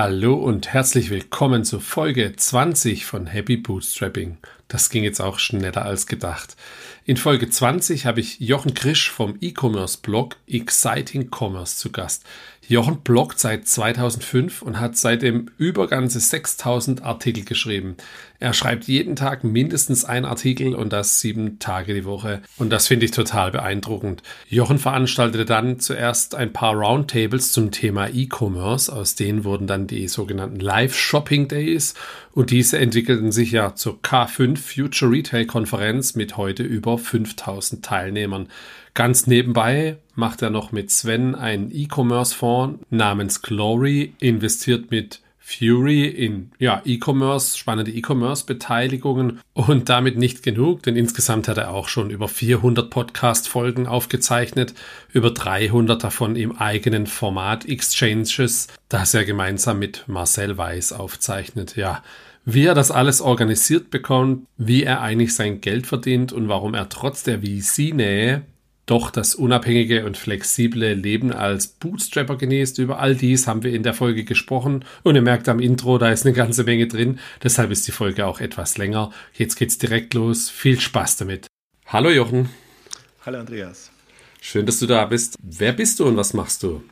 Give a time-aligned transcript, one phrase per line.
[0.00, 4.36] Hallo und herzlich willkommen zur Folge 20 von Happy Bootstrapping.
[4.68, 6.54] Das ging jetzt auch schneller als gedacht.
[7.04, 12.22] In Folge 20 habe ich Jochen Krisch vom E-Commerce-Blog Exciting Commerce zu Gast.
[12.68, 17.96] Jochen bloggt seit 2005 und hat seitdem über ganze 6000 Artikel geschrieben.
[18.40, 22.42] Er schreibt jeden Tag mindestens ein Artikel und das sieben Tage die Woche.
[22.58, 24.22] Und das finde ich total beeindruckend.
[24.50, 28.92] Jochen veranstaltete dann zuerst ein paar Roundtables zum Thema E-Commerce.
[28.92, 31.94] Aus denen wurden dann die sogenannten Live-Shopping Days.
[32.32, 38.48] Und diese entwickelten sich ja zur K5 Future Retail Konferenz mit heute über 5000 Teilnehmern.
[38.98, 46.50] Ganz nebenbei macht er noch mit Sven einen E-Commerce-Fonds namens Glory, investiert mit Fury in
[46.58, 52.26] ja, E-Commerce, spannende E-Commerce-Beteiligungen und damit nicht genug, denn insgesamt hat er auch schon über
[52.26, 54.74] 400 Podcast-Folgen aufgezeichnet,
[55.12, 61.76] über 300 davon im eigenen Format Exchanges, das er gemeinsam mit Marcel Weiß aufzeichnet.
[61.76, 62.02] Ja,
[62.44, 66.88] wie er das alles organisiert bekommt, wie er eigentlich sein Geld verdient und warum er
[66.88, 68.42] trotz der VC-Nähe
[68.90, 72.78] doch das unabhängige und flexible Leben als Bootstrapper genießt.
[72.78, 76.10] Über all dies haben wir in der Folge gesprochen und ihr merkt am Intro, da
[76.10, 77.18] ist eine ganze Menge drin.
[77.42, 79.10] Deshalb ist die Folge auch etwas länger.
[79.34, 80.48] Jetzt geht's direkt los.
[80.48, 81.46] Viel Spaß damit.
[81.86, 82.48] Hallo Jochen.
[83.26, 83.90] Hallo Andreas.
[84.40, 85.36] Schön, dass du da bist.
[85.42, 86.82] Wer bist du und was machst du?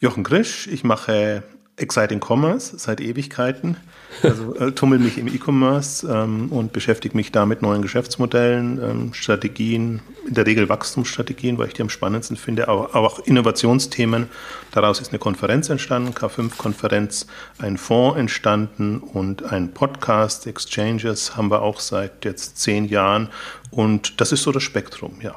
[0.00, 0.66] Jochen Grisch.
[0.66, 1.44] Ich mache
[1.82, 3.76] Exciting Commerce seit Ewigkeiten.
[4.22, 9.14] Also äh, tummel mich im E-Commerce ähm, und beschäftige mich da mit neuen Geschäftsmodellen, ähm,
[9.14, 14.28] Strategien, in der Regel Wachstumsstrategien, weil ich die am spannendsten finde, aber, aber auch Innovationsthemen.
[14.70, 17.26] Daraus ist eine Konferenz entstanden, K5-Konferenz,
[17.58, 23.28] ein Fonds entstanden und ein Podcast, Exchanges, haben wir auch seit jetzt zehn Jahren.
[23.70, 25.34] Und das ist so das Spektrum, ja.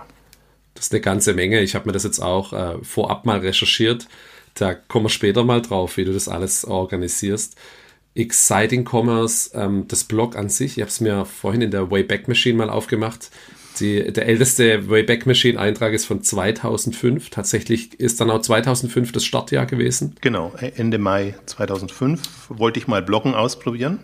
[0.75, 1.61] Das ist eine ganze Menge.
[1.61, 4.07] Ich habe mir das jetzt auch äh, vorab mal recherchiert.
[4.55, 7.55] Da kommen wir später mal drauf, wie du das alles organisierst.
[8.15, 12.29] Exciting Commerce, ähm, das Blog an sich, ich habe es mir vorhin in der Wayback
[12.29, 13.29] Machine mal aufgemacht.
[13.81, 17.29] Die, der älteste Wayback Machine Eintrag ist von 2005.
[17.29, 20.15] Tatsächlich ist dann auch 2005 das Startjahr gewesen.
[20.21, 23.99] Genau, Ende Mai 2005 wollte ich mal Bloggen ausprobieren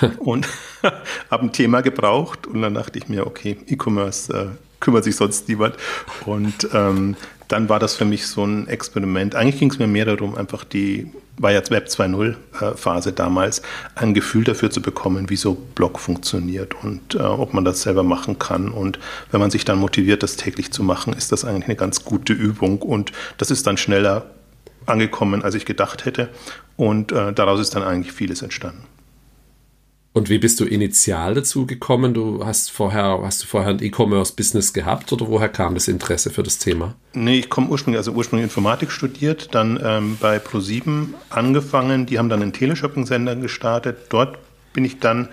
[0.18, 0.48] und
[1.30, 5.48] habe ein Thema gebraucht und dann dachte ich mir, okay, E-Commerce äh, kümmert sich sonst
[5.48, 5.76] niemand.
[6.26, 7.16] Und ähm,
[7.48, 9.34] dann war das für mich so ein Experiment.
[9.34, 13.62] Eigentlich ging es mir mehr darum, einfach die, war jetzt Web 2.0 äh, damals,
[13.94, 18.02] ein Gefühl dafür zu bekommen, wie so Blog funktioniert und äh, ob man das selber
[18.02, 18.68] machen kann.
[18.68, 18.98] Und
[19.30, 22.34] wenn man sich dann motiviert, das täglich zu machen, ist das eigentlich eine ganz gute
[22.34, 22.82] Übung.
[22.82, 24.26] Und das ist dann schneller
[24.84, 26.28] angekommen, als ich gedacht hätte.
[26.76, 28.84] Und äh, daraus ist dann eigentlich vieles entstanden.
[30.14, 32.14] Und wie bist du initial dazu gekommen?
[32.14, 36.42] Du hast vorher, hast du vorher ein E-Commerce-Business gehabt oder woher kam das Interesse für
[36.42, 36.94] das Thema?
[37.12, 42.28] Nee, ich komme ursprünglich, also ursprünglich Informatik studiert, dann ähm, bei Pro7 angefangen, die haben
[42.28, 44.06] dann einen Teleshopping-Sender gestartet.
[44.08, 44.38] Dort
[44.72, 45.28] bin ich dann,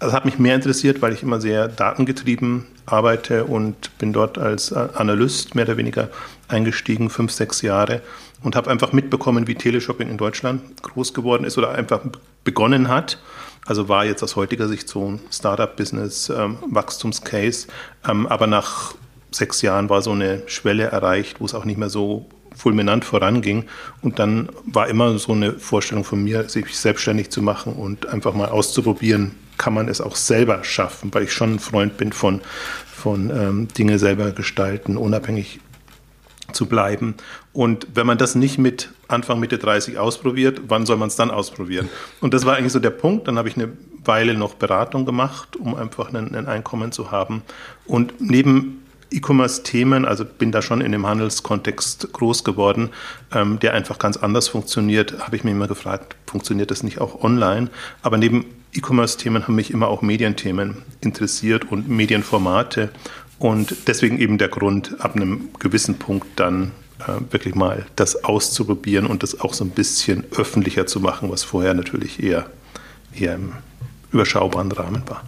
[0.00, 4.72] also hat mich mehr interessiert, weil ich immer sehr datengetrieben arbeite und bin dort als
[4.72, 6.10] äh, Analyst mehr oder weniger
[6.48, 8.02] eingestiegen, fünf, sechs Jahre
[8.42, 12.00] und habe einfach mitbekommen, wie Teleshopping in Deutschland groß geworden ist oder einfach
[12.44, 13.18] begonnen hat.
[13.66, 17.66] Also war jetzt aus heutiger Sicht so ein Startup-Business, ähm, Wachstumscase.
[18.08, 18.94] Ähm, aber nach
[19.32, 23.64] sechs Jahren war so eine Schwelle erreicht, wo es auch nicht mehr so fulminant voranging.
[24.02, 28.34] Und dann war immer so eine Vorstellung von mir, sich selbstständig zu machen und einfach
[28.34, 32.40] mal auszuprobieren, kann man es auch selber schaffen, weil ich schon ein Freund bin von,
[32.86, 35.60] von ähm, Dinge selber gestalten, unabhängig
[36.52, 37.14] zu bleiben.
[37.52, 41.30] Und wenn man das nicht mit Anfang, Mitte 30 ausprobiert, wann soll man es dann
[41.30, 41.88] ausprobieren?
[42.20, 43.28] Und das war eigentlich so der Punkt.
[43.28, 43.72] Dann habe ich eine
[44.04, 47.42] Weile noch Beratung gemacht, um einfach ein, ein Einkommen zu haben.
[47.86, 52.90] Und neben E-Commerce-Themen, also bin da schon in dem Handelskontext groß geworden,
[53.32, 57.22] ähm, der einfach ganz anders funktioniert, habe ich mir immer gefragt, funktioniert das nicht auch
[57.22, 57.68] online?
[58.02, 62.90] Aber neben E-Commerce-Themen haben mich immer auch Medienthemen interessiert und Medienformate.
[63.38, 69.06] Und deswegen eben der Grund, ab einem gewissen Punkt dann äh, wirklich mal das auszuprobieren
[69.06, 72.50] und das auch so ein bisschen öffentlicher zu machen, was vorher natürlich eher,
[73.14, 73.52] eher im
[74.12, 75.22] überschaubaren Rahmen war.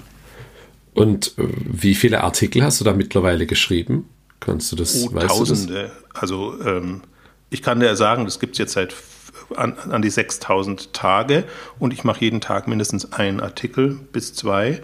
[0.95, 4.09] Und äh, wie viele Artikel hast du da mittlerweile geschrieben?
[4.41, 5.05] Kannst du das?
[5.05, 5.91] Oh, Tausende.
[6.13, 6.23] Das?
[6.23, 7.03] Also ähm,
[7.51, 8.95] ich kann dir sagen, das gibt es jetzt seit
[9.57, 11.45] an, an die 6000 Tage
[11.79, 14.83] und ich mache jeden Tag mindestens einen Artikel bis zwei.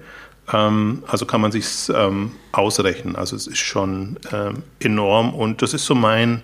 [0.52, 3.16] Ähm, also kann man sich ähm, ausrechnen.
[3.16, 6.42] Also es ist schon ähm, enorm und das ist so mein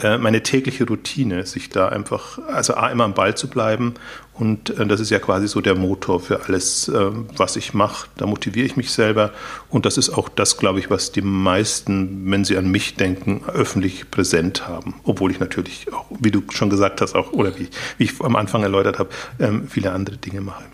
[0.00, 3.94] äh, meine tägliche Routine, sich da einfach, also A, immer am Ball zu bleiben
[4.32, 8.08] und äh, das ist ja quasi so der Motor für alles, äh, was ich mache.
[8.16, 9.30] Da motiviere ich mich selber
[9.70, 13.42] und das ist auch das, glaube ich, was die meisten, wenn sie an mich denken,
[13.46, 14.94] öffentlich präsent haben.
[15.04, 18.34] Obwohl ich natürlich auch, wie du schon gesagt hast, auch oder wie, wie ich am
[18.34, 20.64] Anfang erläutert habe, ähm, viele andere Dinge mache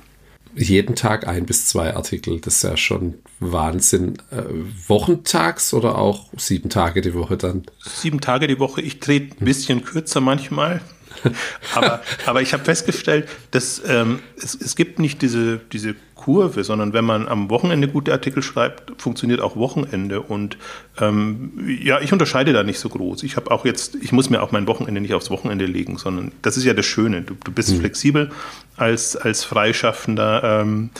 [0.69, 2.41] jeden Tag ein bis zwei Artikel.
[2.41, 4.19] Das ist ja schon Wahnsinn.
[4.31, 4.43] Äh,
[4.87, 7.65] wochentags oder auch sieben Tage die Woche dann?
[7.83, 8.81] Sieben Tage die Woche.
[8.81, 10.81] Ich drehe ein bisschen kürzer manchmal.
[11.75, 16.93] aber, aber ich habe festgestellt, dass ähm, es, es gibt nicht diese, diese Kurve, sondern
[16.93, 20.21] wenn man am Wochenende gute Artikel schreibt, funktioniert auch Wochenende.
[20.21, 20.59] Und
[20.99, 21.53] ähm,
[21.83, 23.23] ja, ich unterscheide da nicht so groß.
[23.23, 26.33] Ich habe auch jetzt, ich muss mir auch mein Wochenende nicht aufs Wochenende legen, sondern
[26.43, 27.23] das ist ja das Schöne.
[27.23, 27.81] Du, du bist mhm.
[27.81, 28.31] flexibel
[28.77, 30.91] als, als Freischaffender ähm,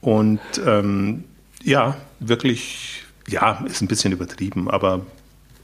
[0.00, 1.24] und ähm,
[1.64, 5.04] ja, wirklich, ja, ist ein bisschen übertrieben, aber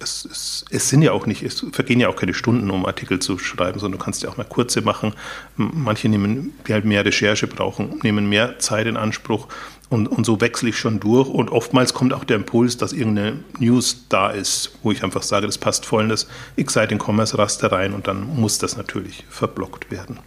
[0.00, 3.18] es, es, es, sind ja auch nicht, es vergehen ja auch keine Stunden, um Artikel
[3.18, 5.14] zu schreiben, sondern du kannst ja auch mal kurze machen.
[5.56, 9.48] Manche nehmen, die halt mehr Recherche brauchen, nehmen mehr Zeit in Anspruch
[9.88, 11.28] und, und so wechsle ich schon durch.
[11.28, 15.46] Und oftmals kommt auch der Impuls, dass irgendeine News da ist, wo ich einfach sage,
[15.46, 16.26] das passt voll in das
[16.56, 20.18] Exciting Commerce Raster rein und dann muss das natürlich verblockt werden.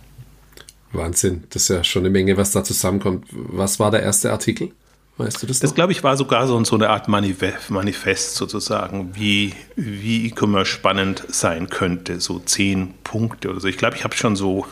[0.92, 3.28] Wahnsinn, das ist ja schon eine Menge, was da zusammenkommt.
[3.32, 4.72] Was war der erste Artikel?
[5.20, 5.60] Weißt du das?
[5.60, 11.26] Das, glaube ich, war sogar so, so eine Art Manifest sozusagen, wie, wie E-Commerce spannend
[11.28, 12.22] sein könnte.
[12.22, 13.68] So zehn Punkte oder so.
[13.68, 14.66] Ich glaube, ich habe schon so,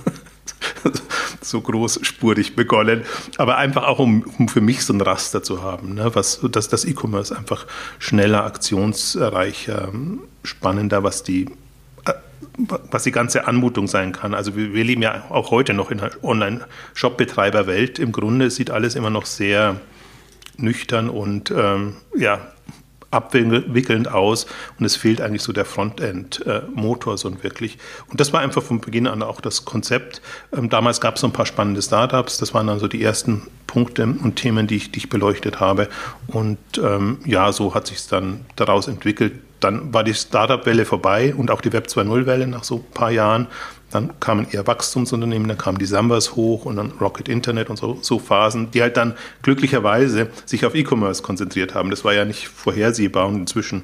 [1.41, 3.03] so großspurig begonnen,
[3.37, 6.15] aber einfach auch, um, um für mich so ein Raster zu haben, ne?
[6.15, 7.65] was, dass das E-Commerce einfach
[7.99, 9.91] schneller, aktionsreicher,
[10.43, 11.49] spannender, was die
[12.89, 14.33] was die ganze Anmutung sein kann.
[14.33, 17.99] Also wir, wir leben ja auch heute noch in einer Online-Shop-Betreiber-Welt.
[17.99, 19.79] Im Grunde sieht alles immer noch sehr
[20.57, 22.39] nüchtern und ähm, ja,
[23.11, 24.47] abwickelnd aus
[24.79, 27.77] und es fehlt eigentlich so der Frontend-Motor äh, so wirklich.
[28.09, 30.21] Und das war einfach von Beginn an auch das Konzept.
[30.55, 33.47] Ähm, damals gab es so ein paar spannende Startups, das waren dann so die ersten
[33.65, 35.87] Punkte und Themen, die ich, die ich beleuchtet habe.
[36.27, 39.33] Und ähm, ja, so hat sich es dann daraus entwickelt.
[39.59, 43.47] Dann war die Startup-Welle vorbei und auch die Web 2.0-Welle nach so ein paar Jahren.
[43.89, 47.97] Dann kamen eher Wachstumsunternehmen, dann kamen die Sambas hoch und dann Rocket Internet und so,
[48.01, 51.89] so Phasen, die halt dann glücklicherweise sich auf E-Commerce konzentriert haben.
[51.89, 53.83] Das war ja nicht vorhersehbar und inzwischen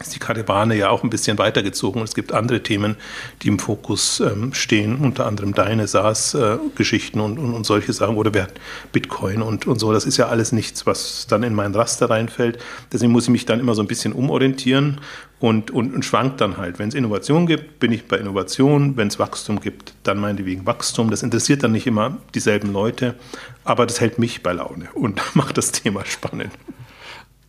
[0.00, 2.02] ist die Karawane ja auch ein bisschen weitergezogen.
[2.02, 2.96] Es gibt andere Themen,
[3.42, 8.48] die im Fokus ähm, stehen, unter anderem deine SaaS-Geschichten und, und, und, solche Sachen oder
[8.90, 9.92] Bitcoin und, und so.
[9.92, 12.58] Das ist ja alles nichts, was dann in mein Raster reinfällt.
[12.92, 15.00] Deswegen muss ich mich dann immer so ein bisschen umorientieren
[15.38, 16.80] und, und, und schwankt dann halt.
[16.80, 18.96] Wenn es Innovation gibt, bin ich bei Innovation.
[18.96, 21.08] Wenn es Wachstum gibt, dann meinetwegen Wachstum.
[21.08, 23.14] Das interessiert dann nicht immer dieselben Leute,
[23.62, 26.50] aber das hält mich bei Laune und macht das Thema spannend.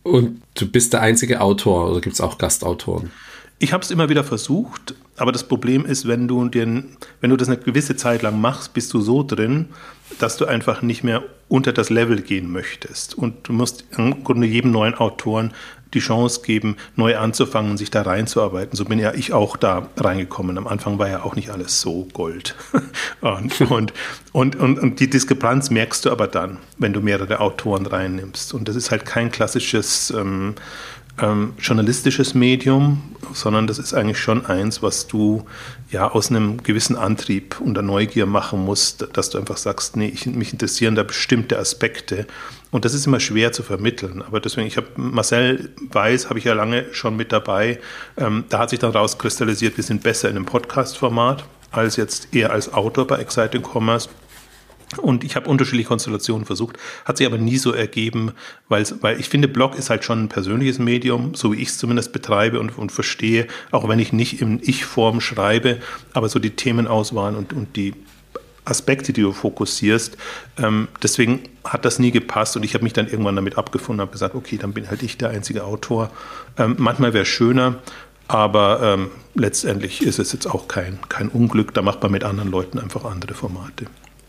[0.06, 3.10] Und du bist der einzige Autor oder gibt es auch Gastautoren?
[3.58, 7.36] Ich habe es immer wieder versucht, aber das Problem ist, wenn du, den, wenn du
[7.36, 9.70] das eine gewisse Zeit lang machst, bist du so drin,
[10.18, 13.16] dass du einfach nicht mehr unter das Level gehen möchtest.
[13.16, 15.52] Und du musst im Grunde jedem neuen Autoren
[15.96, 18.76] die Chance geben, neu anzufangen und sich da reinzuarbeiten.
[18.76, 20.58] So bin ja ich auch da reingekommen.
[20.58, 22.54] Am Anfang war ja auch nicht alles so Gold.
[23.22, 23.92] und, und,
[24.32, 28.52] und, und, und die Diskrepanz merkst du aber dann, wenn du mehrere Autoren reinnimmst.
[28.54, 30.54] Und das ist halt kein klassisches ähm,
[31.18, 33.02] ähm, journalistisches Medium,
[33.32, 35.46] sondern das ist eigentlich schon eins, was du
[35.90, 40.08] ja aus einem gewissen Antrieb und der Neugier machen musst, dass du einfach sagst, nee,
[40.08, 42.26] ich, mich interessieren da bestimmte Aspekte.
[42.70, 44.22] Und das ist immer schwer zu vermitteln.
[44.22, 47.78] Aber deswegen, ich habe Marcel Weiß, habe ich ja lange schon mit dabei.
[48.16, 52.52] Ähm, da hat sich dann rauskristallisiert, wir sind besser in einem Podcast-Format als jetzt eher
[52.52, 54.08] als Autor bei Exciting Commerce.
[54.98, 58.32] Und ich habe unterschiedliche Konstellationen versucht, hat sich aber nie so ergeben,
[58.68, 58.84] weil
[59.18, 62.60] ich finde, Blog ist halt schon ein persönliches Medium, so wie ich es zumindest betreibe
[62.60, 65.78] und, und verstehe, auch wenn ich nicht in Ich-Form schreibe,
[66.12, 67.94] aber so die Themenauswahl und, und die
[68.66, 70.16] Aspekte, die du fokussierst.
[70.58, 74.12] Ähm, deswegen hat das nie gepasst und ich habe mich dann irgendwann damit abgefunden, habe
[74.12, 76.10] gesagt, okay, dann bin halt ich der einzige Autor.
[76.58, 77.76] Ähm, manchmal wäre es schöner,
[78.28, 81.72] aber ähm, letztendlich ist es jetzt auch kein, kein Unglück.
[81.74, 83.86] Da macht man mit anderen Leuten einfach andere Formate.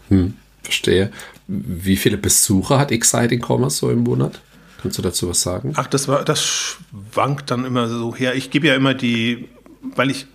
[0.09, 0.35] Hm.
[0.63, 1.11] Verstehe.
[1.47, 4.41] Wie viele Besucher hat Exciting Commerce so im Monat?
[4.81, 5.73] Kannst du dazu was sagen?
[5.75, 8.35] Ach, das war, das schwankt dann immer so her.
[8.35, 9.47] Ich gebe ja immer die,
[9.95, 10.27] weil ich,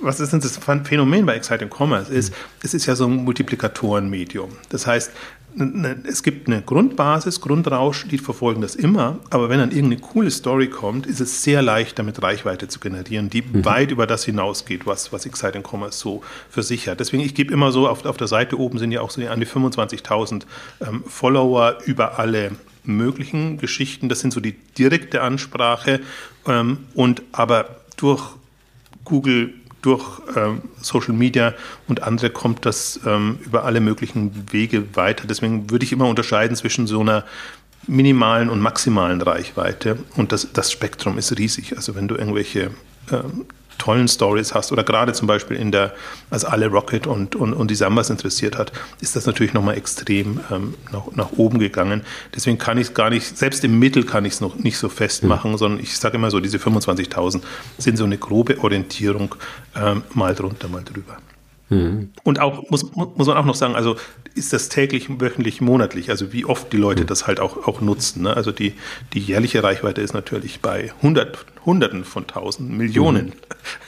[0.00, 2.36] was ist denn das Phänomen bei Exciting Commerce ist, mhm.
[2.62, 4.50] es ist ja so ein Multiplikatorenmedium.
[4.68, 5.12] Das heißt,
[6.04, 10.68] es gibt eine Grundbasis, Grundrausch, die verfolgen das immer, aber wenn dann irgendeine coole Story
[10.68, 13.64] kommt, ist es sehr leicht, damit Reichweite zu generieren, die mhm.
[13.64, 17.00] weit über das hinausgeht, was, was Exciting Commerce so für sich hat.
[17.00, 19.40] Deswegen, ich gebe immer so, auf, auf der Seite oben sind ja auch so an
[19.40, 20.44] die 25.000
[20.80, 22.52] ähm, Follower über alle
[22.84, 24.08] möglichen Geschichten.
[24.08, 26.00] Das sind so die direkte Ansprache
[26.46, 28.22] ähm, und aber durch
[29.04, 31.54] Google durch ähm, Social Media
[31.88, 35.26] und andere kommt das ähm, über alle möglichen Wege weiter.
[35.26, 37.24] Deswegen würde ich immer unterscheiden zwischen so einer
[37.88, 41.76] minimalen und maximalen Reichweite und das, das Spektrum ist riesig.
[41.76, 42.70] Also wenn du irgendwelche
[43.10, 43.46] ähm,
[43.82, 45.92] tollen Stories hast oder gerade zum Beispiel in der,
[46.30, 48.70] als alle Rocket und, und, und die Sambas interessiert hat,
[49.00, 52.02] ist das natürlich nochmal extrem ähm, nach, nach oben gegangen.
[52.32, 54.88] Deswegen kann ich es gar nicht, selbst im Mittel kann ich es noch nicht so
[54.88, 55.56] festmachen, mhm.
[55.56, 57.42] sondern ich sage immer so, diese 25.000
[57.76, 59.34] sind so eine grobe Orientierung,
[59.74, 61.16] ähm, mal drunter, mal drüber.
[61.72, 62.10] Mhm.
[62.22, 63.96] Und auch, muss, muss man auch noch sagen, also
[64.34, 67.06] ist das täglich, wöchentlich, monatlich, also wie oft die Leute mhm.
[67.06, 68.22] das halt auch, auch nutzen.
[68.22, 68.36] Ne?
[68.36, 68.74] Also die,
[69.14, 73.32] die jährliche Reichweite ist natürlich bei hundert, Hunderten von Tausend, Millionen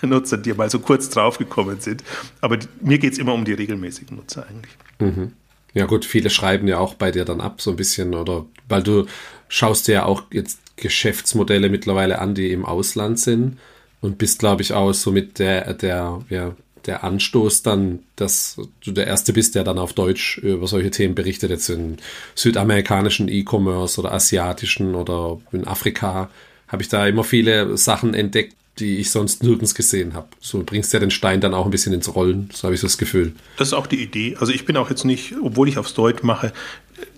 [0.00, 0.08] mhm.
[0.08, 2.02] Nutzer, die mal so kurz draufgekommen sind.
[2.40, 4.72] Aber die, mir geht es immer um die regelmäßigen Nutzer eigentlich.
[4.98, 5.32] Mhm.
[5.74, 8.82] Ja gut, viele schreiben ja auch bei dir dann ab so ein bisschen, oder weil
[8.82, 9.06] du
[9.48, 13.58] schaust dir ja auch jetzt Geschäftsmodelle mittlerweile an, die im Ausland sind
[14.00, 16.54] und bist, glaube ich, auch so mit der, der, ja,
[16.86, 21.14] der Anstoß dann, dass du der Erste bist, der dann auf Deutsch über solche Themen
[21.14, 21.96] berichtet, jetzt in
[22.34, 26.30] südamerikanischen E-Commerce oder asiatischen oder in Afrika,
[26.68, 30.28] habe ich da immer viele Sachen entdeckt, die ich sonst nirgends gesehen habe.
[30.40, 32.80] So bringst du ja den Stein dann auch ein bisschen ins Rollen, so habe ich
[32.80, 33.32] so das Gefühl.
[33.56, 34.36] Das ist auch die Idee.
[34.38, 36.52] Also ich bin auch jetzt nicht, obwohl ich aufs Deutsch mache,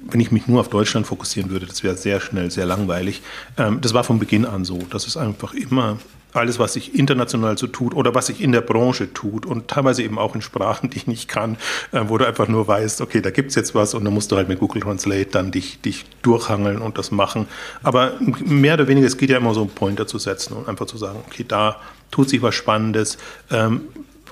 [0.02, 3.22] wenn ich mich nur auf Deutschland fokussieren würde, das wäre sehr schnell, sehr langweilig.
[3.56, 4.78] Ähm, das war von Beginn an so.
[4.90, 5.98] Das ist einfach immer
[6.36, 10.02] alles, was sich international so tut oder was sich in der Branche tut und teilweise
[10.02, 11.56] eben auch in Sprachen, die ich nicht kann,
[11.92, 14.32] äh, wo du einfach nur weißt, okay, da gibt es jetzt was und dann musst
[14.32, 17.46] du halt mit Google Translate dann dich, dich durchhangeln und das machen.
[17.82, 18.12] Aber
[18.44, 20.96] mehr oder weniger, es geht ja immer so, einen Pointer zu setzen und einfach zu
[20.96, 23.18] sagen, okay, da tut sich was Spannendes,
[23.50, 23.82] ähm,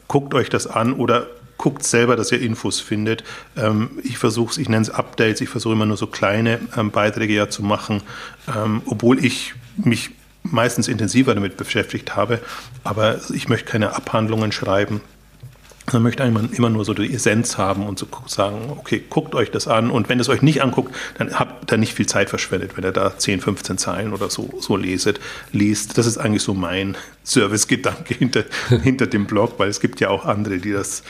[0.09, 3.25] guckt euch das an oder guckt selber, dass ihr Infos findet.
[3.57, 6.91] Ähm, ich versuche es, ich nenne es Updates, ich versuche immer nur so kleine ähm,
[6.91, 8.03] Beiträge ja zu machen,
[8.55, 10.11] ähm, obwohl ich mich
[10.45, 12.41] meistens intensiver damit beschäftigt habe.
[12.85, 15.01] Aber ich möchte keine Abhandlungen schreiben.
[15.93, 19.51] Man möchte immer, immer nur so die Essenz haben und so sagen, okay, guckt euch
[19.51, 19.91] das an.
[19.91, 22.93] Und wenn es euch nicht anguckt, dann habt ihr nicht viel Zeit verschwendet, wenn ihr
[22.93, 25.21] da 10, 15 Zeilen oder so, so leset,
[25.53, 25.99] liest.
[25.99, 28.45] Das ist eigentlich so mein Servicegedanke hinter,
[28.83, 31.03] hinter dem Blog, weil es gibt ja auch andere, die das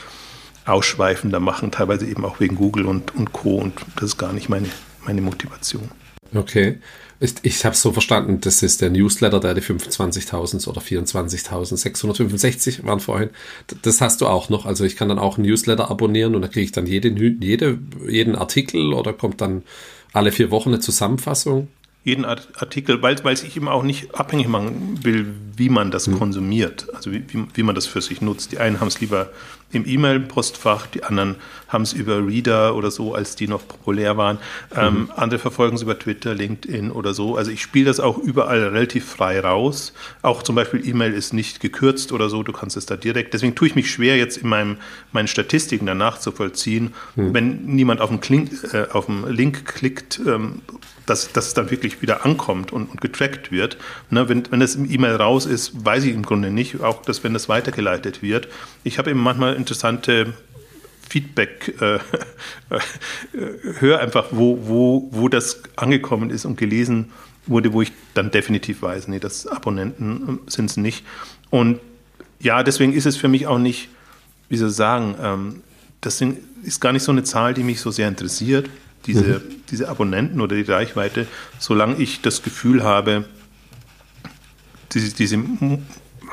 [0.65, 3.57] ausschweifender machen, teilweise eben auch wegen Google und, und Co.
[3.57, 4.67] Und das ist gar nicht meine,
[5.05, 5.89] meine Motivation.
[6.33, 6.79] Okay.
[7.19, 12.85] Ich, ich habe es so verstanden, das ist der Newsletter, der die 25.000 oder 24.665
[12.85, 13.29] waren vorhin.
[13.83, 14.65] Das hast du auch noch.
[14.65, 17.79] Also ich kann dann auch einen Newsletter abonnieren und da kriege ich dann jede, jede,
[18.07, 19.63] jeden Artikel oder kommt dann
[20.13, 21.67] alle vier Wochen eine Zusammenfassung
[22.05, 26.19] jeden Artikel, weil, weil ich eben auch nicht abhängig machen will, wie man das mhm.
[26.19, 28.51] konsumiert, also wie, wie, wie, man das für sich nutzt.
[28.51, 29.31] Die einen haben es lieber
[29.71, 31.35] im E-Mail-Postfach, die anderen
[31.67, 34.37] haben es über Reader oder so, als die noch populär waren.
[34.75, 35.11] Ähm, mhm.
[35.15, 37.35] Andere verfolgen es über Twitter, LinkedIn oder so.
[37.35, 39.93] Also ich spiele das auch überall relativ frei raus.
[40.21, 43.33] Auch zum Beispiel E-Mail ist nicht gekürzt oder so, du kannst es da direkt.
[43.33, 44.77] Deswegen tue ich mich schwer, jetzt in meinem,
[45.11, 47.33] meinen Statistiken danach zu vollziehen, mhm.
[47.33, 50.61] wenn niemand auf den, Klink, äh, auf den Link klickt, ähm,
[51.05, 53.77] dass, dass es dann wirklich wieder ankommt und, und getrackt wird.
[54.09, 57.33] Ne, wenn, wenn das E-Mail raus ist, weiß ich im Grunde nicht, auch dass wenn
[57.33, 58.47] das weitergeleitet wird.
[58.83, 60.33] Ich habe eben manchmal interessante
[61.09, 61.99] Feedback, äh, äh,
[63.79, 67.11] höre einfach, wo, wo, wo das angekommen ist und gelesen
[67.47, 71.05] wurde, wo ich dann definitiv weiß, nee, das Abonnenten äh, sind es nicht.
[71.49, 71.79] Und
[72.39, 73.89] ja, deswegen ist es für mich auch nicht,
[74.49, 75.61] wie soll ich sagen, ähm,
[76.01, 76.21] das
[76.63, 78.69] ist gar nicht so eine Zahl, die mich so sehr interessiert
[79.05, 79.41] diese, mhm.
[79.69, 81.27] diese Abonnenten oder die Reichweite,
[81.59, 83.25] solange ich das Gefühl habe,
[84.93, 85.43] diese, diese,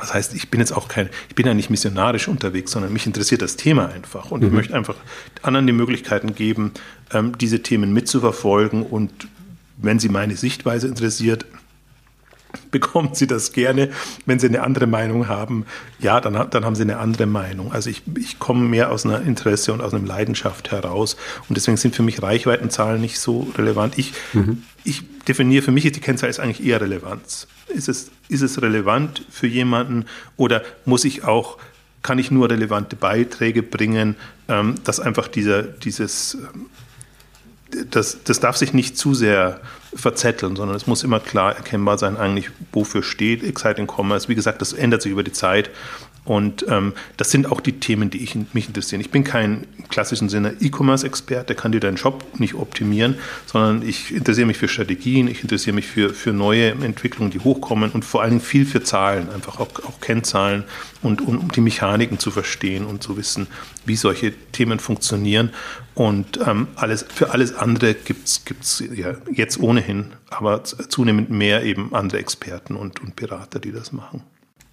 [0.03, 3.07] was heißt, ich bin jetzt auch kein, ich bin ja nicht missionarisch unterwegs, sondern mich
[3.07, 4.49] interessiert das Thema einfach und mhm.
[4.49, 4.97] ich möchte einfach
[5.43, 6.73] anderen die Möglichkeiten geben,
[7.13, 9.13] ähm, diese Themen mitzuverfolgen und
[9.79, 11.47] wenn sie meine Sichtweise interessiert,
[12.71, 13.91] bekommen Sie das gerne.
[14.27, 15.67] Wenn Sie eine andere Meinung haben,
[15.99, 17.73] ja, dann, dann haben Sie eine andere Meinung.
[17.73, 21.17] Also ich, ich komme mehr aus einer Interesse und aus einer Leidenschaft heraus.
[21.49, 23.99] Und deswegen sind für mich Reichweitenzahlen nicht so relevant.
[23.99, 24.63] Ich, mhm.
[24.85, 27.47] ich definiere, für mich ist die Kennzahl ist eigentlich eher Relevanz.
[27.69, 30.07] Ist es, ist es relevant für jemanden
[30.37, 31.59] oder muss ich auch
[32.03, 34.17] kann ich nur relevante Beiträge bringen,
[34.49, 36.67] ähm, dass einfach dieser, dieses ähm,
[37.91, 39.61] das, das darf sich nicht zu sehr
[39.95, 44.29] verzetteln, sondern es muss immer klar erkennbar sein, eigentlich, wofür steht Exciting Commerce.
[44.29, 45.71] Wie gesagt, das ändert sich über die Zeit
[46.25, 49.01] und ähm, das sind auch die Themen, die ich, mich interessieren.
[49.01, 53.87] Ich bin kein im klassischen Sinne E-Commerce-Experte, der kann dir deinen Shop nicht optimieren, sondern
[53.87, 58.05] ich interessiere mich für Strategien, ich interessiere mich für, für neue Entwicklungen, die hochkommen und
[58.05, 60.63] vor Dingen viel für Zahlen, einfach auch, auch Kennzahlen
[61.03, 63.49] und, und um die Mechaniken zu verstehen und zu wissen,
[63.85, 65.51] wie solche Themen funktionieren.
[65.95, 71.95] Und ähm, alles, für alles andere gibt es ja jetzt ohnehin, aber zunehmend mehr eben
[71.95, 74.23] andere Experten und, und Berater, die das machen.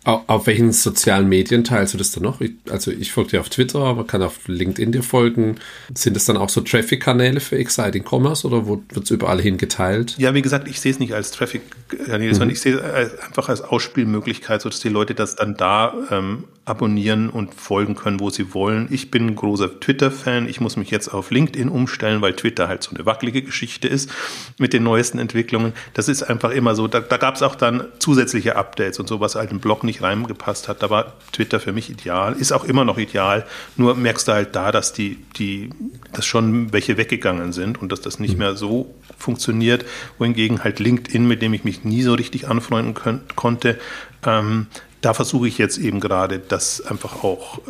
[0.06, 2.40] Auf welchen sozialen Medien teilst du das dann noch?
[2.40, 5.58] Ich, also ich folge dir auf Twitter, man kann auf LinkedIn dir folgen.
[5.94, 10.16] Sind es dann auch so Traffic-Kanäle für Exciting Commerce oder wird es überall hin geteilt?
[10.18, 12.34] Ja, wie gesagt, ich sehe es nicht als Traffic-Kanäle, mhm.
[12.34, 17.30] sondern ich sehe es einfach als Ausspielmöglichkeit, sodass die Leute das dann da ähm, abonnieren
[17.30, 18.88] und folgen können, wo sie wollen.
[18.92, 20.48] Ich bin ein großer Twitter-Fan.
[20.48, 24.12] Ich muss mich jetzt auf LinkedIn umstellen, weil Twitter halt so eine wackelige Geschichte ist
[24.58, 25.74] mit den neuesten Entwicklungen.
[25.94, 26.88] Das ist einfach immer so.
[26.88, 30.02] Da, da gab es auch dann zusätzliche Updates und so, was halt im Blog nicht
[30.02, 30.84] reingepasst hat.
[30.84, 32.34] Da war Twitter für mich ideal.
[32.34, 33.46] Ist auch immer noch ideal.
[33.76, 35.72] Nur merkst du halt da, dass die, die,
[36.14, 38.40] dass schon welche weggegangen sind und dass das nicht mhm.
[38.40, 39.86] mehr so funktioniert.
[40.18, 42.94] Wohingegen halt LinkedIn, mit dem ich mich nie so richtig anfreunden
[43.36, 43.80] konnte,
[44.26, 44.68] ähm,
[45.02, 47.62] da versuche ich jetzt eben gerade, das einfach auch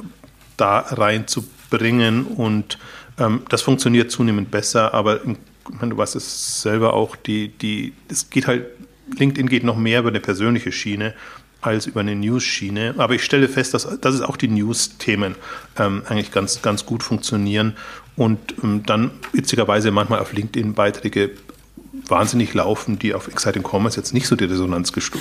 [0.57, 2.77] da reinzubringen und
[3.17, 5.37] ähm, das funktioniert zunehmend besser, aber im,
[5.69, 8.65] meine, du weißt es selber auch, die, die, es geht halt,
[9.17, 11.13] LinkedIn geht noch mehr über eine persönliche Schiene
[11.61, 12.95] als über eine News-Schiene.
[12.97, 15.35] Aber ich stelle fest, dass, dass es auch die News-Themen
[15.77, 17.75] ähm, eigentlich ganz, ganz gut funktionieren
[18.15, 21.31] und ähm, dann witzigerweise manchmal auf LinkedIn Beiträge
[21.91, 25.19] wahnsinnig laufen, die auf Exciting Commerce jetzt nicht so die Resonanz gesto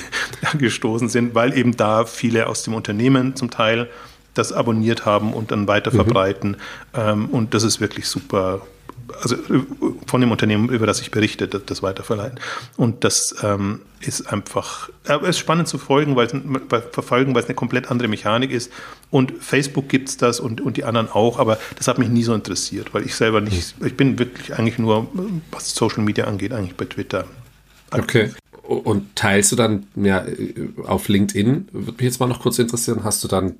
[0.58, 3.88] gestoßen sind, weil eben da viele aus dem Unternehmen zum Teil
[4.34, 5.96] das abonniert haben und dann weiter mhm.
[5.96, 6.56] verbreiten.
[6.94, 8.62] Ähm, und das ist wirklich super.
[9.22, 9.62] Also äh,
[10.06, 12.38] von dem Unternehmen, über das ich berichte, das, das weiterverleiten.
[12.76, 16.34] Und das ähm, ist einfach, äh, ist spannend zu folgen, weil es
[16.92, 18.72] verfolgen, weil es eine komplett andere Mechanik ist.
[19.10, 22.22] Und Facebook gibt es das und, und die anderen auch, aber das hat mich nie
[22.22, 23.86] so interessiert, weil ich selber nicht, mhm.
[23.86, 25.08] ich bin wirklich eigentlich nur,
[25.50, 27.24] was Social Media angeht, eigentlich bei Twitter.
[27.90, 28.30] Okay.
[28.66, 30.24] Und teilst du dann ja,
[30.86, 33.54] auf LinkedIn, würde mich jetzt mal noch kurz interessieren, hast du dann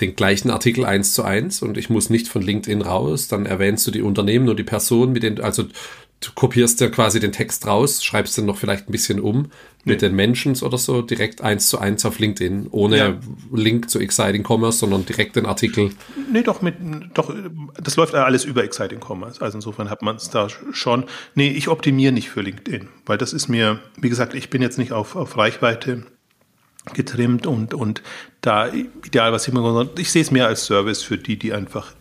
[0.00, 3.86] den gleichen Artikel eins zu eins und ich muss nicht von LinkedIn raus, dann erwähnst
[3.86, 5.64] du die Unternehmen und die Person, mit denen, also
[6.20, 9.50] du kopierst ja quasi den Text raus, schreibst den noch vielleicht ein bisschen um
[9.84, 10.08] mit nee.
[10.08, 13.18] den Mentions oder so, direkt eins zu eins auf LinkedIn, ohne ja.
[13.50, 15.90] Link zu Exciting Commerce, sondern direkt den Artikel.
[16.30, 16.74] Nee, doch, mit,
[17.14, 17.34] doch,
[17.82, 19.40] das läuft alles über Exciting Commerce.
[19.40, 21.04] Also insofern hat man es da schon.
[21.34, 24.76] Nee, ich optimiere nicht für LinkedIn, weil das ist mir, wie gesagt, ich bin jetzt
[24.76, 26.04] nicht auf, auf Reichweite
[26.92, 28.02] getrimmt und, und
[28.42, 31.92] da ideal was immer, ich sehe es mehr als Service für die, die einfach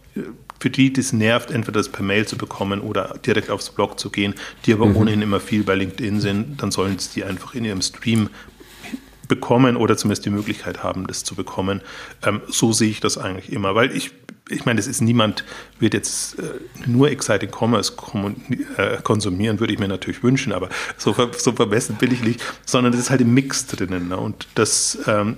[0.60, 4.10] für die das nervt, entweder das per Mail zu bekommen oder direkt aufs Blog zu
[4.10, 4.36] gehen,
[4.66, 4.98] die aber mhm.
[4.98, 8.30] ohnehin immer viel bei LinkedIn sind, dann sollen es die einfach in ihrem Stream
[9.28, 11.82] bekommen oder zumindest die Möglichkeit haben, das zu bekommen.
[12.26, 14.12] Ähm, so sehe ich das eigentlich immer, weil ich,
[14.50, 15.44] ich meine, es ist niemand,
[15.80, 16.44] wird jetzt äh,
[16.88, 17.94] nur Exciting Commerce
[18.78, 22.94] äh, konsumieren, würde ich mir natürlich wünschen, aber so, so vermessen bin ich nicht, sondern
[22.94, 24.10] es ist halt im Mix drinnen.
[24.10, 24.18] Ne?
[24.18, 25.38] Und das, ähm,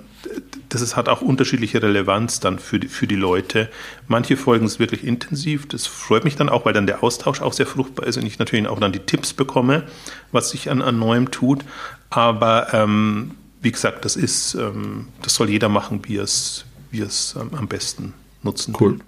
[0.70, 3.70] das ist, hat auch unterschiedliche Relevanz dann für die, für die Leute.
[4.08, 5.68] Manche folgen es wirklich intensiv.
[5.68, 8.40] Das freut mich dann auch, weil dann der Austausch auch sehr fruchtbar ist und ich
[8.40, 9.84] natürlich auch dann die Tipps bekomme,
[10.32, 11.66] was sich an, an Neuem tut.
[12.10, 17.36] Aber ähm, wie gesagt, das ist, ähm, das soll jeder machen, wie es, wie es
[17.38, 18.14] am besten
[18.44, 19.00] nutzen Cool.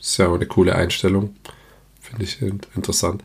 [0.00, 1.36] Ist ja auch eine coole Einstellung.
[2.00, 2.42] Finde ich
[2.74, 3.22] interessant.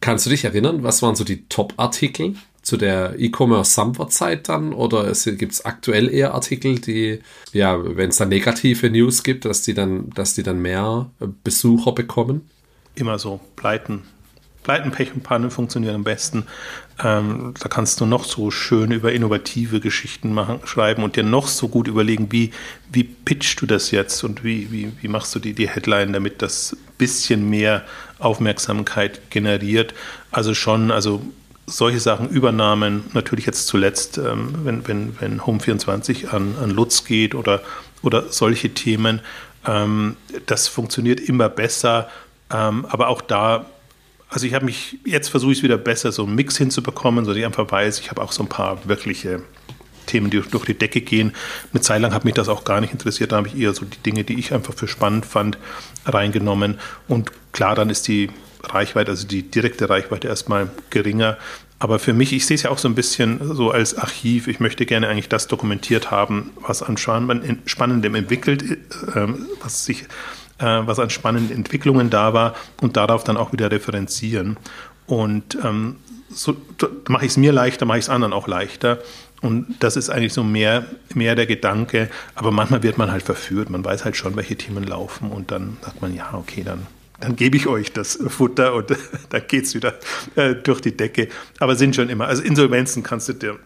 [0.00, 4.72] Kannst du dich erinnern, was waren so die Top-Artikel zu der E-Commerce Summer-Zeit dann?
[4.72, 7.20] Oder gibt es aktuell eher Artikel, die,
[7.52, 11.10] ja, wenn es da negative News gibt, dass die dann, dass die dann mehr
[11.42, 12.48] Besucher bekommen?
[12.94, 14.04] Immer so, Pleiten.
[14.70, 16.46] Pleiten, Pech und Pannen funktionieren am besten.
[17.02, 21.48] Ähm, da kannst du noch so schön über innovative Geschichten machen, schreiben und dir noch
[21.48, 22.52] so gut überlegen, wie,
[22.92, 26.40] wie pitchst du das jetzt und wie, wie, wie machst du die, die Headline, damit
[26.40, 27.82] das bisschen mehr
[28.20, 29.92] Aufmerksamkeit generiert.
[30.30, 31.20] Also schon, also
[31.66, 37.34] solche Sachen, Übernahmen, natürlich jetzt zuletzt, ähm, wenn, wenn, wenn Home24 an, an Lutz geht
[37.34, 37.60] oder,
[38.02, 39.20] oder solche Themen,
[39.66, 42.08] ähm, das funktioniert immer besser.
[42.52, 43.66] Ähm, aber auch da,
[44.30, 47.32] also ich habe mich, jetzt versuche ich es wieder besser, so einen Mix hinzubekommen, so
[47.32, 49.42] dass ich einfach weiß, ich habe auch so ein paar wirkliche
[50.06, 51.32] Themen, die durch die Decke gehen.
[51.72, 53.84] Eine Zeit lang hat mich das auch gar nicht interessiert, da habe ich eher so
[53.84, 55.58] die Dinge, die ich einfach für spannend fand,
[56.06, 56.78] reingenommen.
[57.08, 58.30] Und klar, dann ist die
[58.62, 61.36] Reichweite, also die direkte Reichweite erstmal geringer.
[61.78, 64.48] Aber für mich, ich sehe es ja auch so ein bisschen so als Archiv.
[64.48, 69.26] Ich möchte gerne eigentlich das dokumentiert haben, was an Spannendem entwickelt, äh,
[69.62, 70.04] was sich,
[70.64, 74.56] was an spannenden Entwicklungen da war und darauf dann auch wieder referenzieren.
[75.06, 75.96] Und ähm,
[76.28, 76.56] so
[77.08, 78.98] mache ich es mir leichter, mache ich es anderen auch leichter.
[79.42, 82.10] Und das ist eigentlich so mehr, mehr der Gedanke.
[82.34, 83.70] Aber manchmal wird man halt verführt.
[83.70, 85.30] Man weiß halt schon, welche Themen laufen.
[85.30, 86.86] Und dann sagt man, ja, okay, dann
[87.20, 88.96] dann gebe ich euch das Futter und
[89.28, 89.94] dann geht es wieder
[90.36, 91.28] äh, durch die Decke.
[91.58, 93.58] Aber sind schon immer, also Insolvenzen kannst du dir,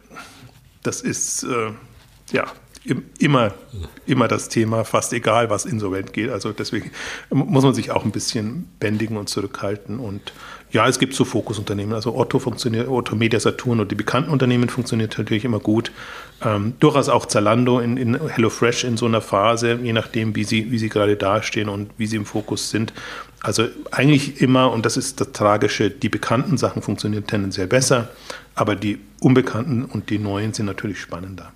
[0.82, 1.70] das ist, äh,
[2.32, 2.46] ja,
[3.18, 3.54] immer,
[4.06, 6.30] immer das Thema, fast egal, was insolvent geht.
[6.30, 6.90] Also deswegen
[7.30, 9.98] muss man sich auch ein bisschen bändigen und zurückhalten.
[9.98, 10.32] Und
[10.70, 11.94] ja, es gibt so Fokusunternehmen.
[11.94, 15.92] Also Otto funktioniert, Otto Media Saturn und die bekannten Unternehmen funktioniert natürlich immer gut.
[16.42, 20.70] Ähm, durchaus auch Zalando in, in HelloFresh in so einer Phase, je nachdem, wie sie,
[20.70, 22.92] wie sie gerade dastehen und wie sie im Fokus sind.
[23.40, 28.08] Also eigentlich immer, und das ist das Tragische, die bekannten Sachen funktionieren tendenziell besser,
[28.54, 31.52] aber die unbekannten und die neuen sind natürlich spannender.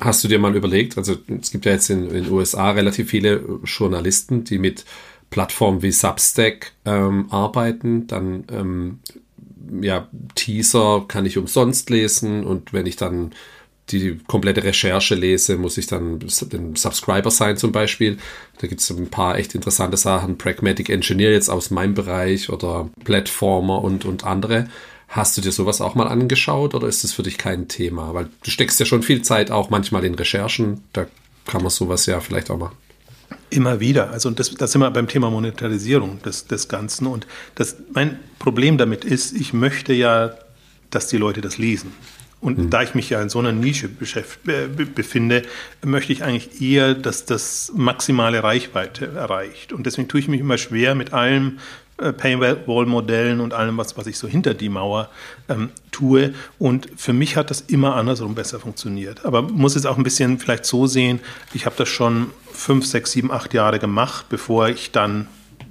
[0.00, 3.60] Hast du dir mal überlegt, also es gibt ja jetzt in den USA relativ viele
[3.64, 4.84] Journalisten, die mit
[5.30, 8.98] Plattformen wie Substack ähm, arbeiten, dann ähm,
[9.80, 13.32] ja, Teaser kann ich umsonst lesen und wenn ich dann
[13.90, 18.16] die komplette Recherche lese, muss ich dann den Subscriber sein zum Beispiel.
[18.58, 20.38] Da gibt es ein paar echt interessante Sachen.
[20.38, 24.68] Pragmatic Engineer jetzt aus meinem Bereich oder Platformer und, und andere.
[25.08, 28.14] Hast du dir sowas auch mal angeschaut oder ist das für dich kein Thema?
[28.14, 30.82] Weil du steckst ja schon viel Zeit auch manchmal in Recherchen.
[30.92, 31.06] Da
[31.46, 32.76] kann man sowas ja vielleicht auch machen.
[33.50, 34.10] Immer wieder.
[34.10, 37.06] Also das, das sind wir beim Thema Monetarisierung des, des Ganzen.
[37.06, 40.34] Und das, mein Problem damit ist, ich möchte ja,
[40.90, 41.92] dass die Leute das lesen.
[42.40, 42.70] Und mhm.
[42.70, 45.42] da ich mich ja in so einer Nische äh, befinde,
[45.82, 49.72] möchte ich eigentlich eher, dass das maximale Reichweite erreicht.
[49.72, 51.58] Und deswegen tue ich mich immer schwer mit allem,
[51.96, 55.10] Paywall-Modellen und allem, was, was ich so hinter die Mauer
[55.48, 56.34] ähm, tue.
[56.58, 59.24] Und für mich hat das immer andersrum besser funktioniert.
[59.24, 61.20] Aber muss es auch ein bisschen vielleicht so sehen,
[61.52, 65.28] ich habe das schon fünf, sechs, sieben, acht Jahre gemacht, bevor ich dann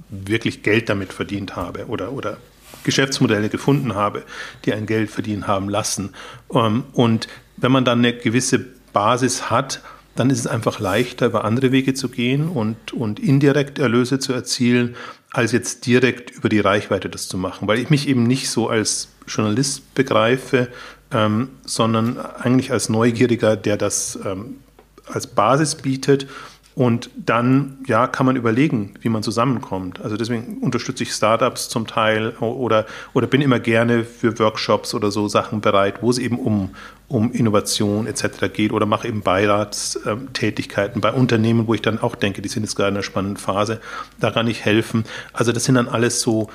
[0.10, 2.38] wirklich Geld damit verdient habe oder, oder
[2.84, 4.24] Geschäftsmodelle gefunden habe,
[4.66, 6.14] die ein Geld verdienen haben lassen.
[6.54, 8.60] Ähm, und wenn man dann eine gewisse
[8.94, 9.82] Basis hat,
[10.16, 14.34] dann ist es einfach leichter, über andere Wege zu gehen und, und indirekt Erlöse zu
[14.34, 14.96] erzielen,
[15.32, 18.70] als jetzt direkt über die Reichweite das zu machen, weil ich mich eben nicht so
[18.70, 20.68] als Journalist begreife,
[21.12, 24.58] ähm, sondern eigentlich als Neugieriger, der das ähm,
[25.06, 26.28] als Basis bietet
[26.76, 30.02] und dann, ja, kann man überlegen, wie man zusammenkommt.
[30.02, 35.12] Also deswegen unterstütze ich Startups zum Teil oder, oder bin immer gerne für Workshops oder
[35.12, 36.72] so Sachen bereit, wo es eben um,
[37.08, 38.52] um Innovation etc.
[38.52, 42.76] geht oder mache eben Beiratstätigkeiten bei Unternehmen, wo ich dann auch denke, die sind jetzt
[42.76, 43.80] gerade in einer spannenden Phase,
[44.20, 45.04] da kann ich helfen.
[45.32, 46.50] Also das sind dann alles so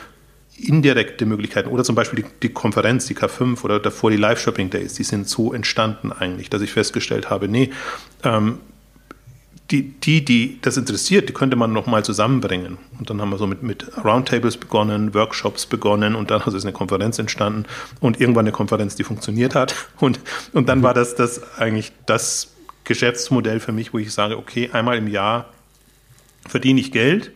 [0.57, 5.05] indirekte Möglichkeiten oder zum Beispiel die, die Konferenz, die K5 oder davor die Live-Shopping-Days, die
[5.05, 7.71] sind so entstanden eigentlich, dass ich festgestellt habe, nee,
[8.25, 8.59] ähm,
[9.71, 12.79] die, die, die das interessiert, die könnte man nochmal zusammenbringen.
[12.99, 16.73] Und dann haben wir so mit, mit Roundtables begonnen, Workshops begonnen und dann ist eine
[16.73, 17.65] Konferenz entstanden
[18.01, 19.75] und irgendwann eine Konferenz, die funktioniert hat.
[19.99, 20.21] Und,
[20.53, 22.55] und dann war das, das eigentlich das
[22.85, 25.53] Geschäftsmodell für mich, wo ich sage, okay, einmal im Jahr
[26.47, 27.33] verdiene ich Geld,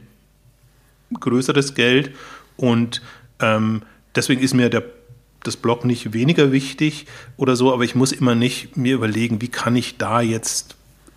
[1.21, 2.13] größeres Geld
[2.57, 3.03] und
[3.41, 3.83] ähm,
[4.15, 4.85] deswegen ist mir der
[5.43, 9.49] das Blog nicht weniger wichtig oder so, aber ich muss immer nicht mir überlegen, wie
[9.49, 10.77] kann ich da jetzt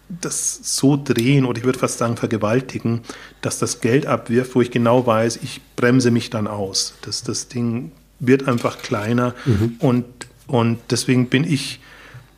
[0.10, 3.02] das so drehen oder ich würde fast sagen vergewaltigen,
[3.42, 6.96] dass das Geld abwirft, wo ich genau weiß, ich bremse mich dann aus.
[7.02, 9.76] Das, das Ding wird einfach kleiner mhm.
[9.80, 10.06] und,
[10.48, 11.80] und deswegen bin ich,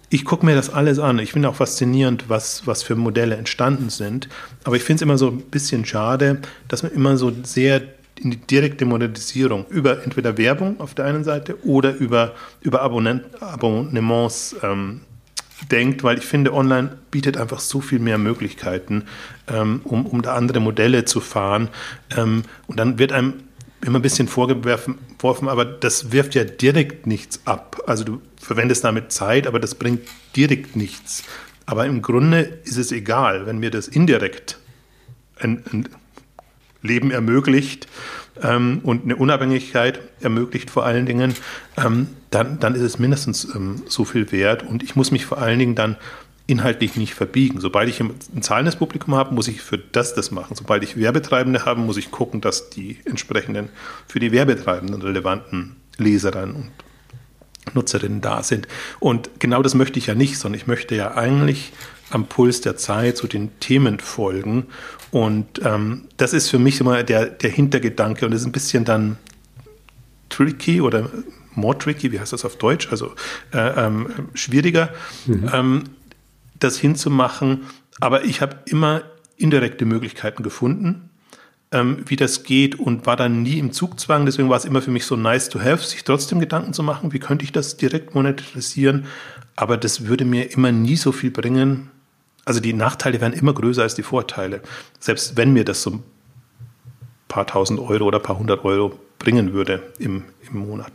[0.10, 1.20] ich gucke mir das alles an.
[1.20, 4.30] Ich finde auch faszinierend, was, was für Modelle entstanden sind.
[4.64, 7.82] Aber ich finde es immer so ein bisschen schade, dass man immer so sehr
[8.20, 13.26] in die direkte Monetisierung über entweder Werbung auf der einen Seite oder über, über Abonnent,
[13.42, 15.02] Abonnements ähm,
[15.66, 19.04] denkt, weil ich finde, online bietet einfach so viel mehr Möglichkeiten,
[19.48, 21.70] ähm, um, um da andere Modelle zu fahren.
[22.16, 23.34] Ähm, und dann wird einem
[23.82, 24.98] immer ein bisschen vorgeworfen,
[25.48, 27.82] aber das wirft ja direkt nichts ab.
[27.86, 30.02] Also du verwendest damit Zeit, aber das bringt
[30.36, 31.24] direkt nichts.
[31.66, 34.58] Aber im Grunde ist es egal, wenn mir das indirekt
[35.40, 35.90] ein, ein
[36.82, 37.88] Leben ermöglicht
[38.44, 41.36] ähm, und eine Unabhängigkeit ermöglicht vor allen Dingen,
[41.78, 44.64] ähm, dann, dann ist es mindestens ähm, so viel wert.
[44.64, 45.96] Und ich muss mich vor allen Dingen dann
[46.48, 47.60] inhaltlich nicht verbiegen.
[47.60, 50.56] Sobald ich ein zahlendes Publikum habe, muss ich für das das machen.
[50.56, 53.70] Sobald ich Werbetreibende habe, muss ich gucken, dass die entsprechenden
[54.08, 58.68] für die Werbetreibenden relevanten Leserinnen und Nutzerinnen da sind.
[59.00, 61.74] Und genau das möchte ich ja nicht, sondern ich möchte ja eigentlich
[62.10, 64.68] am Puls der Zeit zu den Themen folgen.
[65.12, 68.86] Und ähm, das ist für mich immer der, der Hintergedanke und das ist ein bisschen
[68.86, 69.18] dann
[70.30, 71.10] tricky oder
[71.56, 73.14] more tricky, wie heißt das auf Deutsch, also
[73.54, 74.90] äh, ähm, schwieriger,
[75.26, 75.50] mhm.
[75.54, 75.84] ähm,
[76.60, 77.64] das hinzumachen.
[78.00, 79.04] Aber ich habe immer
[79.38, 81.10] indirekte Möglichkeiten gefunden,
[81.72, 84.26] ähm, wie das geht und war dann nie im Zugzwang.
[84.26, 87.14] Deswegen war es immer für mich so nice to have, sich trotzdem Gedanken zu machen,
[87.14, 89.06] wie könnte ich das direkt monetarisieren.
[89.56, 91.90] Aber das würde mir immer nie so viel bringen,
[92.48, 94.62] also die Nachteile werden immer größer als die Vorteile.
[95.00, 96.04] Selbst wenn mir das so ein
[97.28, 100.92] paar tausend Euro oder ein paar hundert Euro bringen würde im, im Monat.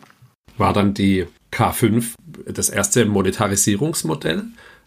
[0.56, 2.14] War dann die K5
[2.46, 4.44] das erste Monetarisierungsmodell?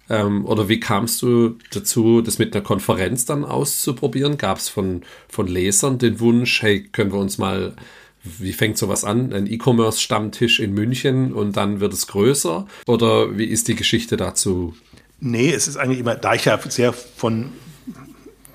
[0.09, 4.37] Ähm, oder wie kamst du dazu, das mit einer Konferenz dann auszuprobieren?
[4.37, 7.75] Gab es von, von Lesern den Wunsch, hey, können wir uns mal,
[8.23, 9.33] wie fängt sowas an?
[9.33, 12.65] Ein E-Commerce-Stammtisch in München und dann wird es größer?
[12.87, 14.73] Oder wie ist die Geschichte dazu?
[15.19, 17.51] Nee, es ist eigentlich immer, da ich ja sehr von,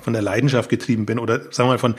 [0.01, 1.95] von der Leidenschaft getrieben bin oder sagen wir mal von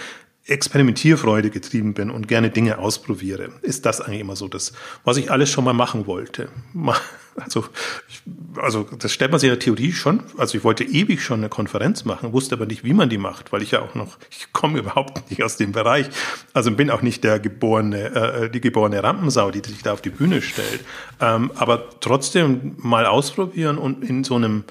[0.46, 5.32] Experimentierfreude getrieben bin und gerne Dinge ausprobiere, ist das eigentlich immer so das, was ich
[5.32, 6.50] alles schon mal machen wollte.
[7.36, 7.66] Also,
[8.10, 8.22] ich,
[8.62, 10.24] also das stellt man sich in der Theorie schon.
[10.38, 13.52] Also ich wollte ewig schon eine Konferenz machen, wusste aber nicht, wie man die macht,
[13.52, 16.08] weil ich ja auch noch, ich komme überhaupt nicht aus dem Bereich.
[16.54, 20.10] Also bin auch nicht der geborene, äh, die geborene Rampensau, die sich da auf die
[20.10, 20.82] Bühne stellt.
[21.20, 24.64] Ähm, aber trotzdem mal ausprobieren und in so einem,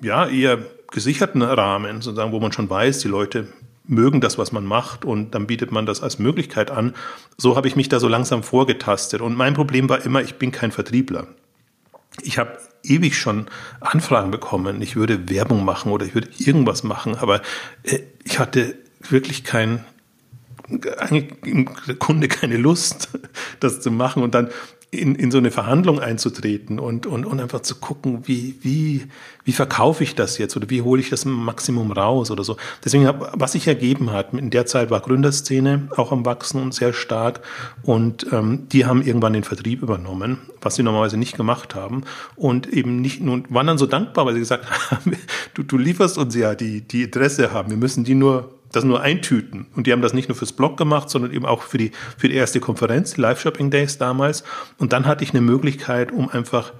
[0.00, 0.58] ja, eher
[0.90, 3.48] gesicherten Rahmen, sozusagen, wo man schon weiß, die Leute
[3.86, 6.94] mögen das, was man macht und dann bietet man das als Möglichkeit an.
[7.36, 9.20] So habe ich mich da so langsam vorgetastet.
[9.20, 11.26] Und mein Problem war immer, ich bin kein Vertriebler.
[12.22, 13.46] Ich habe ewig schon
[13.80, 17.40] Anfragen bekommen, ich würde Werbung machen oder ich würde irgendwas machen, aber
[17.82, 19.84] äh, ich hatte wirklich kein,
[20.98, 23.08] eigentlich im Kunde keine Lust,
[23.60, 24.22] das zu machen.
[24.22, 24.50] Und dann
[24.94, 29.06] in, in so eine Verhandlung einzutreten und, und, und einfach zu gucken, wie, wie,
[29.44, 32.56] wie verkaufe ich das jetzt oder wie hole ich das Maximum raus oder so.
[32.84, 36.74] Deswegen, hab, was sich ergeben hat, in der Zeit war Gründerszene auch am Wachsen und
[36.74, 37.40] sehr stark
[37.82, 42.04] und ähm, die haben irgendwann den Vertrieb übernommen, was sie normalerweise nicht gemacht haben
[42.36, 45.16] und eben nicht nur, waren dann so dankbar, weil sie gesagt haben,
[45.54, 49.00] du, du lieferst uns ja die, die Interesse haben, wir müssen die nur das nur
[49.00, 49.66] eintüten.
[49.74, 52.28] Und die haben das nicht nur fürs Blog gemacht, sondern eben auch für die, für
[52.28, 54.44] die erste Konferenz, die Live Shopping Days damals.
[54.78, 56.72] Und dann hatte ich eine Möglichkeit, um einfach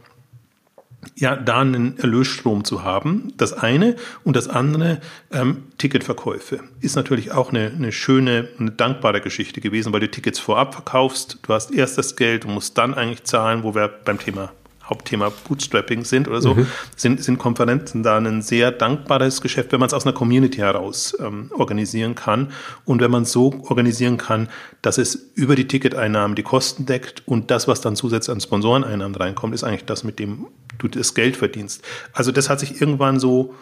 [1.17, 3.33] ja, da einen Erlösstrom zu haben.
[3.37, 5.01] Das eine und das andere,
[5.33, 6.61] ähm, Ticketverkäufe.
[6.81, 11.39] Ist natürlich auch eine, eine schöne, eine dankbare Geschichte gewesen, weil du Tickets vorab verkaufst,
[11.43, 14.53] du hast erst das Geld, du musst dann eigentlich zahlen, wo wir beim Thema
[14.85, 16.67] Hauptthema Bootstrapping sind oder so, mhm.
[16.95, 21.17] sind, sind Konferenzen da ein sehr dankbares Geschäft, wenn man es aus einer Community heraus
[21.21, 22.53] ähm, organisieren kann
[22.85, 24.49] und wenn man es so organisieren kann,
[24.83, 29.15] dass es über die Ticketeinnahmen die Kosten deckt und das, was dann zusätzlich an Sponsoreneinnahmen
[29.17, 30.47] reinkommt, ist eigentlich das, mit dem
[30.79, 31.83] du das Geld verdienst.
[32.13, 33.55] Also das hat sich irgendwann so,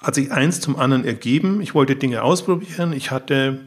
[0.00, 1.60] hat sich eins zum anderen ergeben.
[1.60, 2.92] Ich wollte Dinge ausprobieren.
[2.92, 3.60] Ich hatte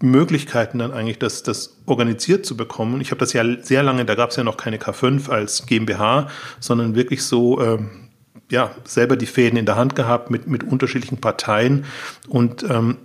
[0.00, 3.00] Möglichkeiten dann eigentlich, das, das organisiert zu bekommen.
[3.00, 6.28] Ich habe das ja sehr lange, da gab es ja noch keine K5 als GmbH,
[6.60, 8.08] sondern wirklich so ähm,
[8.50, 11.84] ja selber die Fäden in der Hand gehabt mit mit unterschiedlichen Parteien
[12.28, 12.98] und ähm,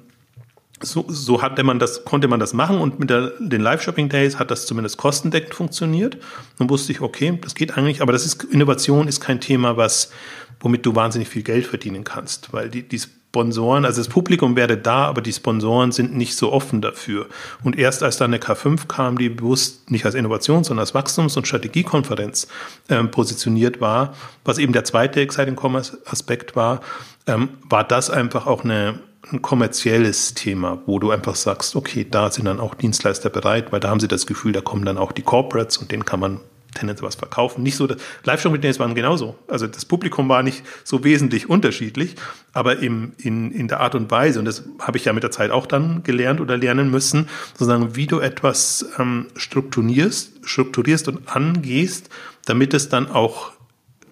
[0.86, 4.52] so, so hatte man das, konnte man das machen und mit der, den Live-Shopping-Days hat
[4.52, 6.18] das zumindest kostendeckend funktioniert.
[6.58, 10.12] Dann wusste ich, okay, das geht eigentlich, aber das ist, Innovation ist kein Thema, was,
[10.60, 13.02] womit du wahnsinnig viel Geld verdienen kannst, weil die, die
[13.34, 17.26] Sponsoren, also das Publikum wäre da, aber die Sponsoren sind nicht so offen dafür.
[17.63, 21.36] Und erst als dann eine K5 kam, die bewusst nicht als Innovations-, sondern als Wachstums-
[21.36, 22.48] und Strategiekonferenz
[22.89, 24.13] ähm, positioniert war,
[24.46, 26.82] was eben der zweite Exciting Commerce Aspekt war,
[27.26, 29.00] ähm, war das einfach auch eine,
[29.32, 33.80] ein kommerzielles Thema, wo du einfach sagst, okay, da sind dann auch Dienstleister bereit, weil
[33.80, 36.39] da haben sie das Gefühl, da kommen dann auch die Corporates und denen kann man
[36.74, 37.64] tendenziell was verkaufen.
[37.64, 37.88] Nicht so,
[38.24, 39.36] Live-Show-Days waren genauso.
[39.48, 42.16] Also das Publikum war nicht so wesentlich unterschiedlich,
[42.54, 45.32] aber im, in, in der Art und Weise, und das habe ich ja mit der
[45.32, 51.28] Zeit auch dann gelernt oder lernen müssen, sozusagen, wie du etwas ähm, strukturierst, strukturierst und
[51.28, 52.10] angehst,
[52.46, 53.52] damit es dann auch,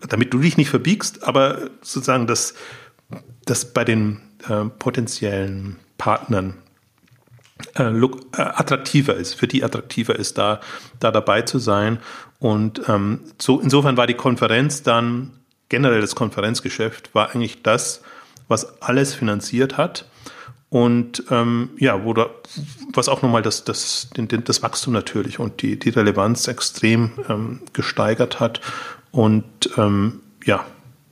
[0.08, 2.54] damit du dich nicht verbiegst, aber sozusagen, dass
[3.46, 6.56] das bei den äh, potenziellen Partnern
[7.76, 10.62] äh, äh, attraktiver ist, für die attraktiver ist, da,
[11.00, 12.00] da dabei zu sein.
[12.42, 15.32] Und ähm, so insofern war die Konferenz dann,
[15.70, 18.02] generell das Konferenzgeschäft, war eigentlich das,
[18.48, 20.10] was alles finanziert hat.
[20.70, 22.32] Und ähm, ja, wo da,
[22.94, 28.40] was auch nochmal das, das, das Wachstum natürlich und die, die Relevanz extrem ähm, gesteigert
[28.40, 28.60] hat.
[29.12, 29.46] Und
[29.78, 30.66] ähm, ja,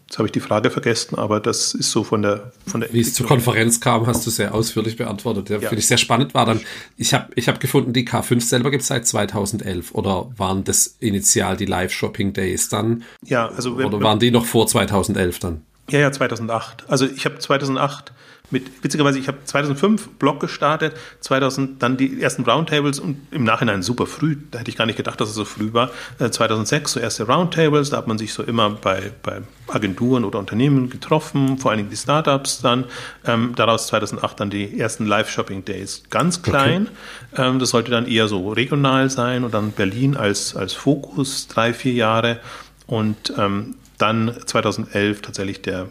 [0.10, 3.00] Jetzt habe ich die Frage vergessen, aber das ist so von der von der Wie
[3.00, 5.52] es zur Konferenz kam, hast du sehr ausführlich beantwortet.
[5.52, 5.69] Ja, ja.
[5.69, 6.62] Finde ich sehr spannend war dann.
[6.98, 10.95] Ich habe ich hab gefunden, die K5 selber gibt es seit 2011 oder waren das
[11.00, 13.04] initial die Live Shopping Days dann?
[13.24, 15.62] Ja, also oder waren die noch vor 2011 dann?
[15.91, 16.86] Ja, ja, 2008.
[16.89, 18.12] Also ich habe 2008
[18.52, 23.84] mit, witzigerweise, ich habe 2005 Blog gestartet, 2000 dann die ersten Roundtables und im Nachhinein
[23.84, 26.94] super früh, da hätte ich gar nicht gedacht, dass es so früh war, 2006 äh,
[26.94, 31.58] so erste Roundtables, da hat man sich so immer bei, bei Agenturen oder Unternehmen getroffen,
[31.58, 32.86] vor allen Dingen die Startups dann,
[33.26, 36.90] ähm, daraus 2008 dann die ersten Live-Shopping-Days ganz klein,
[37.32, 37.50] okay.
[37.50, 41.74] ähm, das sollte dann eher so regional sein und dann Berlin als, als Fokus, drei,
[41.74, 42.40] vier Jahre
[42.88, 45.88] und ähm, dann 2011 tatsächlich der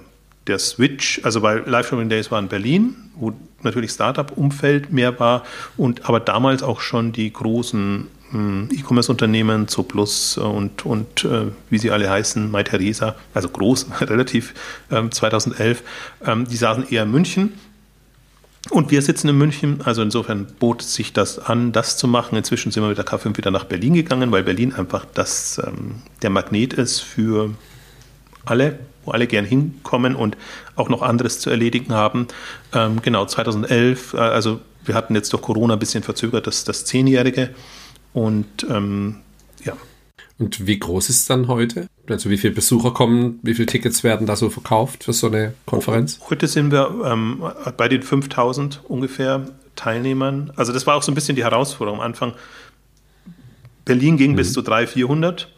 [0.48, 3.32] der Switch, also weil Live Shopping Days war in Berlin, wo
[3.62, 5.44] natürlich Startup-Umfeld mehr war
[5.76, 11.90] und aber damals auch schon die großen hm, E-Commerce-Unternehmen, Zooplus und, und äh, wie sie
[11.90, 14.54] alle heißen, MyTheresa, also groß, relativ,
[14.90, 15.82] ähm, 2011,
[16.26, 17.52] ähm, die saßen eher in München.
[18.70, 22.36] Und wir sitzen in München, also insofern bot sich das an, das zu machen.
[22.36, 26.02] Inzwischen sind wir mit der K5 wieder nach Berlin gegangen, weil Berlin einfach das, ähm,
[26.20, 27.54] der Magnet ist für
[28.44, 28.78] alle,
[29.08, 30.36] wo alle gern hinkommen und
[30.76, 32.28] auch noch anderes zu erledigen haben.
[32.74, 36.84] Ähm, genau, 2011, äh, also wir hatten jetzt durch Corona ein bisschen verzögert das, das
[36.84, 37.50] Zehnjährige.
[38.12, 39.16] Und ähm,
[39.64, 39.74] ja.
[40.38, 41.88] Und wie groß ist es dann heute?
[42.08, 45.52] Also wie viele Besucher kommen, wie viele Tickets werden da so verkauft für so eine
[45.66, 46.20] Konferenz?
[46.30, 47.42] Heute sind wir ähm,
[47.76, 50.52] bei den 5000 ungefähr Teilnehmern.
[50.56, 52.34] Also das war auch so ein bisschen die Herausforderung am Anfang.
[53.84, 54.36] Berlin ging mhm.
[54.36, 55.48] bis zu 300, 400.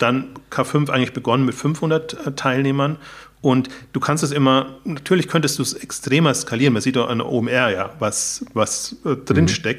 [0.00, 2.98] Dann K5 eigentlich begonnen mit 500 äh, Teilnehmern
[3.42, 6.74] und du kannst es immer, natürlich könntest du es extremer skalieren.
[6.74, 9.74] Man sieht auch an OMR ja, was, was äh, drin mhm.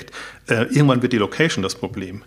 [0.48, 2.24] Äh, irgendwann wird die Location das Problem.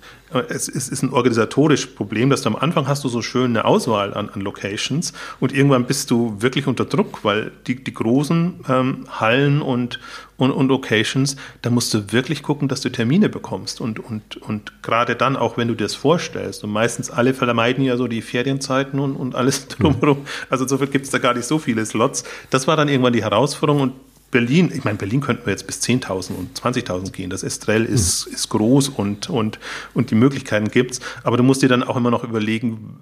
[0.48, 3.64] Es, es, ist ein organisatorisches Problem, dass du am Anfang hast du so schön eine
[3.64, 8.60] Auswahl an, an Locations und irgendwann bist du wirklich unter Druck, weil die, die großen
[8.68, 10.00] ähm, Hallen und,
[10.36, 13.80] und, und Locations, da musst du wirklich gucken, dass du Termine bekommst.
[13.80, 17.84] Und, und, und gerade dann, auch wenn du dir das vorstellst, und meistens alle vermeiden
[17.84, 20.26] ja so die Ferienzeiten und, und alles drumherum.
[20.50, 22.24] Also insofern gibt es da gar nicht so viele Slots.
[22.50, 23.92] Das war dann irgendwann die Herausforderung und
[24.34, 27.30] Berlin, ich meine, Berlin könnten wir jetzt bis 10.000 und 20.000 gehen.
[27.30, 28.34] Das Estrell ist, mhm.
[28.34, 29.60] ist groß und, und,
[29.94, 31.00] und die Möglichkeiten gibt es.
[31.22, 32.98] Aber du musst dir dann auch immer noch überlegen,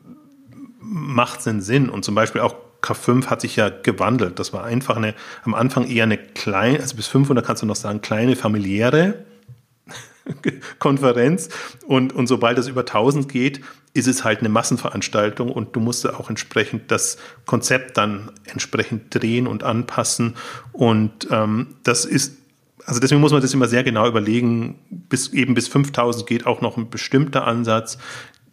[0.79, 1.89] macht es denn Sinn?
[1.89, 4.39] Und zum Beispiel auch K5 hat sich ja gewandelt.
[4.39, 7.77] Das war einfach eine, am Anfang eher eine kleine, also bis 500 kannst du noch
[7.77, 9.25] sagen, kleine familiäre
[10.81, 11.49] Konferenz.
[11.87, 13.63] Und, und sobald es über 1000 geht,
[13.95, 19.47] ist es halt eine Massenveranstaltung und du musst auch entsprechend das Konzept dann entsprechend drehen
[19.47, 20.35] und anpassen.
[20.73, 22.39] Und ähm, das ist,
[22.87, 24.79] also deswegen muss man das immer sehr genau überlegen.
[24.91, 27.99] Bis eben bis 5000 geht auch noch ein bestimmter Ansatz.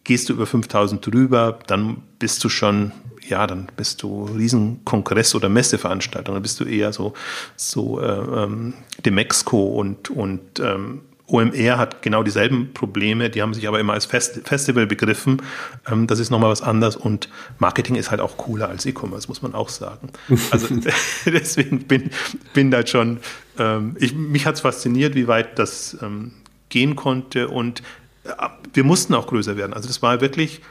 [0.03, 2.91] Gehst du über 5000 drüber, dann bist du schon
[3.29, 7.13] ja, dann bist du Riesenkongress- oder Messeveranstaltung, dann bist du eher so,
[7.55, 8.73] so äh, ähm,
[9.05, 14.05] Demexco und, und ähm, OMR hat genau dieselben Probleme, die haben sich aber immer als
[14.05, 15.41] Fest Festival begriffen.
[15.89, 19.41] Ähm, das ist nochmal was anderes und Marketing ist halt auch cooler als E-Commerce, muss
[19.41, 20.09] man auch sagen.
[20.51, 20.67] Also
[21.25, 22.09] deswegen bin,
[22.53, 23.19] bin da schon,
[23.57, 26.31] ähm, ich, mich hat es fasziniert, wie weit das ähm,
[26.69, 27.81] gehen konnte und
[28.23, 28.31] äh,
[28.73, 29.73] wir mussten auch größer werden.
[29.73, 30.61] Also das war wirklich,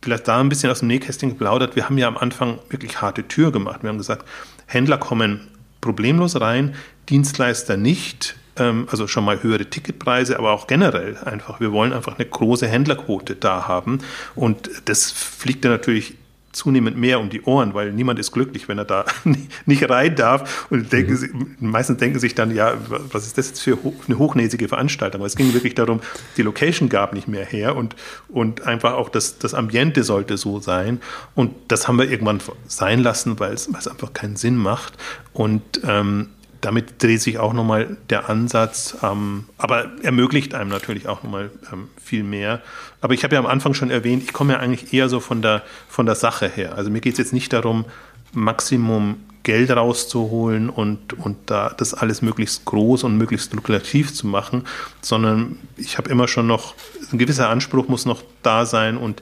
[0.00, 3.28] vielleicht da ein bisschen aus dem Nähkästchen geplaudert, wir haben ja am Anfang wirklich harte
[3.28, 3.82] Tür gemacht.
[3.82, 4.26] Wir haben gesagt,
[4.66, 5.48] Händler kommen
[5.80, 6.74] problemlos rein,
[7.08, 11.60] Dienstleister nicht also schon mal höhere Ticketpreise, aber auch generell einfach.
[11.60, 14.00] Wir wollen einfach eine große Händlerquote da haben.
[14.34, 16.14] Und das fliegt dann natürlich
[16.52, 19.06] zunehmend mehr um die Ohren, weil niemand ist glücklich, wenn er da
[19.66, 20.66] nicht rein darf.
[20.70, 21.70] Und denken, mhm.
[21.70, 22.74] meistens denken sich dann, ja,
[23.10, 25.22] was ist das jetzt für eine hochnäsige Veranstaltung?
[25.22, 26.00] Aber es ging wirklich darum,
[26.36, 27.96] die Location gab nicht mehr her und,
[28.28, 31.00] und einfach auch das, das Ambiente sollte so sein.
[31.34, 34.92] Und das haben wir irgendwann sein lassen, weil es, weil es einfach keinen Sinn macht.
[35.32, 36.28] Und ähm,
[36.62, 41.88] damit dreht sich auch nochmal der Ansatz, ähm, aber ermöglicht einem natürlich auch nochmal ähm,
[42.02, 42.62] viel mehr.
[43.00, 45.42] Aber ich habe ja am Anfang schon erwähnt, ich komme ja eigentlich eher so von
[45.42, 46.76] der, von der Sache her.
[46.76, 47.84] Also mir geht es jetzt nicht darum,
[48.32, 54.64] Maximum Geld rauszuholen und, und da das alles möglichst groß und möglichst lukrativ zu machen,
[55.00, 56.74] sondern ich habe immer schon noch,
[57.12, 59.20] ein gewisser Anspruch muss noch da sein und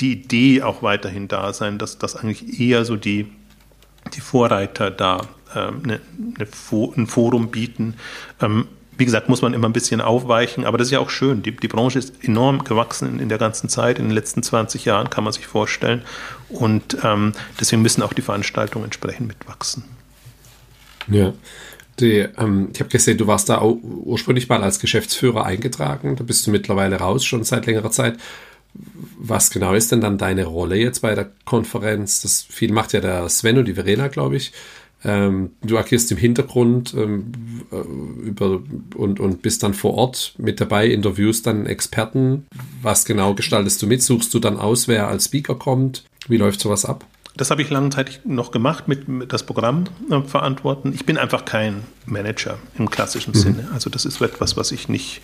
[0.00, 3.30] die Idee auch weiterhin da sein, dass das eigentlich eher so die,
[4.14, 6.00] die Vorreiter da ähm, eine,
[6.36, 6.48] eine,
[6.96, 7.94] ein Forum bieten.
[8.40, 8.66] Ähm,
[8.98, 11.42] wie gesagt, muss man immer ein bisschen aufweichen, aber das ist ja auch schön.
[11.42, 14.84] Die, die Branche ist enorm gewachsen in, in, der ganzen Zeit, in den letzten 20
[14.84, 16.02] Jahren, kann man sich vorstellen.
[16.48, 19.84] Und ähm, deswegen müssen auch die Veranstaltungen entsprechend mitwachsen.
[21.08, 21.32] Ja.
[22.00, 26.16] Die, ähm, ich habe gesehen, du warst da ursprünglich mal als Geschäftsführer eingetragen.
[26.16, 28.18] Da bist du mittlerweile raus, schon seit längerer Zeit.
[29.18, 32.22] Was genau ist denn dann deine Rolle jetzt bei der Konferenz?
[32.22, 34.52] Das viel macht ja der Sven und die Verena, glaube ich.
[35.04, 37.32] Ähm, du agierst im Hintergrund ähm,
[37.72, 38.60] äh, über,
[38.96, 42.46] und, und bist dann vor Ort mit dabei, interviewst dann Experten.
[42.82, 44.02] Was genau gestaltest du mit?
[44.02, 46.04] Suchst du dann aus, wer als Speaker kommt?
[46.28, 47.04] Wie läuft sowas ab?
[47.36, 50.92] Das habe ich lange Zeit noch gemacht, mit, mit das Programm äh, verantworten.
[50.94, 53.38] Ich bin einfach kein Manager im klassischen mhm.
[53.38, 53.68] Sinne.
[53.72, 55.22] Also das ist etwas, was ich nicht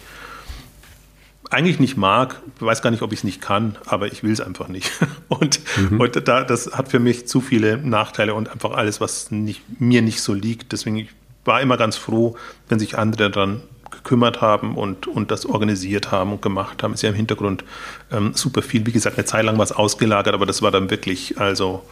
[1.51, 4.41] eigentlich nicht mag, weiß gar nicht, ob ich es nicht kann, aber ich will es
[4.41, 4.91] einfach nicht.
[5.29, 6.01] Und, mhm.
[6.01, 10.01] und da, das hat für mich zu viele Nachteile und einfach alles, was nicht, mir
[10.01, 10.73] nicht so liegt.
[10.73, 11.11] Deswegen ich
[11.45, 12.35] war immer ganz froh,
[12.69, 16.95] wenn sich andere daran gekümmert haben und, und das organisiert haben und gemacht haben.
[16.95, 17.63] Ist ja im Hintergrund
[18.11, 18.87] ähm, super viel.
[18.87, 21.85] Wie gesagt, eine Zeit lang war es ausgelagert, aber das war dann wirklich, also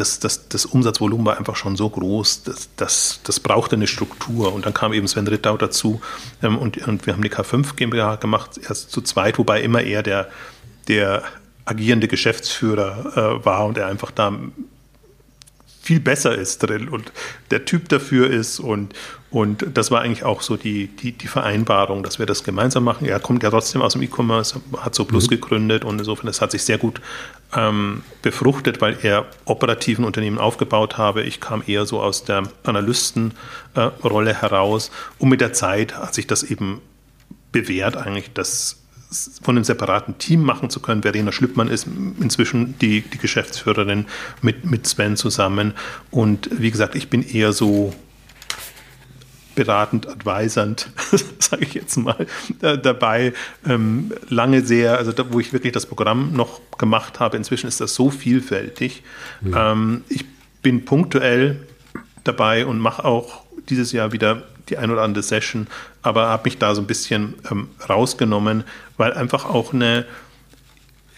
[0.00, 4.52] das, das, das Umsatzvolumen war einfach schon so groß, das, das, das brauchte eine Struktur.
[4.52, 6.00] Und dann kam eben Sven Rittau dazu
[6.42, 10.02] ähm, und, und wir haben die K5 GmbH gemacht, erst zu zweit, wobei immer eher
[10.02, 10.28] der,
[10.88, 11.22] der
[11.66, 14.32] agierende Geschäftsführer äh, war und er einfach da
[15.82, 17.10] viel besser ist drin und
[17.50, 18.94] der Typ dafür ist und,
[19.30, 23.06] und das war eigentlich auch so die, die, die Vereinbarung, dass wir das gemeinsam machen.
[23.06, 25.30] Er kommt ja trotzdem aus dem E-Commerce, hat so Plus mhm.
[25.30, 27.00] gegründet und insofern, das hat sich sehr gut
[27.56, 31.22] ähm, befruchtet, weil er operativen Unternehmen aufgebaut habe.
[31.22, 36.26] Ich kam eher so aus der Analystenrolle äh, heraus und mit der Zeit hat sich
[36.26, 36.80] das eben
[37.52, 38.76] bewährt eigentlich, dass
[39.42, 41.02] von einem separaten Team machen zu können.
[41.02, 41.86] Verena Schlüppmann ist
[42.20, 44.06] inzwischen die, die Geschäftsführerin
[44.40, 45.74] mit, mit Sven zusammen.
[46.12, 47.92] Und wie gesagt, ich bin eher so
[49.60, 50.88] beratend, advisernd,
[51.38, 52.26] sage ich jetzt mal,
[52.62, 53.34] äh, dabei.
[53.68, 57.78] Ähm, lange sehr, also da, wo ich wirklich das Programm noch gemacht habe, inzwischen ist
[57.78, 59.02] das so vielfältig.
[59.54, 60.24] Ähm, ich
[60.62, 61.60] bin punktuell
[62.24, 65.66] dabei und mache auch dieses Jahr wieder die ein oder andere Session,
[66.00, 68.64] aber habe mich da so ein bisschen ähm, rausgenommen,
[68.96, 70.06] weil einfach auch eine,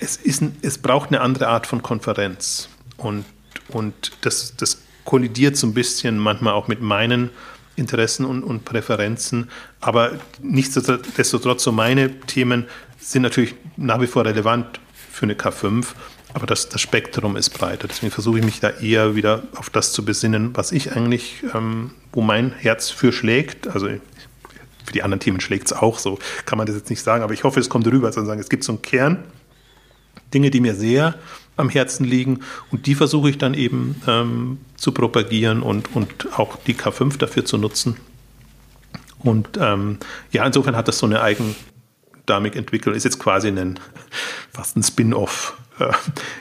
[0.01, 2.68] es, ist ein, es braucht eine andere Art von Konferenz.
[2.97, 3.24] Und,
[3.68, 7.30] und das, das kollidiert so ein bisschen manchmal auch mit meinen
[7.76, 9.50] Interessen und, und Präferenzen.
[9.80, 10.12] Aber
[10.42, 12.66] nichtsdestotrotz, so meine Themen
[12.98, 15.86] sind natürlich nach wie vor relevant für eine K5.
[16.34, 17.88] Aber das, das Spektrum ist breiter.
[17.88, 21.92] Deswegen versuche ich mich da eher wieder auf das zu besinnen, was ich eigentlich, ähm,
[22.12, 23.68] wo mein Herz für schlägt.
[23.68, 27.22] Also für die anderen Themen schlägt es auch so, kann man das jetzt nicht sagen.
[27.22, 29.24] Aber ich hoffe, es kommt rüber, zu sagen, es gibt so einen Kern,
[30.32, 31.14] Dinge, die mir sehr
[31.57, 32.40] am Herzen liegen
[32.70, 37.44] und die versuche ich dann eben ähm, zu propagieren und, und auch die K5 dafür
[37.44, 37.96] zu nutzen.
[39.18, 39.98] Und ähm,
[40.32, 43.78] ja, insofern hat das so eine Eigendynamik entwickelt, ist jetzt quasi ein,
[44.53, 45.57] fast ein Spin-off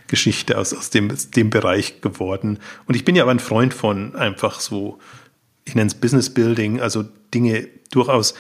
[0.08, 2.60] Geschichte aus, aus, dem, aus dem Bereich geworden.
[2.86, 5.00] Und ich bin ja aber ein Freund von einfach so,
[5.66, 8.34] ich nenne es Business Building, also Dinge durchaus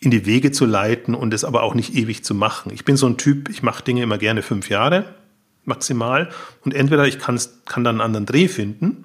[0.00, 2.72] in die Wege zu leiten und es aber auch nicht ewig zu machen.
[2.72, 5.14] Ich bin so ein Typ, ich mache Dinge immer gerne fünf Jahre
[5.64, 6.28] maximal
[6.64, 9.04] und entweder ich kann dann einen anderen Dreh finden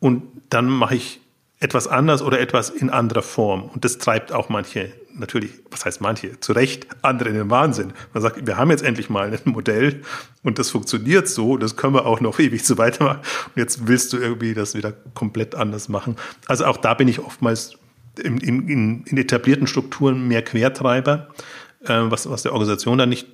[0.00, 1.20] und dann mache ich
[1.58, 3.64] etwas anders oder etwas in anderer Form.
[3.64, 7.92] Und das treibt auch manche natürlich, was heißt manche, zu Recht andere in den Wahnsinn.
[8.12, 10.02] Man sagt, wir haben jetzt endlich mal ein Modell
[10.42, 13.20] und das funktioniert so, das können wir auch noch ewig so weitermachen.
[13.20, 16.16] Und jetzt willst du irgendwie das wieder komplett anders machen.
[16.46, 17.74] Also auch da bin ich oftmals
[18.22, 21.28] in, in, in etablierten Strukturen mehr Quertreiber,
[21.84, 23.26] äh, was, was der Organisation dann nicht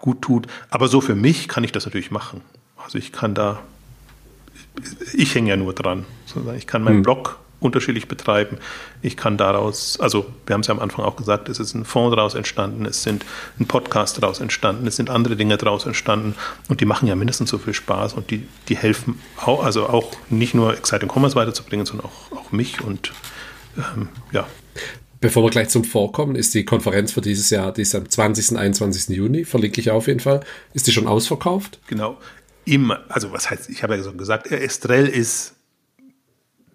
[0.00, 0.46] gut tut.
[0.70, 2.40] Aber so für mich kann ich das natürlich machen.
[2.82, 3.60] Also ich kann da,
[5.14, 6.04] ich hänge ja nur dran.
[6.56, 7.02] Ich kann meinen hm.
[7.02, 8.58] Blog unterschiedlich betreiben.
[9.02, 11.84] Ich kann daraus, also wir haben es ja am Anfang auch gesagt, es ist ein
[11.84, 13.24] Fonds daraus entstanden, es sind
[13.58, 16.34] ein Podcast daraus entstanden, es sind andere Dinge daraus entstanden
[16.68, 20.12] und die machen ja mindestens so viel Spaß und die, die helfen auch, also auch
[20.30, 23.12] nicht nur Exciting Commerce weiterzubringen, sondern auch, auch mich und
[23.76, 24.46] ähm, ja.
[25.20, 28.52] Bevor wir gleich zum Vorkommen, ist die Konferenz für dieses Jahr, die ist am 20.
[28.52, 29.14] und 21.
[29.14, 30.40] Juni, verlinke ich auf jeden Fall.
[30.72, 31.78] Ist die schon ausverkauft?
[31.88, 32.18] Genau.
[32.64, 35.54] Immer, also was heißt, ich habe ja so gesagt, Estrell ist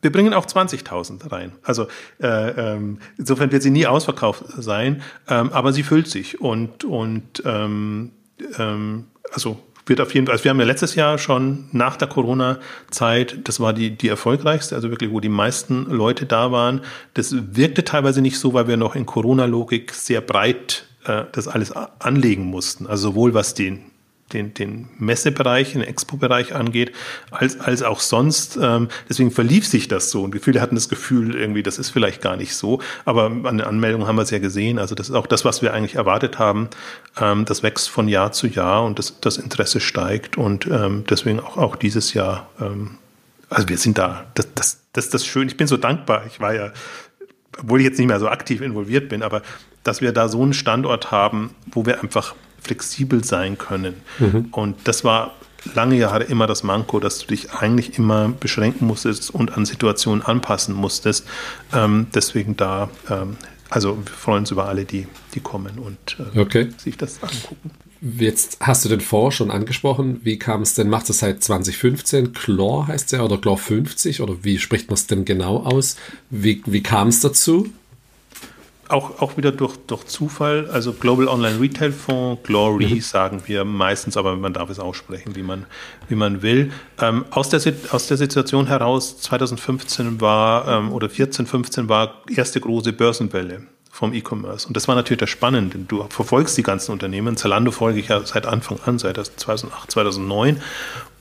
[0.06, 1.54] wir bringen auch 20.000 rein.
[1.64, 1.88] Also
[2.22, 7.42] äh, ähm, insofern wird sie nie ausverkauft sein, ähm, aber sie füllt sich und und
[7.44, 8.12] ähm,
[8.60, 12.08] ähm, also wird auf jeden Fall, also wir haben ja letztes Jahr schon nach der
[12.08, 16.82] Corona-Zeit, das war die, die erfolgreichste, also wirklich, wo die meisten Leute da waren.
[17.14, 21.72] Das wirkte teilweise nicht so, weil wir noch in Corona-Logik sehr breit äh, das alles
[21.72, 22.88] anlegen mussten.
[22.88, 23.84] Also sowohl was den
[24.36, 26.92] den, den Messebereich, den Expo-Bereich angeht,
[27.32, 28.60] als, als auch sonst.
[28.62, 32.22] Ähm, deswegen verlief sich das so und viele hatten das Gefühl, irgendwie, das ist vielleicht
[32.22, 32.82] gar nicht so.
[33.06, 34.78] Aber an der Anmeldung haben wir es ja gesehen.
[34.78, 36.70] Also das ist auch das, was wir eigentlich erwartet haben.
[37.20, 41.40] Ähm, das wächst von Jahr zu Jahr und das, das Interesse steigt und ähm, deswegen
[41.40, 42.50] auch, auch dieses Jahr.
[43.50, 44.26] Also wir sind da.
[44.34, 45.48] Das, das, das, das schön.
[45.48, 46.24] Ich bin so dankbar.
[46.28, 46.72] Ich war ja,
[47.60, 49.42] obwohl ich jetzt nicht mehr so aktiv involviert bin, aber
[49.84, 52.36] dass wir da so einen Standort haben, wo wir einfach
[52.66, 53.96] flexibel sein können.
[54.20, 54.48] Mhm.
[54.52, 55.36] Und das war
[55.74, 60.24] lange Jahre immer das Manko, dass du dich eigentlich immer beschränken musstest und an Situationen
[60.24, 61.26] anpassen musstest.
[61.74, 63.38] Ähm, deswegen da, ähm,
[63.70, 66.70] also wir freuen uns über alle, die, die kommen und äh, okay.
[66.78, 67.72] sich das angucken.
[68.02, 70.20] Jetzt hast du den Fonds schon angesprochen.
[70.24, 70.90] Wie kam es denn?
[70.90, 72.34] Macht es seit 2015?
[72.34, 75.96] Chlor heißt er oder Chlor 50 oder wie spricht man es denn genau aus?
[76.30, 77.72] Wie, wie kam es dazu?
[78.90, 83.02] Auch, auch wieder durch, durch Zufall, also Global Online Retail Fonds, Glory mhm.
[83.02, 85.66] sagen wir meistens, aber man darf es aussprechen, wie man,
[86.08, 86.72] wie man will.
[87.02, 87.62] Ähm, aus, der,
[87.92, 93.64] aus der Situation heraus, 2015 war, ähm, oder 14, 15 war erste große Börsenwelle
[93.96, 94.68] vom E-Commerce.
[94.68, 95.78] Und das war natürlich das Spannende.
[95.80, 97.38] Du verfolgst die ganzen Unternehmen.
[97.38, 100.62] Zalando folge ich ja seit Anfang an, seit 2008, 2009.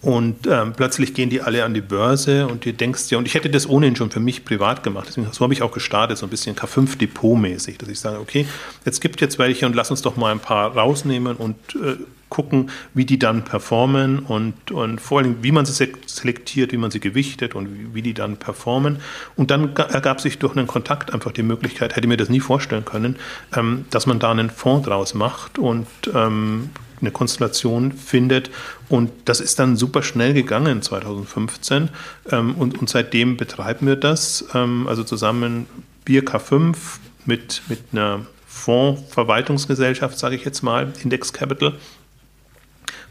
[0.05, 3.33] Und ähm, plötzlich gehen die alle an die Börse und du denkst ja, und ich
[3.33, 5.07] hätte das ohnehin schon für mich privat gemacht.
[5.09, 8.47] Deswegen, so habe ich auch gestartet, so ein bisschen K5-Depot-mäßig, dass ich sage, okay,
[8.85, 11.97] jetzt gibt jetzt welche und lass uns doch mal ein paar rausnehmen und äh,
[12.29, 16.91] gucken, wie die dann performen und, und vor allem, wie man sie selektiert, wie man
[16.91, 18.99] sie gewichtet und wie, wie die dann performen.
[19.37, 22.85] Und dann ergab sich durch einen Kontakt einfach die Möglichkeit, hätte mir das nie vorstellen
[22.85, 23.17] können,
[23.57, 26.69] ähm, dass man da einen Fonds draus macht und ähm,
[27.01, 28.51] eine Konstellation findet.
[28.89, 31.89] Und das ist dann super schnell gegangen 2015.
[32.31, 34.45] Ähm, und, und seitdem betreiben wir das.
[34.55, 35.67] Ähm, also zusammen
[36.05, 36.77] wir K5
[37.25, 41.75] mit, mit einer Fondsverwaltungsgesellschaft, sage ich jetzt mal, Index Capital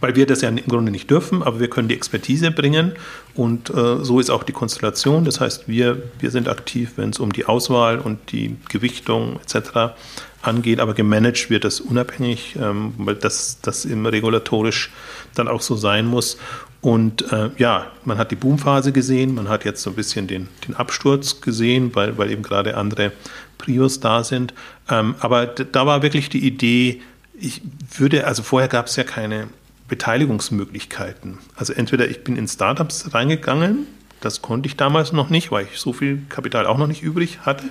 [0.04, 2.92] weil wir das ja im Grunde nicht dürfen, aber wir können die Expertise bringen
[3.36, 5.24] und äh, so ist auch die Konstellation.
[5.24, 9.96] Das heißt, wir, wir sind aktiv, wenn es um die Auswahl und die Gewichtung etc.
[10.42, 14.92] angeht, aber gemanagt wird das unabhängig, ähm, weil das, das immer regulatorisch
[15.36, 16.38] dann auch so sein muss.
[16.82, 20.50] Und äh, ja, man hat die Boomphase gesehen, man hat jetzt so ein bisschen den,
[20.68, 23.14] den Absturz gesehen, weil, weil eben gerade andere
[23.58, 24.54] Prios da sind.
[24.90, 27.00] Ähm, aber da war wirklich die Idee,
[27.40, 27.62] ich
[27.98, 29.48] würde, also vorher gab es ja keine
[29.88, 31.40] Beteiligungsmöglichkeiten.
[31.56, 33.88] Also entweder ich bin in Startups reingegangen,
[34.22, 37.40] das konnte ich damals noch nicht, weil ich so viel Kapital auch noch nicht übrig
[37.42, 37.66] hatte.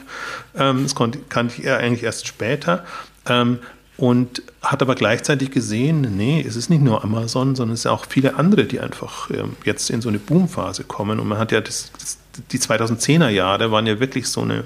[0.55, 2.85] Ähm, das konnte, kannte ich eigentlich erst später.
[3.27, 3.59] Ähm,
[3.97, 8.07] und hat aber gleichzeitig gesehen, nee, es ist nicht nur Amazon, sondern es sind auch
[8.07, 11.21] viele andere, die einfach ähm, jetzt in so eine Boomphase kommen.
[11.21, 12.19] Und man hat ja das, das,
[12.51, 14.65] die 2010er Jahre waren ja wirklich so eine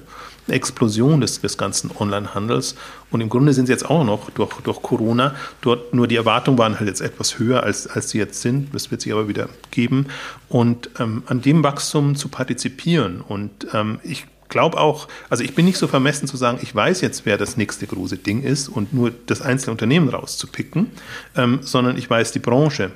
[0.48, 2.76] Explosion des, des ganzen Onlinehandels.
[3.10, 5.34] Und im Grunde sind sie jetzt auch noch durch, durch Corona.
[5.60, 8.74] Dort nur die Erwartungen waren halt jetzt etwas höher, als, als sie jetzt sind.
[8.74, 10.06] Das wird sich aber wieder geben.
[10.48, 13.20] Und ähm, an dem Wachstum zu partizipieren.
[13.20, 17.00] Und ähm, ich glaube auch, also ich bin nicht so vermessen zu sagen, ich weiß
[17.00, 20.90] jetzt, wer das nächste große Ding ist und nur das einzelne Unternehmen rauszupicken,
[21.36, 22.92] ähm, sondern ich weiß die Branche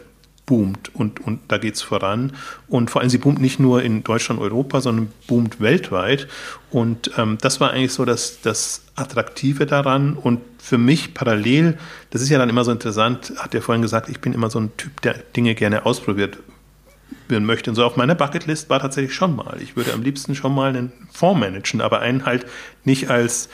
[0.51, 2.33] boomt und, und da geht es voran.
[2.67, 6.27] Und vor allem, sie boomt nicht nur in Deutschland, Europa, sondern boomt weltweit.
[6.73, 10.15] Und ähm, das war eigentlich so das, das Attraktive daran.
[10.15, 11.79] Und für mich parallel,
[12.11, 14.59] das ist ja dann immer so interessant, hat er vorhin gesagt, ich bin immer so
[14.59, 16.39] ein Typ, der Dinge gerne ausprobiert
[17.29, 17.71] werden möchte.
[17.71, 19.57] Und so auf meiner Bucketlist war tatsächlich schon mal.
[19.63, 22.45] Ich würde am liebsten schon mal einen Fonds managen, aber einen halt
[22.83, 23.49] nicht als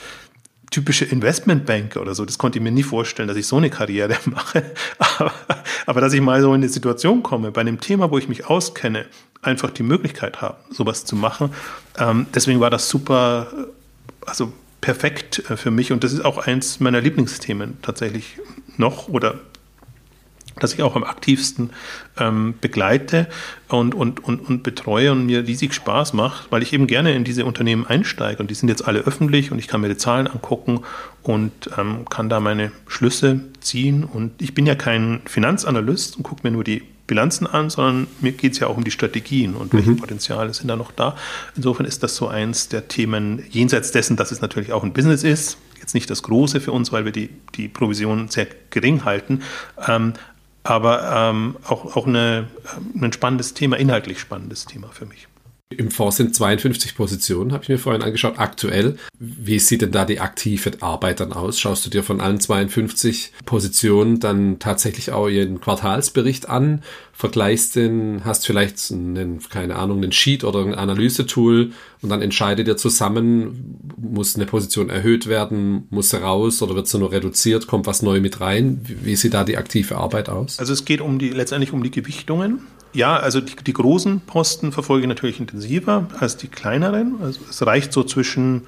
[0.71, 2.25] typische Investmentbanker oder so.
[2.25, 4.65] Das konnte ich mir nie vorstellen, dass ich so eine Karriere mache.
[4.99, 5.33] Aber,
[5.87, 8.47] aber dass ich mal so in eine Situation komme, bei einem Thema, wo ich mich
[8.47, 9.07] auskenne,
[9.43, 11.51] einfach die Möglichkeit habe, sowas zu machen.
[11.99, 13.47] Ähm, deswegen war das super,
[14.27, 15.93] also perfekt äh, für mich.
[15.93, 18.39] Und das ist auch eins meiner Lieblingsthemen tatsächlich
[18.77, 19.41] noch oder
[20.61, 21.71] das ich auch am aktivsten
[22.19, 23.27] ähm, begleite
[23.69, 27.25] und, und, und, und betreue und mir riesig Spaß macht, weil ich eben gerne in
[27.25, 30.27] diese Unternehmen einsteige und die sind jetzt alle öffentlich und ich kann mir die Zahlen
[30.27, 30.81] angucken
[31.23, 36.41] und ähm, kann da meine Schlüsse ziehen und ich bin ja kein Finanzanalyst und gucke
[36.43, 39.73] mir nur die Bilanzen an, sondern mir geht es ja auch um die Strategien und
[39.73, 39.99] welche mhm.
[39.99, 41.17] Potenziale sind da noch da.
[41.55, 45.23] Insofern ist das so eins der Themen, jenseits dessen, dass es natürlich auch ein Business
[45.23, 49.43] ist, jetzt nicht das Große für uns, weil wir die, die Provision sehr gering halten,
[49.87, 50.15] ähm,
[50.69, 52.49] aber ähm, auch, auch eine,
[53.01, 55.29] ein spannendes Thema, inhaltlich spannendes Thema für mich.
[55.69, 58.99] Im Fonds sind 52 Positionen, habe ich mir vorhin angeschaut, aktuell.
[59.19, 61.59] Wie sieht denn da die aktive Arbeit dann aus?
[61.59, 66.85] Schaust du dir von allen 52 Positionen dann tatsächlich auch ihren Quartalsbericht an?
[67.13, 72.69] Vergleichst den, hast vielleicht einen, keine Ahnung, einen Sheet oder ein Analysetool und dann entscheidet
[72.69, 77.67] ihr zusammen, muss eine Position erhöht werden, muss sie raus oder wird sie nur reduziert,
[77.67, 78.83] kommt was neu mit rein?
[78.85, 80.61] Wie sieht da die aktive Arbeit aus?
[80.61, 82.61] Also es geht um die, letztendlich um die Gewichtungen
[82.93, 87.17] ja, also die, die, großen Posten verfolge ich natürlich intensiver als die kleineren.
[87.23, 88.67] Also es reicht so zwischen,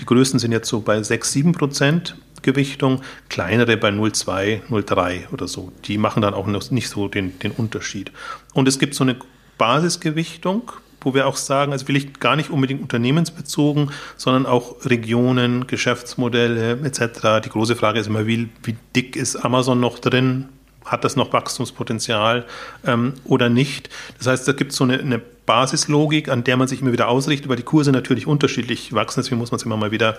[0.00, 5.48] die größten sind jetzt so bei 6, 7 Prozent Gewichtung, kleinere bei 0,2, 0,3 oder
[5.48, 5.72] so.
[5.84, 8.12] Die machen dann auch nicht so den, den Unterschied.
[8.52, 9.16] Und es gibt so eine
[9.58, 16.80] Basisgewichtung, wo wir auch sagen, also vielleicht gar nicht unbedingt unternehmensbezogen, sondern auch Regionen, Geschäftsmodelle
[16.84, 17.44] etc.
[17.44, 20.48] Die große Frage ist immer, wie, wie dick ist Amazon noch drin?
[20.84, 22.44] Hat das noch Wachstumspotenzial
[22.86, 23.90] ähm, oder nicht.
[24.18, 27.08] Das heißt, da gibt es so eine, eine, Basislogik, an der man sich immer wieder
[27.08, 30.18] ausrichtet, weil die Kurse natürlich unterschiedlich wachsen, deswegen muss man es immer mal wieder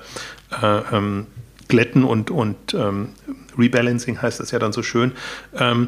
[0.61, 1.27] äh, ähm,
[1.69, 3.09] glätten und, und ähm,
[3.57, 5.13] Rebalancing heißt das ja dann so schön.
[5.57, 5.87] Ähm,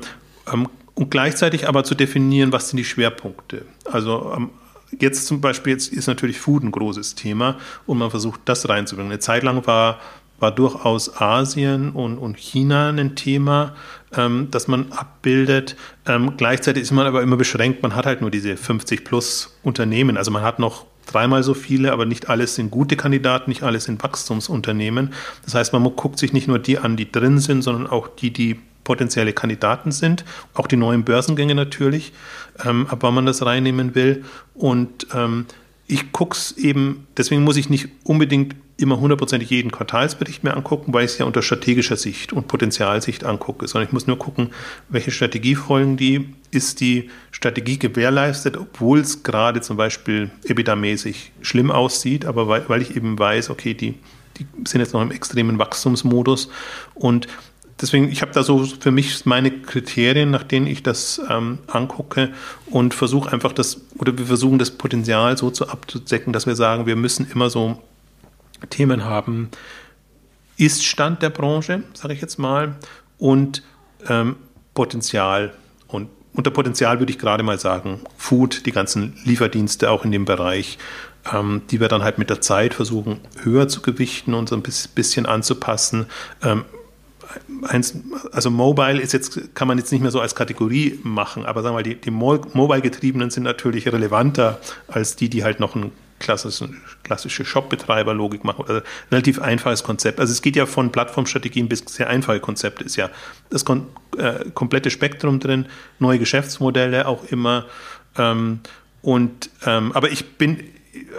[0.52, 3.66] ähm, und gleichzeitig aber zu definieren, was sind die Schwerpunkte.
[3.84, 4.50] Also ähm,
[5.00, 9.12] jetzt zum Beispiel jetzt ist natürlich Food ein großes Thema und man versucht das reinzubringen.
[9.12, 10.00] Eine Zeit lang war
[10.40, 13.74] war durchaus Asien und, und China ein Thema,
[14.16, 15.76] ähm, das man abbildet.
[16.06, 20.18] Ähm, gleichzeitig ist man aber immer beschränkt, man hat halt nur diese 50 plus Unternehmen.
[20.18, 23.86] Also man hat noch dreimal so viele, aber nicht alles sind gute Kandidaten, nicht alles
[23.86, 25.14] sind Wachstumsunternehmen.
[25.44, 28.32] Das heißt, man guckt sich nicht nur die an, die drin sind, sondern auch die,
[28.32, 32.14] die potenzielle Kandidaten sind, auch die neuen Börsengänge natürlich,
[32.64, 34.24] ähm, ab wann man das reinnehmen will.
[34.54, 35.46] Und ähm,
[35.88, 40.94] ich gucke es eben, deswegen muss ich nicht unbedingt immer hundertprozentig jeden Quartalsbericht mehr angucken,
[40.94, 44.50] weil ich es ja unter strategischer Sicht und Potenzialsicht angucke, sondern ich muss nur gucken,
[44.90, 51.72] welche Strategie folgen die, ist die Strategie gewährleistet, obwohl es gerade zum Beispiel EBITDA-mäßig schlimm
[51.72, 53.96] aussieht, aber weil, weil ich eben weiß, okay, die,
[54.38, 56.50] die sind jetzt noch im extremen Wachstumsmodus.
[56.96, 57.28] Und
[57.80, 62.34] deswegen, ich habe da so für mich meine Kriterien, nach denen ich das ähm, angucke
[62.66, 66.86] und versuche einfach das, oder wir versuchen das Potenzial so zu abzudecken, dass wir sagen,
[66.86, 67.82] wir müssen immer so
[68.70, 69.50] Themen haben,
[70.58, 72.76] ist Stand der Branche, sage ich jetzt mal,
[73.18, 73.64] und
[74.08, 74.38] ähm,
[74.74, 75.54] Potenzial.
[75.88, 80.26] Und unter Potenzial würde ich gerade mal sagen, Food, die ganzen Lieferdienste auch in dem
[80.26, 80.78] Bereich,
[81.32, 84.64] ähm, die wir dann halt mit der Zeit versuchen höher zu gewichten und so ein
[84.64, 86.08] bisschen anzupassen.
[86.42, 86.66] Ähm,
[88.32, 91.74] also Mobile ist jetzt, kann man jetzt nicht mehr so als Kategorie machen, aber sagen
[91.74, 97.46] wir mal, die, die Mobile-Getriebenen sind natürlich relevanter als die, die halt noch ein klassische,
[97.46, 98.66] Shop-Betreiber-Logik machen.
[98.68, 100.20] Also relativ einfaches Konzept.
[100.20, 102.84] Also es geht ja von Plattformstrategien bis sehr einfache Konzepte.
[102.84, 103.10] Ist ja
[103.50, 103.88] das kon
[104.18, 105.68] äh, komplette Spektrum drin,
[106.00, 107.66] neue Geschäftsmodelle auch immer.
[108.18, 108.62] Ähm,
[109.02, 110.64] und ähm, aber ich bin,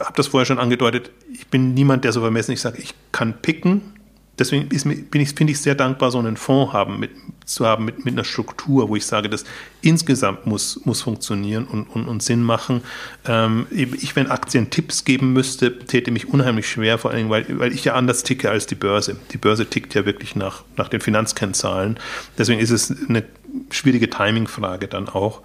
[0.01, 3.35] habe das vorher schon angedeutet, ich bin niemand, der so vermessen ich sage, ich kann
[3.41, 3.96] picken
[4.39, 7.11] deswegen ist, bin ich, finde ich sehr dankbar, so einen Fonds haben, mit,
[7.45, 9.45] zu haben mit, mit einer Struktur, wo ich sage, das
[9.83, 12.83] insgesamt muss, muss funktionieren und, und, und Sinn machen.
[13.27, 17.73] Ähm, ich, wenn Aktien Tipps geben müsste, täte mich unheimlich schwer, vor allem, weil, weil
[17.73, 19.17] ich ja anders ticke als die Börse.
[19.33, 21.99] Die Börse tickt ja wirklich nach, nach den Finanzkennzahlen.
[22.37, 23.25] Deswegen ist es eine
[23.71, 25.43] schwierige Timingfrage dann auch.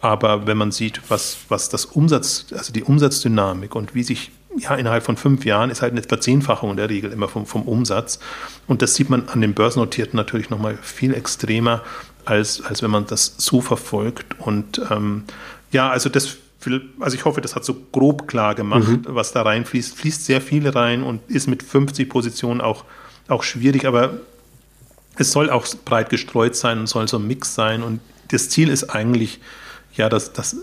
[0.00, 4.74] Aber wenn man sieht, was, was das Umsatz, also die Umsatzdynamik und wie sich ja,
[4.74, 8.18] innerhalb von fünf Jahren ist halt eine Verzehnfachung in der Regel immer vom, vom Umsatz.
[8.66, 11.82] Und das sieht man an den Börsennotierten natürlich nochmal viel extremer,
[12.24, 14.38] als, als wenn man das so verfolgt.
[14.38, 15.24] Und ähm,
[15.72, 16.38] ja, also das
[17.00, 19.04] also ich hoffe, das hat so grob klar gemacht, mhm.
[19.08, 19.96] was da reinfließt.
[19.96, 22.84] Fließt sehr viel rein und ist mit 50 Positionen auch,
[23.28, 24.14] auch schwierig, aber
[25.16, 27.82] es soll auch breit gestreut sein und soll so ein Mix sein.
[27.82, 29.40] Und das Ziel ist eigentlich,
[29.94, 30.56] ja, dass, dass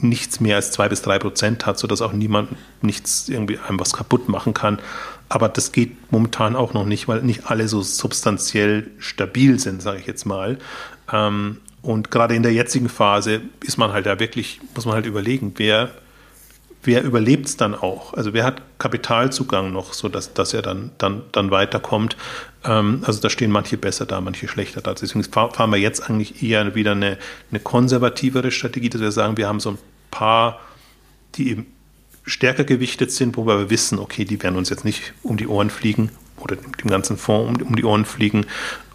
[0.00, 2.50] nichts mehr als zwei bis drei Prozent hat, sodass auch niemand
[2.82, 4.78] nichts irgendwie einem was kaputt machen kann.
[5.28, 9.98] Aber das geht momentan auch noch nicht, weil nicht alle so substanziell stabil sind, sage
[9.98, 10.58] ich jetzt mal.
[11.12, 15.06] Ähm, und gerade in der jetzigen Phase ist man halt da wirklich, muss man halt
[15.06, 15.90] überlegen, wer,
[16.86, 18.14] wer überlebt es dann auch?
[18.14, 22.16] Also wer hat Kapitalzugang noch, sodass dass er dann, dann, dann weiterkommt?
[22.64, 24.94] Ähm, also da stehen manche besser da, manche schlechter da.
[24.94, 27.18] Deswegen fahren wir jetzt eigentlich eher wieder eine,
[27.50, 29.78] eine konservativere Strategie, dass wir sagen, wir haben so ein
[30.10, 30.60] paar,
[31.34, 31.66] die eben
[32.24, 35.70] stärker gewichtet sind, wo wir wissen, okay, die werden uns jetzt nicht um die Ohren
[35.70, 38.46] fliegen oder dem ganzen Fonds um, um die Ohren fliegen.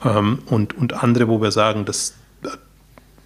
[0.04, 2.21] Ähm, und, und andere, wo wir sagen, das, da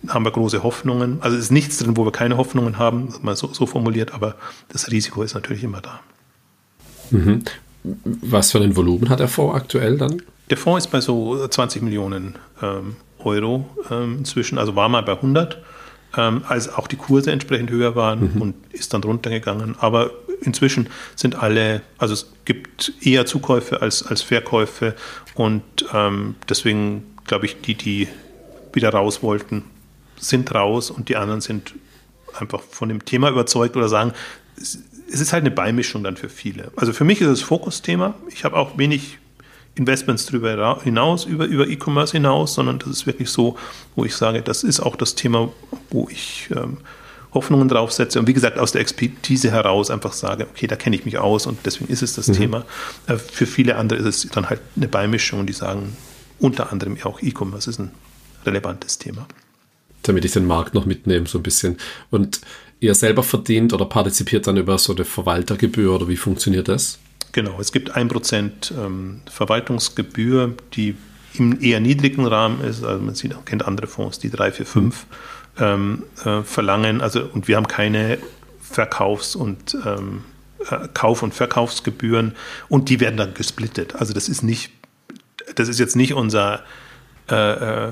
[0.09, 1.17] haben wir große Hoffnungen.
[1.21, 4.35] Also es ist nichts drin, wo wir keine Hoffnungen haben, mal so, so formuliert, aber
[4.69, 5.99] das Risiko ist natürlich immer da.
[7.11, 7.43] Mhm.
[7.83, 10.21] Was für ein Volumen hat der Fonds aktuell dann?
[10.49, 15.13] Der Fonds ist bei so 20 Millionen ähm, Euro ähm, inzwischen, also war mal bei
[15.13, 15.57] 100,
[16.17, 18.41] ähm, als auch die Kurse entsprechend höher waren mhm.
[18.41, 19.75] und ist dann runtergegangen.
[19.79, 24.95] Aber inzwischen sind alle, also es gibt eher Zukäufe als, als Verkäufe
[25.35, 28.07] und ähm, deswegen glaube ich, die, die
[28.73, 29.63] wieder raus wollten,
[30.19, 31.73] sind raus und die anderen sind
[32.33, 34.13] einfach von dem Thema überzeugt oder sagen,
[34.57, 36.71] es ist halt eine Beimischung dann für viele.
[36.75, 38.15] Also für mich ist es Fokusthema.
[38.29, 39.19] Ich habe auch wenig
[39.75, 43.57] Investments darüber hinaus, über, über E-Commerce hinaus, sondern das ist wirklich so,
[43.95, 45.49] wo ich sage, das ist auch das Thema,
[45.89, 46.77] wo ich ähm,
[47.33, 50.95] Hoffnungen drauf setze und wie gesagt aus der Expertise heraus einfach sage, okay, da kenne
[50.95, 52.33] ich mich aus und deswegen ist es das mhm.
[52.33, 52.65] Thema.
[53.07, 55.95] Äh, für viele andere ist es dann halt eine Beimischung, die sagen,
[56.39, 57.91] unter anderem auch E-Commerce ist ein
[58.45, 59.27] relevantes Thema.
[60.07, 61.77] Damit ich den Markt noch mitnehme, so ein bisschen.
[62.11, 62.41] Und
[62.79, 66.99] ihr selber verdient oder partizipiert dann über so eine Verwaltergebühr oder wie funktioniert das?
[67.31, 70.95] Genau, es gibt 1% ähm, Verwaltungsgebühr, die
[71.33, 72.83] im eher niedrigen Rahmen ist.
[72.83, 75.05] Also man sieht, kennt andere Fonds, die 3, 4, 5
[75.59, 77.01] ähm, äh, verlangen.
[77.01, 78.19] Also, und wir haben keine
[78.61, 80.23] Verkaufs- und ähm,
[80.69, 82.35] äh, Kauf- und Verkaufsgebühren
[82.69, 83.95] und die werden dann gesplittet.
[83.95, 84.71] Also das ist nicht,
[85.55, 86.63] das ist jetzt nicht unser
[87.29, 87.91] äh, äh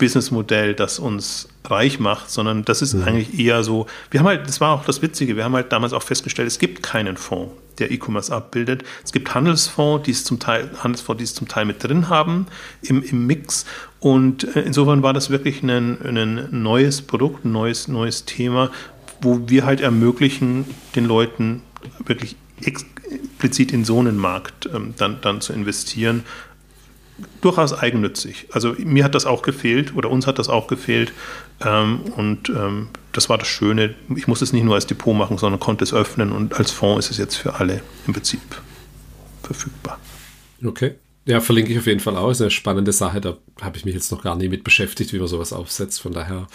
[0.00, 3.04] Businessmodell, das uns reich macht, sondern das ist mhm.
[3.04, 5.92] eigentlich eher so, wir haben halt, das war auch das Witzige, wir haben halt damals
[5.92, 8.82] auch festgestellt, es gibt keinen Fonds, der E-Commerce abbildet.
[9.04, 12.46] Es gibt Handelsfonds, die es zum Teil, Handelsfonds, die es zum Teil mit drin haben
[12.82, 13.66] im, im Mix.
[14.00, 18.70] Und äh, insofern war das wirklich ein, ein neues Produkt, ein neues, neues Thema,
[19.20, 20.64] wo wir halt ermöglichen,
[20.96, 21.62] den Leuten
[22.04, 26.24] wirklich explizit in so einen Markt ähm, dann, dann zu investieren
[27.40, 28.48] durchaus eigennützig.
[28.52, 31.12] Also mir hat das auch gefehlt oder uns hat das auch gefehlt.
[31.64, 33.94] Ähm, und ähm, das war das Schöne.
[34.16, 37.06] Ich muss es nicht nur als Depot machen, sondern konnte es öffnen und als Fonds
[37.06, 38.40] ist es jetzt für alle im Prinzip
[39.42, 39.98] verfügbar.
[40.64, 40.94] Okay.
[41.26, 42.30] Ja, verlinke ich auf jeden Fall auch.
[42.30, 43.20] Ist eine spannende Sache.
[43.20, 46.00] Da habe ich mich jetzt noch gar nie mit beschäftigt, wie man sowas aufsetzt.
[46.00, 46.46] Von daher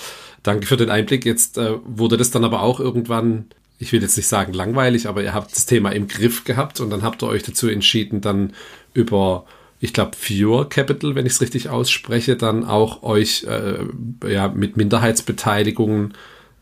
[0.43, 1.25] danke für den Einblick.
[1.25, 3.45] Jetzt äh, wurde das dann aber auch irgendwann,
[3.77, 6.89] ich will jetzt nicht sagen langweilig, aber ihr habt das Thema im Griff gehabt und
[6.89, 8.53] dann habt ihr euch dazu entschieden, dann
[8.93, 9.45] über
[9.85, 13.85] ich glaube, Pure Capital, wenn ich es richtig ausspreche, dann auch euch äh,
[14.31, 16.13] ja, mit Minderheitsbeteiligungen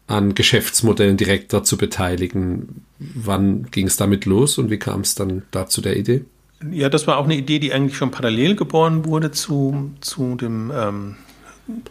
[0.07, 2.85] an Geschäftsmodellen direkter zu beteiligen.
[2.99, 6.25] Wann ging es damit los und wie kam es dann da zu der Idee?
[6.69, 10.71] Ja, das war auch eine Idee, die eigentlich schon parallel geboren wurde zu, zu dem
[10.75, 11.15] ähm,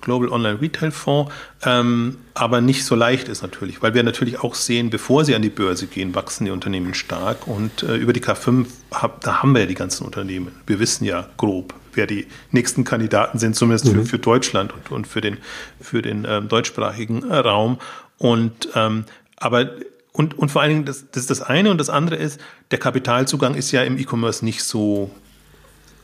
[0.01, 1.33] Global Online Retail Fonds,
[1.65, 5.43] ähm, aber nicht so leicht ist natürlich, weil wir natürlich auch sehen, bevor sie an
[5.43, 9.55] die Börse gehen, wachsen die Unternehmen stark und äh, über die K5, hab, da haben
[9.55, 10.53] wir ja die ganzen Unternehmen.
[10.67, 14.01] Wir wissen ja grob, wer die nächsten Kandidaten sind, zumindest mhm.
[14.01, 15.39] für, für Deutschland und, und für den,
[15.81, 17.79] für den ähm, deutschsprachigen äh, Raum.
[18.19, 19.05] Und ähm,
[19.37, 19.71] aber
[20.13, 22.39] und, und vor allen Dingen, das, das ist das eine und das andere ist,
[22.71, 25.11] der Kapitalzugang ist ja im E-Commerce nicht so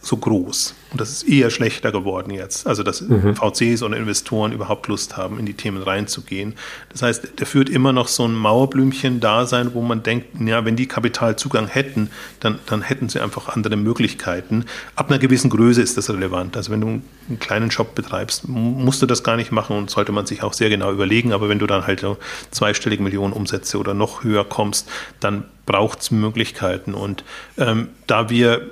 [0.01, 0.75] so groß.
[0.91, 2.67] Und das ist eher schlechter geworden jetzt.
[2.67, 3.35] Also, dass mhm.
[3.35, 6.55] VCs und Investoren überhaupt Lust haben, in die Themen reinzugehen.
[6.91, 10.87] Das heißt, der führt immer noch so ein Mauerblümchen-Dasein, wo man denkt, ja, wenn die
[10.87, 14.65] Kapitalzugang hätten, dann, dann hätten sie einfach andere Möglichkeiten.
[14.95, 16.57] Ab einer gewissen Größe ist das relevant.
[16.57, 20.13] Also, wenn du einen kleinen Shop betreibst, musst du das gar nicht machen und sollte
[20.13, 21.33] man sich auch sehr genau überlegen.
[21.33, 22.07] Aber wenn du dann halt
[22.51, 24.89] zweistellige Millionen Umsätze oder noch höher kommst,
[25.21, 26.95] dann braucht es Möglichkeiten.
[26.95, 27.25] Und
[27.59, 28.71] ähm, da wir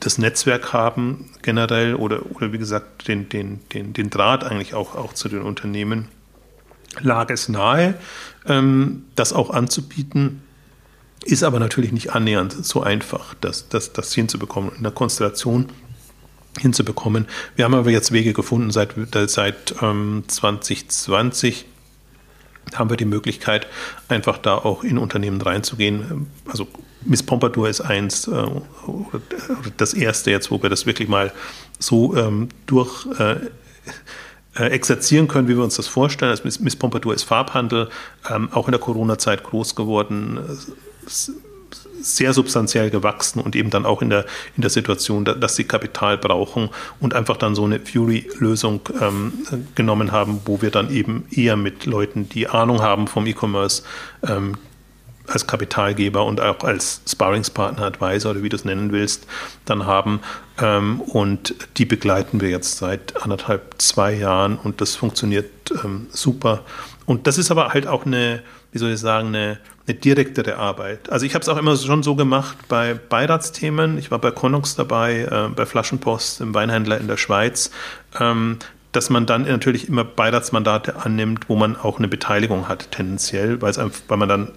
[0.00, 4.94] das Netzwerk haben generell oder, oder wie gesagt den, den, den, den Draht eigentlich auch,
[4.94, 6.08] auch zu den Unternehmen,
[7.00, 7.94] lag es nahe,
[8.46, 10.42] ähm, das auch anzubieten.
[11.22, 15.68] Ist aber natürlich nicht annähernd so einfach, das, das, das hinzubekommen, in der Konstellation
[16.58, 17.26] hinzubekommen.
[17.56, 18.94] Wir haben aber jetzt Wege gefunden seit,
[19.28, 21.66] seit ähm, 2020
[22.74, 23.66] haben wir die Möglichkeit,
[24.08, 26.28] einfach da auch in Unternehmen reinzugehen.
[26.46, 26.68] Also
[27.04, 28.46] Miss Pompadour ist eins, äh,
[29.76, 31.32] das erste jetzt, wo wir das wirklich mal
[31.78, 33.36] so ähm, durch äh,
[34.56, 36.30] äh, exerzieren können, wie wir uns das vorstellen.
[36.30, 37.88] Also Miss, Miss Pompadour ist Farbhandel,
[38.28, 40.38] ähm, auch in der Corona-Zeit groß geworden
[42.02, 44.24] sehr substanziell gewachsen und eben dann auch in der,
[44.56, 49.32] in der Situation, dass sie Kapital brauchen und einfach dann so eine Fury-Lösung ähm,
[49.74, 53.82] genommen haben, wo wir dann eben eher mit Leuten, die Ahnung haben vom E-Commerce,
[54.26, 54.56] ähm,
[55.30, 59.26] als Kapitalgeber und auch als Sparringspartner, Advisor oder wie du es nennen willst,
[59.64, 60.20] dann haben.
[60.60, 65.50] Ähm, und die begleiten wir jetzt seit anderthalb, zwei Jahren und das funktioniert
[65.84, 66.64] ähm, super.
[67.06, 71.10] Und das ist aber halt auch eine, wie soll ich sagen, eine, eine direktere Arbeit.
[71.10, 73.98] Also ich habe es auch immer schon so gemacht bei Beiratsthemen.
[73.98, 77.70] Ich war bei Connox dabei, äh, bei Flaschenpost, im Weinhändler in der Schweiz.
[78.18, 78.58] Ähm,
[78.92, 83.90] dass man dann natürlich immer Beiratsmandate annimmt, wo man auch eine Beteiligung hat, tendenziell, einfach,
[84.08, 84.52] weil man dann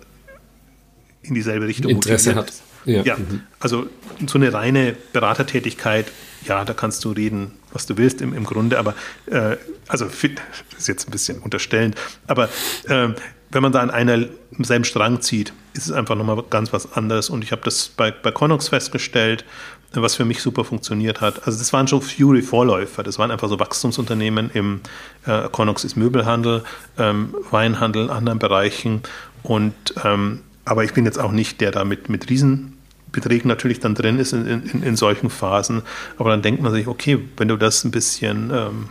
[1.24, 2.54] in dieselbe Richtung Interesse hat.
[2.86, 3.42] Ja, ja mhm.
[3.60, 3.88] also
[4.28, 6.12] so eine reine Beratertätigkeit,
[6.46, 8.94] ja, da kannst du reden, was du willst im, im Grunde, aber
[9.28, 9.58] äh,
[9.88, 10.24] also das
[10.78, 11.96] ist jetzt ein bisschen unterstellend,
[12.28, 12.50] aber
[12.88, 13.10] äh,
[13.54, 14.26] wenn man da an einer
[14.60, 17.30] selben Strang zieht, ist es einfach nochmal ganz was anderes.
[17.30, 19.46] Und ich habe das bei, bei Connox festgestellt,
[19.94, 21.46] was für mich super funktioniert hat.
[21.46, 23.04] Also das waren schon Fury-Vorläufer.
[23.04, 24.82] Das waren einfach so Wachstumsunternehmen im
[25.26, 26.64] äh, Connox ist Möbelhandel,
[26.98, 29.04] ähm, Weinhandel, anderen Bereichen.
[29.44, 33.96] Und ähm, aber ich bin jetzt auch nicht der da mit, mit Riesenbeträgen natürlich dann
[33.96, 35.82] drin ist in, in, in solchen Phasen.
[36.18, 38.90] Aber dann denkt man sich, okay, wenn du das ein bisschen ähm,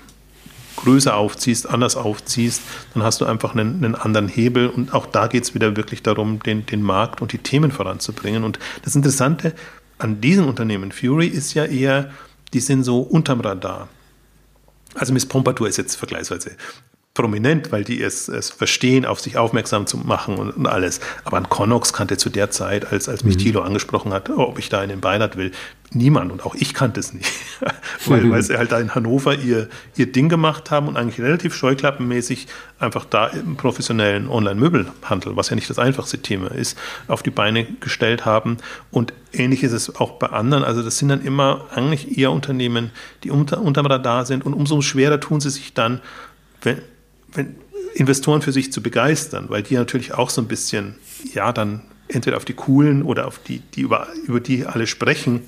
[0.77, 2.63] größer aufziehst, anders aufziehst,
[2.95, 4.69] dann hast du einfach einen, einen anderen Hebel.
[4.69, 8.45] Und auch da geht es wieder wirklich darum, den, den Markt und die Themen voranzubringen.
[8.45, 9.55] Und das Interessante
[9.99, 12.11] an diesen Unternehmen, Fury, ist ja eher,
[12.53, 13.89] die sind so unterm Radar.
[14.95, 16.57] Also Miss Pompadour ist jetzt vergleichsweise
[17.15, 21.01] prominent, weil die es, es verstehen, auf sich aufmerksam zu machen und, und alles.
[21.25, 23.41] Aber an Connox kannte zu der Zeit, als, als mich mhm.
[23.41, 25.53] Thilo angesprochen hat, ob ich da in den Beinert will,
[25.91, 26.33] niemand.
[26.33, 27.31] Und auch ich kannte es nicht.
[28.07, 31.55] weil, weil sie halt da in Hannover ihr, ihr Ding gemacht haben und eigentlich relativ
[31.55, 32.47] scheuklappenmäßig
[32.79, 37.67] einfach da im professionellen Online-Möbelhandel, was ja nicht das einfachste Thema ist, auf die Beine
[37.81, 38.57] gestellt haben.
[38.91, 40.65] Und ähnlich ist es auch bei anderen.
[40.65, 42.91] Also das sind dann immer eigentlich eher Unternehmen,
[43.23, 44.47] die unter, unterm Radar sind.
[44.47, 46.01] Und umso schwerer tun sie sich dann,
[46.63, 46.81] wenn,
[47.33, 47.57] wenn
[47.95, 50.95] Investoren für sich zu begeistern, weil die natürlich auch so ein bisschen,
[51.35, 55.43] ja, dann entweder auf die coolen oder auf die, die über, über die alle sprechen,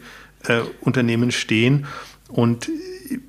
[0.45, 1.87] äh, Unternehmen stehen.
[2.28, 2.70] Und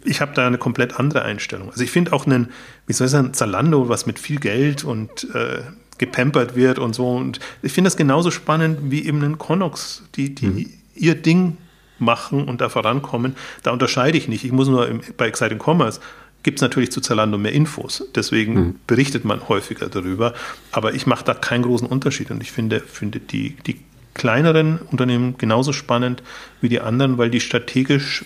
[0.03, 1.70] ich habe da eine komplett andere Einstellung.
[1.70, 2.49] Also ich finde auch einen,
[2.88, 5.62] wie soll ich sagen, Zalando, was mit viel Geld und äh,
[5.97, 7.10] gepampert wird und so.
[7.10, 10.70] Und ich finde das genauso spannend wie eben einen Connox, die, die mhm.
[10.95, 11.58] ihr Ding
[11.99, 14.43] machen und da vorankommen, da unterscheide ich nicht.
[14.43, 16.01] Ich muss nur im, bei Exciting Commerce
[16.46, 18.04] gibt es natürlich zu Zalando mehr Infos.
[18.14, 18.80] Deswegen mhm.
[18.86, 20.36] berichtet man häufiger darüber.
[20.72, 22.30] Aber ich mache da keinen großen Unterschied.
[22.30, 23.80] Und ich finde, finde die, die
[24.14, 26.22] kleineren Unternehmen genauso spannend
[26.62, 28.26] wie die anderen, weil die strategisch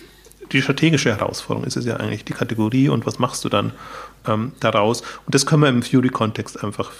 [0.52, 3.72] die strategische Herausforderung ist es ja eigentlich die Kategorie und was machst du dann
[4.26, 5.02] ähm, daraus.
[5.24, 6.90] Und das können wir im Fury-Kontext einfach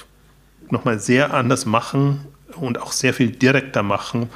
[0.71, 2.21] nochmal sehr anders machen
[2.55, 4.31] und auch sehr viel direkter machen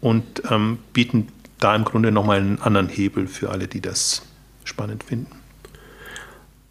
[0.00, 1.26] und ähm, bieten
[1.58, 4.22] da im Grunde nochmal einen anderen Hebel für alle, die das
[4.64, 5.39] spannend finden.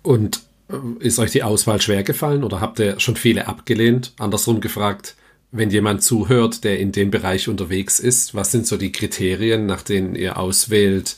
[0.02, 4.14] Und äh, ist euch die Auswahl schwer gefallen oder habt ihr schon viele abgelehnt?
[4.18, 5.16] Andersrum gefragt,
[5.52, 9.82] wenn jemand zuhört, der in dem Bereich unterwegs ist, was sind so die Kriterien, nach
[9.82, 11.16] denen ihr auswählt,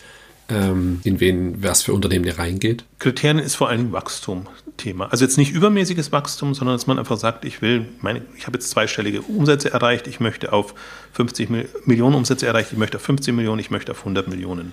[0.55, 2.85] in wen, was für Unternehmen ihr reingeht?
[2.99, 4.47] Kriterien ist vor allem Wachstum
[4.81, 5.11] Thema.
[5.11, 8.57] Also jetzt nicht übermäßiges Wachstum, sondern dass man einfach sagt, ich will, meine, ich habe
[8.57, 10.73] jetzt zweistellige Umsätze erreicht, ich möchte auf
[11.13, 11.49] 50
[11.85, 14.71] Millionen Umsätze erreichen, ich möchte auf 15 Millionen, ich möchte auf 100 Millionen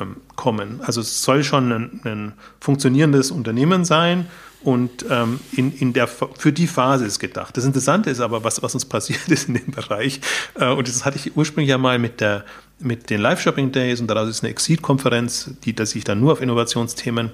[0.00, 0.80] ähm, kommen.
[0.82, 4.26] Also es soll schon ein, ein funktionierendes Unternehmen sein
[4.62, 7.56] und ähm, in, in der, für die Phase ist gedacht.
[7.56, 10.20] Das Interessante ist aber, was, was uns passiert ist in dem Bereich,
[10.54, 12.44] äh, und das hatte ich ursprünglich ja mal mit, der,
[12.80, 17.30] mit den Live-Shopping-Days und daraus ist eine Exit-Konferenz, die, die sich dann nur auf Innovationsthemen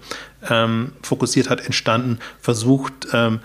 [0.48, 3.40] ähm, fokussiert hat, entstanden, versucht, ähm,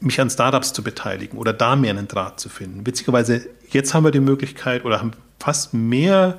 [0.00, 2.86] mich an Startups zu beteiligen oder da mehr einen Draht zu finden.
[2.86, 6.38] Witzigerweise, jetzt haben wir die Möglichkeit oder haben fast mehr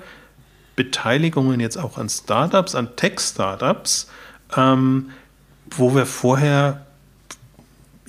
[0.76, 4.10] Beteiligungen jetzt auch an Startups, an Tech-Startups,
[4.58, 5.10] ähm,
[5.70, 6.85] wo wir vorher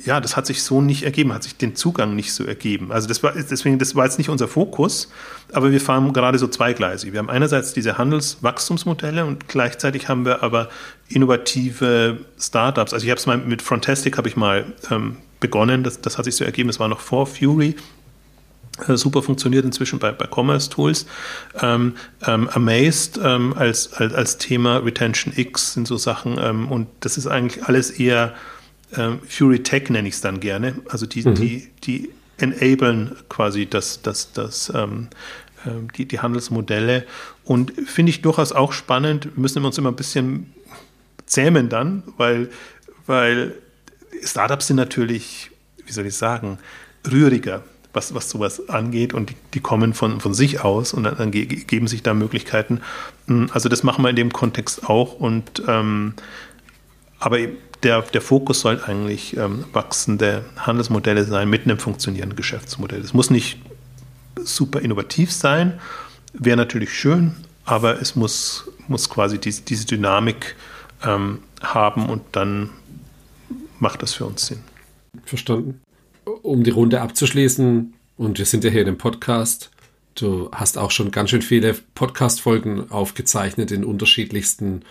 [0.04, 2.92] ja, das hat sich so nicht ergeben, hat sich den Zugang nicht so ergeben.
[2.92, 5.10] Also das war deswegen, das war jetzt nicht unser Fokus,
[5.52, 7.12] aber wir fahren gerade so zweigleisig.
[7.12, 10.68] Wir haben einerseits diese Handelswachstumsmodelle und gleichzeitig haben wir aber
[11.08, 12.92] innovative Startups.
[12.92, 16.26] Also ich habe es mal mit Frontastic habe ich mal ähm, begonnen, das, das hat
[16.26, 17.74] sich so ergeben, das war noch vor Fury,
[18.86, 21.06] äh, super funktioniert inzwischen bei, bei Commerce Tools.
[21.62, 21.94] Ähm,
[22.26, 27.16] ähm, Amazed ähm, als, als, als Thema Retention X sind so Sachen ähm, und das
[27.16, 28.34] ist eigentlich alles eher
[28.94, 30.76] ähm, Fury Tech nenne ich es dann gerne.
[30.88, 31.34] Also die, mhm.
[31.34, 35.08] die, die enablen quasi das, das, das, ähm,
[35.96, 37.04] die, die Handelsmodelle
[37.44, 40.52] und finde ich durchaus auch spannend, müssen wir uns immer ein bisschen
[41.24, 42.50] zähmen dann, weil,
[43.06, 43.54] weil
[44.22, 45.50] Startups sind natürlich,
[45.84, 46.58] wie soll ich sagen,
[47.10, 47.64] rühriger
[47.96, 51.30] was, was sowas angeht und die, die kommen von, von sich aus und dann, dann
[51.30, 52.82] ge geben sich da Möglichkeiten.
[53.26, 56.12] Hm, also das machen wir in dem Kontext auch und ähm,
[57.18, 57.38] aber
[57.82, 63.00] der, der Fokus soll eigentlich ähm, wachsende Handelsmodelle sein mit einem funktionierenden Geschäftsmodell.
[63.00, 63.58] Es muss nicht
[64.36, 65.78] super innovativ sein,
[66.32, 70.56] wäre natürlich schön, aber es muss, muss quasi diese, diese Dynamik
[71.04, 72.70] ähm, haben und dann
[73.78, 74.60] macht das für uns Sinn.
[75.24, 75.80] Verstanden
[76.42, 79.70] um die Runde abzuschließen, und wir sind ja hier in dem Podcast,
[80.14, 84.82] du hast auch schon ganz schön viele Podcast-Folgen aufgezeichnet in unterschiedlichsten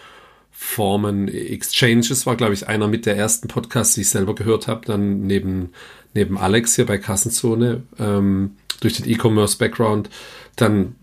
[0.57, 1.27] Formen.
[1.27, 5.21] Exchanges war, glaube ich, einer mit der ersten Podcasts, die ich selber gehört habe, dann
[5.21, 5.73] neben,
[6.13, 10.09] neben Alex hier bei Kassenzone, ähm, durch den E-Commerce-Background.
[10.55, 10.95] Dann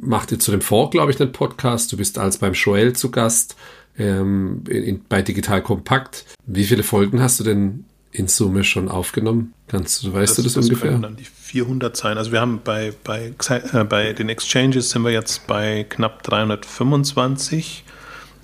[0.00, 1.90] macht ihr zu dem Vor, glaube ich, einen Podcast.
[1.92, 3.56] Du bist als beim Joel zu Gast
[3.98, 6.26] ähm, in, bei Digital Kompakt.
[6.46, 9.54] Wie viele Folgen hast du denn in Summe schon aufgenommen?
[9.68, 10.90] Kannst du, weißt das, du das, das ungefähr?
[10.90, 12.18] Können dann die 400 sein.
[12.18, 17.84] Also wir haben bei, bei, äh, bei den Exchanges sind wir jetzt bei knapp 325.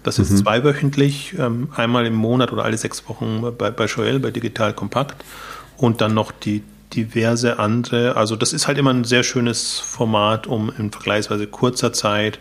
[0.07, 0.37] Das ist mhm.
[0.37, 5.25] zweiwöchentlich, ähm, einmal im Monat oder alle sechs Wochen bei, bei Joel, bei Digital Kompakt.
[5.77, 6.63] Und dann noch die
[6.95, 8.17] diverse andere.
[8.17, 12.39] Also das ist halt immer ein sehr schönes Format, um in vergleichsweise kurzer Zeit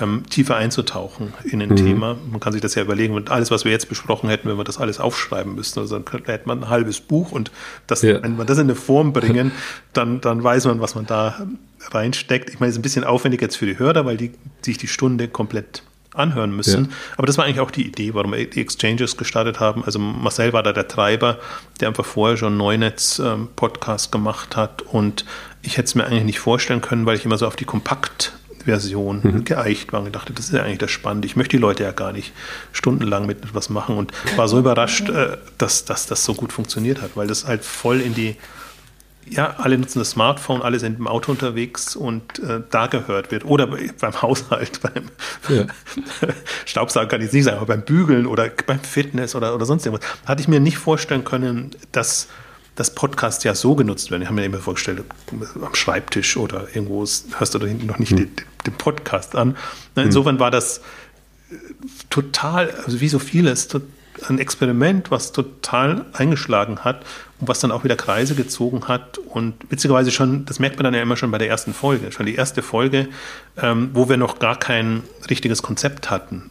[0.00, 1.76] ähm, tiefer einzutauchen in ein mhm.
[1.76, 2.16] Thema.
[2.30, 4.62] Man kann sich das ja überlegen, und alles, was wir jetzt besprochen hätten, wenn wir
[4.62, 7.50] das alles aufschreiben müssten, also dann hätte man ein halbes Buch und
[7.88, 8.22] das, ja.
[8.22, 9.50] wenn wir das in eine Form bringen,
[9.92, 11.44] dann, dann weiß man, was man da
[11.90, 12.50] reinsteckt.
[12.50, 14.30] Ich meine, es ist ein bisschen aufwendig jetzt für die Hörer, weil die
[14.62, 15.82] sich die Stunde komplett
[16.14, 16.86] anhören müssen.
[16.86, 16.90] Ja.
[17.16, 19.84] Aber das war eigentlich auch die Idee, warum wir die Exchanges gestartet haben.
[19.84, 21.38] Also Marcel war da der Treiber,
[21.80, 25.24] der einfach vorher schon Neunetz-Podcast ähm, gemacht hat und
[25.62, 28.32] ich hätte es mir eigentlich nicht vorstellen können, weil ich immer so auf die Kompakt-
[28.64, 29.44] Version mhm.
[29.44, 31.26] geeicht war und dachte, das ist ja eigentlich das Spannende.
[31.26, 32.32] Ich möchte die Leute ja gar nicht
[32.72, 37.00] stundenlang mit etwas machen und war so überrascht, äh, dass, dass das so gut funktioniert
[37.00, 38.36] hat, weil das halt voll in die,
[39.30, 43.44] ja, alle nutzen das Smartphone, alle sind im Auto unterwegs und äh, da gehört wird.
[43.44, 45.04] Oder beim Haushalt, beim
[45.48, 45.66] ja.
[46.66, 50.08] Staubsaugen kann ich nicht sagen, aber beim Bügeln oder beim Fitness oder, oder sonst irgendwas.
[50.26, 52.28] Hatte ich mir nicht vorstellen können, dass
[52.76, 54.22] dass Podcasts ja so genutzt werden.
[54.22, 58.12] Ich habe mir immer vorgestellt, am Schreibtisch oder irgendwo hörst du da hinten noch nicht
[58.12, 58.16] mhm.
[58.16, 58.30] den,
[58.66, 59.56] den, Podcast an.
[59.96, 60.78] Insofern war das
[61.50, 61.56] äh,
[62.08, 63.68] total, also wie so vieles,
[64.28, 67.04] ein Experiment, was total eingeschlagen hat
[67.40, 69.18] und was dann auch wieder Kreise gezogen hat.
[69.18, 72.26] Und witzigerweise schon, das merkt man dann ja immer schon bei der ersten Folge, schon
[72.26, 73.08] die erste Folge,
[73.56, 76.50] ähm, wo wir noch gar kein richtiges Konzept hatten.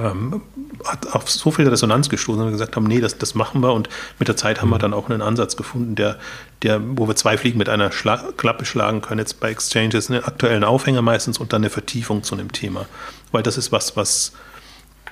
[0.00, 0.42] Ähm,
[0.84, 3.72] hat auf so viel Resonanz gestoßen, dass wir gesagt haben, nee, das, das machen wir.
[3.72, 3.88] Und
[4.18, 6.18] mit der Zeit haben wir dann auch einen Ansatz gefunden, der,
[6.62, 9.20] der, wo wir zwei Fliegen mit einer Schla Klappe schlagen können.
[9.20, 12.86] Jetzt bei Exchanges einen aktuellen Aufhänger meistens und dann eine Vertiefung zu einem Thema.
[13.32, 14.32] Weil das ist was, was,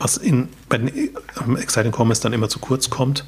[0.03, 1.17] was in, bei den
[1.57, 3.25] Exciting Commerce dann immer zu kurz kommt.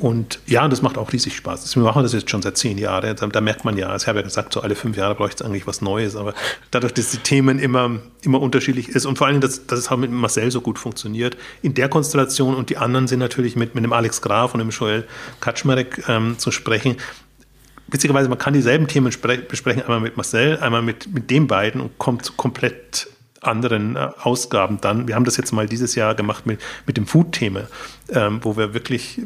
[0.00, 1.76] Und ja, das macht auch riesig Spaß.
[1.76, 3.14] Wir machen das jetzt schon seit zehn Jahren.
[3.16, 5.48] Da, da merkt man ja, ich habe ja gesagt, so alle fünf Jahre bräuchte es
[5.48, 6.16] eigentlich was Neues.
[6.16, 6.32] Aber
[6.70, 10.00] dadurch, dass die Themen immer, immer unterschiedlich ist und vor allem, dass, dass es halt
[10.00, 13.84] mit Marcel so gut funktioniert, in der Konstellation und die anderen sind natürlich mit, mit
[13.84, 15.06] dem Alex Graf und dem Joel
[15.40, 16.96] Kaczmarek ähm, zu sprechen.
[17.88, 21.98] Witzigerweise, man kann dieselben Themen besprechen, einmal mit Marcel, einmal mit, mit den beiden und
[21.98, 23.08] kommt komplett
[23.40, 25.08] anderen äh, Ausgaben dann.
[25.08, 27.68] Wir haben das jetzt mal dieses Jahr gemacht mit, mit dem Food-Thema,
[28.10, 29.22] ähm, wo wir wirklich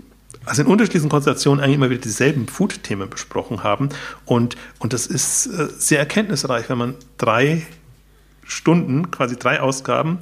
[0.47, 3.89] also in unterschiedlichen Konstellationen eigentlich immer wieder dieselben Food-Themen besprochen haben.
[4.25, 7.67] Und, und das ist äh, sehr erkenntnisreich, wenn man drei
[8.45, 10.19] Stunden, quasi drei Ausgaben,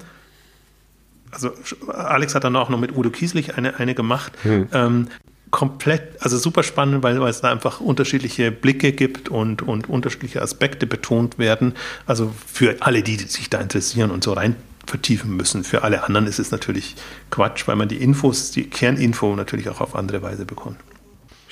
[1.32, 1.50] also
[1.88, 4.68] Alex hat dann auch noch mit Udo Kieslich eine, eine gemacht, hm.
[4.72, 5.08] ähm,
[5.52, 10.42] komplett, also super spannend, weil, weil es da einfach unterschiedliche Blicke gibt und, und unterschiedliche
[10.42, 11.74] Aspekte betont werden.
[12.06, 15.62] Also für alle, die sich da interessieren und so rein vertiefen müssen.
[15.62, 16.96] Für alle anderen ist es natürlich
[17.30, 20.78] Quatsch, weil man die Infos, die Kerninfo natürlich auch auf andere Weise bekommt.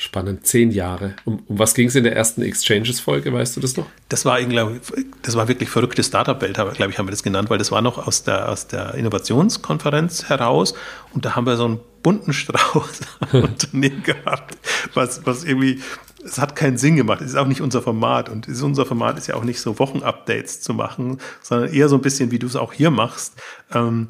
[0.01, 1.15] Spannend, zehn Jahre.
[1.27, 3.85] Um, um was ging es in der ersten Exchanges-Folge, weißt du das noch?
[4.09, 4.81] Das war, glaube
[5.21, 8.07] das war wirklich verrückte Startup-Welt, glaube ich, haben wir das genannt, weil das war noch
[8.07, 10.73] aus der, aus der Innovationskonferenz heraus
[11.13, 13.01] und da haben wir so einen bunten Strauß
[13.35, 14.57] Unternehmen gehabt,
[14.95, 15.83] was, was irgendwie
[16.25, 17.21] es hat keinen Sinn gemacht.
[17.21, 18.31] Es ist auch nicht unser Format.
[18.31, 22.03] Und unser Format ist ja auch nicht so Wochenupdates zu machen, sondern eher so ein
[22.03, 23.35] bisschen, wie du es auch hier machst,
[23.73, 24.09] ähm,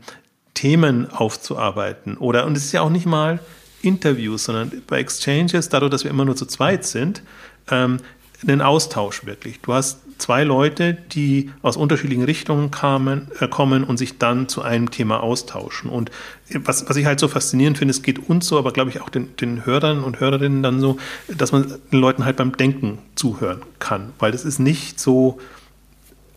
[0.54, 2.16] Themen aufzuarbeiten.
[2.16, 3.40] Oder, und es ist ja auch nicht mal
[3.82, 7.22] Interviews, sondern bei Exchanges, dadurch, dass wir immer nur zu zweit sind,
[7.70, 7.98] ähm,
[8.42, 9.60] einen Austausch wirklich.
[9.60, 14.62] Du hast zwei Leute, die aus unterschiedlichen Richtungen kamen, äh, kommen und sich dann zu
[14.62, 15.90] einem Thema austauschen.
[15.90, 16.10] Und
[16.54, 19.08] was, was ich halt so faszinierend finde, es geht uns so, aber glaube ich auch
[19.08, 23.62] den, den Hörern und Hörerinnen dann so, dass man den Leuten halt beim Denken zuhören
[23.78, 24.12] kann.
[24.18, 25.38] Weil das ist nicht so,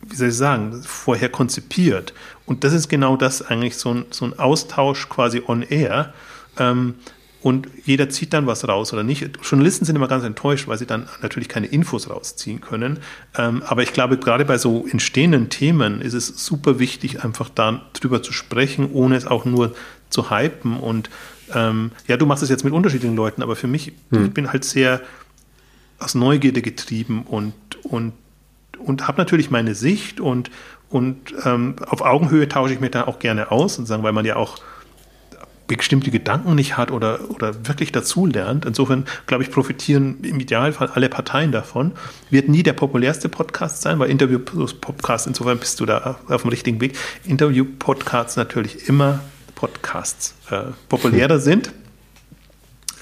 [0.02, 2.14] wie soll ich sagen, vorher konzipiert.
[2.46, 6.14] Und das ist genau das eigentlich, so ein, so ein Austausch quasi on air.
[6.58, 6.96] Ähm,
[7.44, 9.30] und jeder zieht dann was raus oder nicht.
[9.44, 13.00] Journalisten sind immer ganz enttäuscht, weil sie dann natürlich keine Infos rausziehen können.
[13.38, 17.82] Ähm, aber ich glaube, gerade bei so entstehenden Themen ist es super wichtig, einfach da
[17.92, 19.76] drüber zu sprechen, ohne es auch nur
[20.10, 20.78] zu hypen.
[20.78, 21.10] Und
[21.54, 24.28] ähm, ja, du machst es jetzt mit unterschiedlichen Leuten, aber für mich, hm.
[24.28, 25.02] ich bin halt sehr
[26.00, 28.14] aus Neugierde getrieben und, und,
[28.80, 30.50] und habe natürlich meine Sicht und,
[30.90, 34.24] und ähm, auf Augenhöhe tausche ich mich da auch gerne aus und sagen, weil man
[34.24, 34.60] ja auch
[35.78, 38.66] bestimmte Gedanken nicht hat oder, oder wirklich dazulernt.
[38.66, 41.92] Insofern, glaube ich, profitieren im Idealfall alle Parteien davon.
[42.30, 46.82] Wird nie der populärste Podcast sein, weil Interview-Podcast, insofern bist du da auf dem richtigen
[46.82, 46.98] Weg.
[47.26, 49.20] Interview-Podcasts natürlich immer
[49.56, 51.72] Podcasts äh, populärer sind.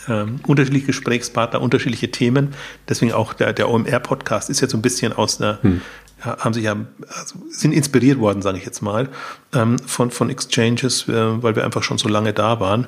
[0.08, 2.56] Ähm, unterschiedliche Gesprächspartner, unterschiedliche Themen.
[2.90, 5.82] Deswegen auch der, der OMR-Podcast ist jetzt so ein bisschen aus einer hm
[6.22, 6.76] haben sich ja,
[7.08, 9.10] also sind inspiriert worden, sage ich jetzt mal,
[9.54, 12.88] ähm, von, von Exchanges, äh, weil wir einfach schon so lange da waren.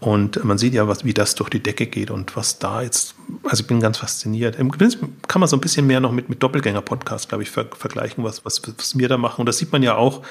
[0.00, 3.14] Und man sieht ja, was, wie das durch die Decke geht und was da jetzt,
[3.44, 4.58] also ich bin ganz fasziniert.
[4.58, 7.66] Im Prinzip kann man so ein bisschen mehr noch mit, mit Doppelgänger-Podcast, glaube ich, ver
[7.76, 9.40] vergleichen, was, was, was wir da machen.
[9.40, 10.22] Und das sieht man ja auch,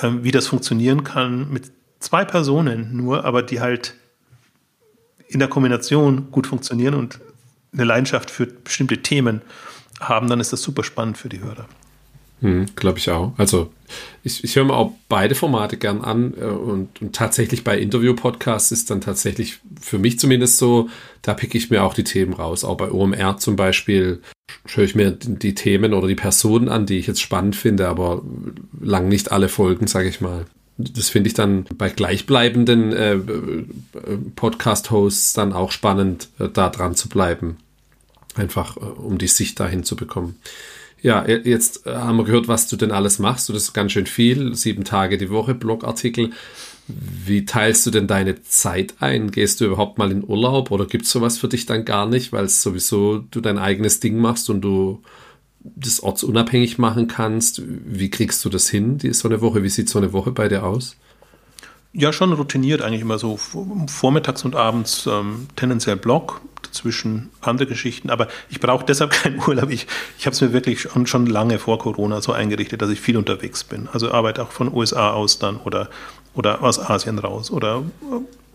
[0.00, 3.94] ähm, wie das funktionieren kann mit zwei Personen nur, aber die halt
[5.26, 7.18] in der Kombination gut funktionieren und
[7.72, 9.42] eine Leidenschaft für bestimmte Themen
[9.98, 11.66] haben, dann ist das super spannend für die Hörer.
[12.40, 13.32] Hm, Glaube ich auch.
[13.38, 13.72] Also
[14.22, 18.72] ich, ich höre mir auch beide Formate gern an äh, und, und tatsächlich bei Interview-Podcasts
[18.72, 20.88] ist dann tatsächlich für mich zumindest so,
[21.22, 22.64] da picke ich mir auch die Themen raus.
[22.64, 24.20] Auch bei OMR zum Beispiel
[24.66, 28.22] höre ich mir die Themen oder die Personen an, die ich jetzt spannend finde, aber
[28.80, 30.46] lang nicht alle Folgen, sage ich mal.
[30.78, 33.64] Das finde ich dann bei gleichbleibenden äh, äh
[34.34, 37.56] Podcast-Hosts dann auch spannend, äh, da dran zu bleiben.
[38.34, 40.36] Einfach, äh, um die Sicht dahin zu bekommen.
[41.06, 43.48] Ja, jetzt äh, haben wir gehört, was du denn alles machst.
[43.48, 46.30] Du das ist ganz schön viel, sieben Tage die Woche, Blogartikel.
[46.88, 49.30] Wie teilst du denn deine Zeit ein?
[49.30, 52.32] Gehst du überhaupt mal in Urlaub oder gibt es sowas für dich dann gar nicht,
[52.32, 55.00] weil es sowieso du dein eigenes Ding machst und du
[55.60, 57.62] das ortsunabhängig machen kannst?
[57.64, 59.62] Wie kriegst du das hin, die, so eine Woche?
[59.62, 60.96] Wie sieht so eine Woche bei dir aus?
[61.98, 68.10] Ja, schon routiniert eigentlich immer so vormittags und abends ähm, tendenziell Blog, dazwischen andere Geschichten.
[68.10, 69.70] Aber ich brauche deshalb keinen Urlaub.
[69.70, 69.86] Ich,
[70.18, 73.16] ich habe es mir wirklich schon, schon lange vor Corona so eingerichtet, dass ich viel
[73.16, 73.88] unterwegs bin.
[73.90, 75.88] Also arbeite auch von USA aus dann oder,
[76.34, 77.82] oder aus Asien raus oder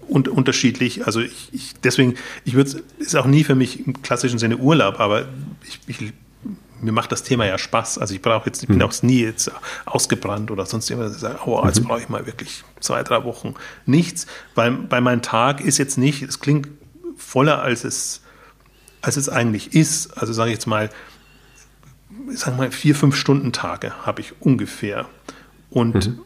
[0.07, 1.07] un unterschiedlich.
[1.07, 4.99] Also ich, ich deswegen, ich würde ist auch nie für mich im klassischen Sinne Urlaub,
[4.99, 5.25] aber
[5.67, 6.13] ich, ich
[6.82, 7.97] mir macht das Thema ja Spaß.
[7.97, 8.84] Also ich brauche jetzt, ich bin mhm.
[8.84, 9.51] auch nie jetzt
[9.86, 11.23] ausgebrannt oder sonst irgendwas.
[11.45, 11.88] Oh, jetzt mhm.
[11.88, 13.55] brauche ich mal wirklich zwei, drei Wochen
[13.86, 14.27] nichts.
[14.55, 16.67] Weil bei meinem Tag ist jetzt nicht, es klingt
[17.17, 18.21] voller als es,
[19.01, 20.17] als es eigentlich ist.
[20.17, 20.89] Also sage ich jetzt mal,
[22.29, 25.07] sagen wir mal, vier, fünf Stunden Tage habe ich ungefähr.
[25.69, 26.19] Und mhm.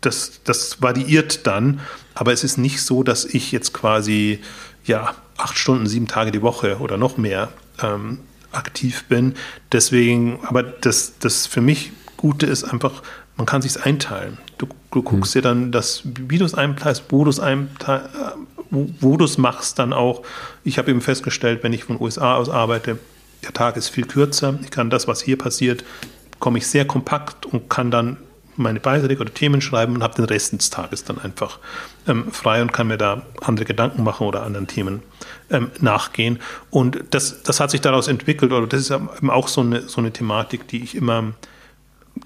[0.00, 1.80] das, das variiert dann,
[2.14, 4.40] aber es ist nicht so, dass ich jetzt quasi
[4.84, 7.48] ja acht Stunden, sieben Tage die Woche oder noch mehr
[7.82, 8.18] ähm,
[8.52, 9.34] aktiv bin.
[9.72, 13.02] Deswegen, aber das, das für mich Gute ist einfach,
[13.36, 14.36] man kann sich einteilen.
[14.58, 15.38] Du, du guckst mhm.
[15.38, 18.10] dir dann das, wie du es einteilst, wo du es einteilst,
[18.70, 20.22] wo, wo du es machst dann auch.
[20.64, 22.98] Ich habe eben festgestellt, wenn ich von USA aus arbeite,
[23.42, 24.58] der Tag ist viel kürzer.
[24.62, 25.84] Ich kann das, was hier passiert,
[26.38, 28.18] komme ich sehr kompakt und kann dann
[28.60, 31.58] meine Beiträge oder Themen schreiben und habe den Rest des Tages dann einfach
[32.06, 35.02] ähm, frei und kann mir da andere Gedanken machen oder anderen Themen
[35.50, 36.38] ähm, nachgehen.
[36.70, 40.00] Und das, das hat sich daraus entwickelt, oder das ist eben auch so eine, so
[40.00, 41.32] eine Thematik, die ich immer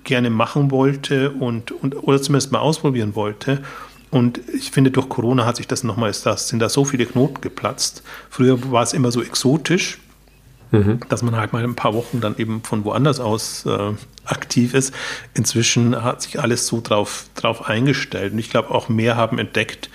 [0.03, 3.63] gerne machen wollte und, und oder zumindest mal ausprobieren wollte.
[4.11, 7.41] Und ich finde, durch Corona hat sich das nochmal, das, sind da so viele Knoten
[7.41, 8.03] geplatzt.
[8.31, 9.99] Früher war es immer so exotisch,
[10.75, 11.01] mhm.
[11.09, 13.93] dass man halt mal ein paar Wochen dann eben von woanders aus äh,
[14.25, 14.95] aktiv ist.
[15.35, 18.33] Inzwischen hat sich alles so drauf, drauf eingestellt.
[18.33, 19.91] Und ich glaube, auch mehr haben entdeckt,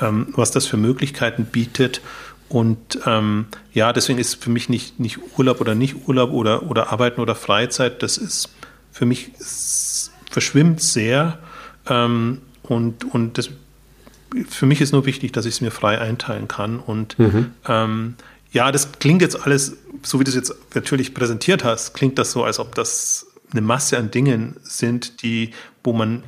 [0.00, 2.00] ähm, was das für Möglichkeiten bietet.
[2.48, 6.92] Und ähm, ja, deswegen ist für mich nicht, nicht Urlaub oder nicht Urlaub oder, oder
[6.92, 8.50] Arbeiten oder Freizeit, das ist
[8.92, 9.30] für mich
[10.30, 11.38] verschwimmt sehr.
[11.88, 13.50] Ähm, und und das,
[14.48, 16.78] für mich ist nur wichtig, dass ich es mir frei einteilen kann.
[16.78, 17.52] Und mhm.
[17.66, 18.14] ähm,
[18.52, 22.30] ja, das klingt jetzt alles, so wie du es jetzt natürlich präsentiert hast, klingt das
[22.30, 25.50] so, als ob das eine Masse an Dingen sind, die,
[25.82, 26.22] wo man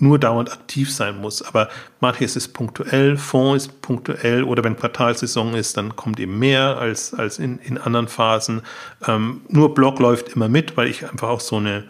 [0.00, 1.42] nur dauernd aktiv sein muss.
[1.42, 1.68] Aber
[2.00, 7.14] manches ist punktuell, Fonds ist punktuell oder wenn Quartalsaison ist, dann kommt eben mehr als,
[7.14, 8.62] als in, in anderen Phasen.
[9.06, 11.84] Ähm, nur Blog läuft immer mit, weil ich einfach auch so eine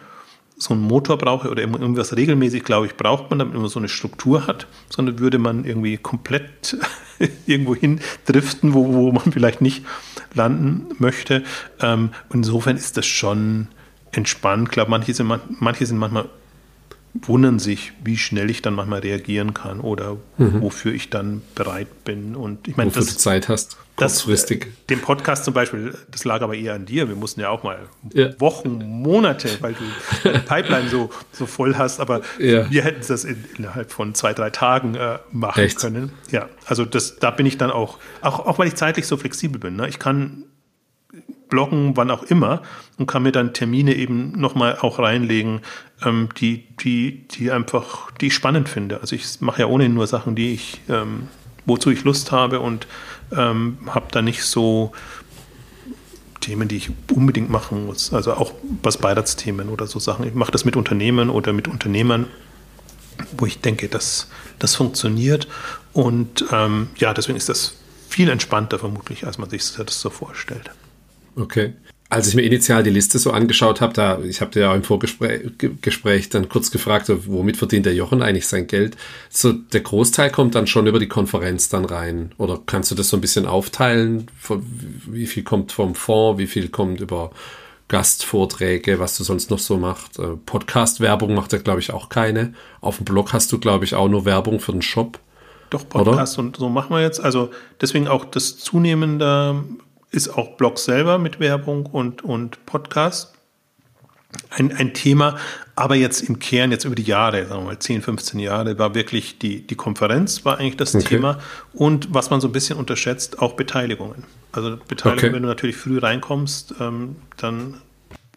[0.60, 3.88] so einen Motor brauche oder irgendwas regelmäßig, glaube ich, braucht man, damit man so eine
[3.88, 6.76] Struktur hat, sondern würde man irgendwie komplett
[7.46, 9.84] irgendwo hin driften, wo, wo man vielleicht nicht
[10.34, 11.44] landen möchte.
[11.80, 13.68] Ähm, insofern ist das schon
[14.12, 14.68] entspannt.
[14.68, 16.28] Ich glaube, manche sind, manche sind manchmal
[17.22, 20.60] wundern sich, wie schnell ich dann manchmal reagieren kann oder mhm.
[20.62, 22.36] wofür ich dann bereit bin.
[22.36, 24.60] Und ich meine, wofür das, du Zeit hast, kurzfristig.
[24.60, 27.08] Das, den Podcast zum Beispiel, das lag aber eher an dir.
[27.08, 27.78] Wir mussten ja auch mal
[28.12, 28.38] ja.
[28.40, 29.84] Wochen, Monate, weil du
[30.24, 32.00] die Pipeline so, so voll hast.
[32.00, 32.70] Aber ja.
[32.70, 35.78] wir hätten das in, innerhalb von zwei, drei Tagen äh, machen Echt?
[35.78, 36.12] können.
[36.30, 39.60] Ja, also das, da bin ich dann auch, auch, auch weil ich zeitlich so flexibel
[39.60, 39.76] bin.
[39.76, 39.88] Ne?
[39.88, 40.44] Ich kann
[41.48, 42.62] bloggen, wann auch immer
[42.98, 45.60] und kann mir dann Termine eben nochmal auch reinlegen,
[46.04, 49.00] ähm, die, die, die einfach, die ich spannend finde.
[49.00, 51.28] Also ich mache ja ohnehin nur Sachen, die ich, ähm,
[51.66, 52.86] wozu ich Lust habe und
[53.36, 54.92] ähm, habe da nicht so
[56.40, 58.12] Themen, die ich unbedingt machen muss.
[58.12, 60.26] Also auch was Beiratsthemen oder so Sachen.
[60.26, 62.26] Ich mache das mit Unternehmen oder mit Unternehmern,
[63.36, 64.28] wo ich denke, dass
[64.58, 65.48] das funktioniert.
[65.92, 67.76] Und ähm, ja, deswegen ist das
[68.08, 70.70] viel entspannter vermutlich, als man sich das so vorstellt.
[71.38, 71.74] Okay.
[72.10, 74.82] Als ich mir initial die Liste so angeschaut habe, da ich habe dir ja im
[74.82, 78.96] Vorgespräch dann kurz gefragt, womit verdient der Jochen eigentlich sein Geld?
[79.28, 82.32] So der Großteil kommt dann schon über die Konferenz dann rein.
[82.38, 84.30] Oder kannst du das so ein bisschen aufteilen?
[85.06, 87.30] Wie viel kommt vom Fonds, wie viel kommt über
[87.88, 90.18] Gastvorträge, was du sonst noch so machst?
[90.18, 92.54] Äh, Podcast-Werbung macht er, glaube ich, auch keine.
[92.80, 95.18] Auf dem Blog hast du, glaube ich, auch nur Werbung für den Shop.
[95.68, 96.46] Doch, Podcast Oder?
[96.46, 97.20] und so machen wir jetzt.
[97.20, 99.62] Also deswegen auch das zunehmende
[100.10, 103.34] ist auch Blog selber mit Werbung und, und Podcast
[104.50, 105.38] ein, ein Thema.
[105.74, 108.94] Aber jetzt im Kern, jetzt über die Jahre, sagen wir mal 10, 15 Jahre, war
[108.94, 111.04] wirklich die, die Konferenz war eigentlich das okay.
[111.04, 111.38] Thema.
[111.72, 114.24] Und was man so ein bisschen unterschätzt, auch Beteiligungen.
[114.52, 115.34] Also Beteiligung, okay.
[115.34, 117.80] wenn du natürlich früh reinkommst, ähm, dann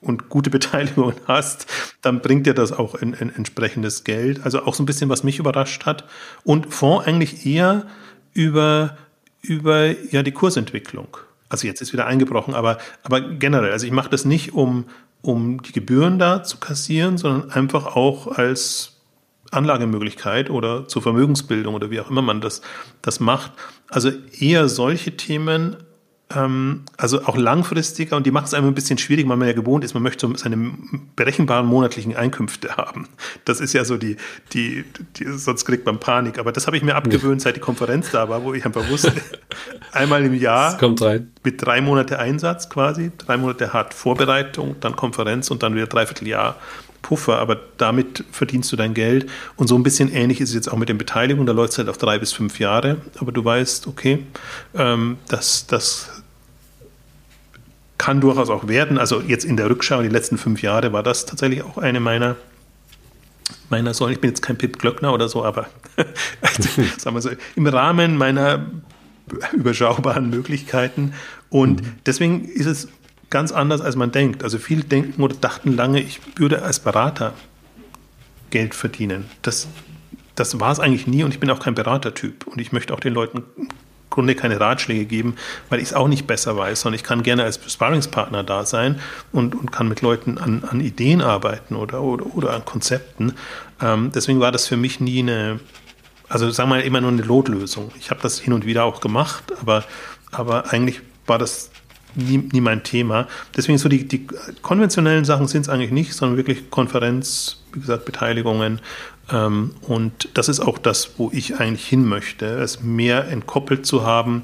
[0.02, 1.68] und gute Beteiligung hast,
[2.02, 4.42] dann bringt dir das auch ein, ein entsprechendes Geld.
[4.44, 6.06] Also auch so ein bisschen, was mich überrascht hat.
[6.44, 7.86] Und Fonds eigentlich eher
[8.34, 8.98] über,
[9.42, 11.18] über ja, die Kursentwicklung.
[11.52, 14.86] Also jetzt ist wieder eingebrochen, aber, aber generell, also ich mache das nicht, um,
[15.22, 19.02] um die Gebühren da zu kassieren, sondern einfach auch als
[19.52, 22.62] Anlagemöglichkeit oder zur Vermögensbildung oder wie auch immer man das,
[23.02, 23.52] das macht.
[23.90, 25.76] Also eher solche Themen
[26.98, 29.84] also auch langfristiger und die macht es einem ein bisschen schwierig, weil man ja gewohnt
[29.84, 30.72] ist, man möchte so seine
[31.16, 33.08] berechenbaren monatlichen Einkünfte haben.
[33.46, 34.18] Das ist ja so die,
[34.54, 34.84] die,
[35.18, 36.40] die sonst kriegt man Panik.
[36.40, 39.14] Aber das habe ich mir abgewöhnt, seit die Konferenz da war, wo ich einfach wusste,
[39.92, 40.78] einmal im Jahr
[41.44, 46.28] mit drei Monate Einsatz quasi, drei Monate hart Vorbereitung, dann Konferenz und dann wieder dreiviertel
[46.28, 46.56] Jahr
[47.02, 49.30] Puffer, aber damit verdienst du dein Geld.
[49.56, 51.48] Und so ein bisschen ähnlich ist es jetzt auch mit den Beteiligungen.
[51.48, 54.26] Da läuft es halt auf drei bis fünf Jahre, aber du weißt, okay,
[54.76, 56.21] ähm, das, das
[58.02, 58.98] kann durchaus auch werden.
[58.98, 62.36] Also jetzt in der Rückschau, die letzten fünf Jahre, war das tatsächlich auch eine meiner
[63.70, 64.14] meiner Säulen.
[64.16, 65.68] Ich bin jetzt kein Pip Glöckner oder so, aber
[66.98, 68.66] sagen wir so, im Rahmen meiner
[69.54, 71.14] überschaubaren Möglichkeiten.
[71.52, 71.94] Und mhm.
[72.08, 72.88] deswegen ist es
[73.30, 74.44] ganz anders, als man denkt.
[74.44, 77.36] Also viele denken oder dachten lange, ich würde als Berater
[78.50, 79.26] Geld verdienen.
[79.44, 79.68] Das,
[80.34, 82.48] das war es eigentlich nie und ich bin auch kein Beratertyp.
[82.48, 83.44] Und ich möchte auch den Leuten
[84.12, 85.36] Grunde keine Ratschläge geben,
[85.70, 89.00] weil ich es auch nicht besser weiß, sondern ich kann gerne als Sparringspartner da sein
[89.32, 93.34] und, und kann mit Leuten an, an Ideen arbeiten oder, oder, oder an Konzepten.
[93.82, 95.60] Ähm, deswegen war das für mich nie eine,
[96.30, 97.92] also sagen wir mal, immer nur eine Lotlösung.
[98.00, 99.84] Ich habe das hin und wieder auch gemacht, aber,
[100.32, 101.72] aber eigentlich war das
[102.16, 103.28] nie, nie mein Thema.
[103.56, 104.28] Deswegen so die, die
[104.62, 108.82] konventionellen Sachen sind es eigentlich nicht, sondern wirklich Konferenz, wie gesagt, Beteiligungen.
[109.32, 114.06] Ähm, und das ist auch das, wo ich eigentlich hin möchte, es mehr entkoppelt zu
[114.06, 114.44] haben.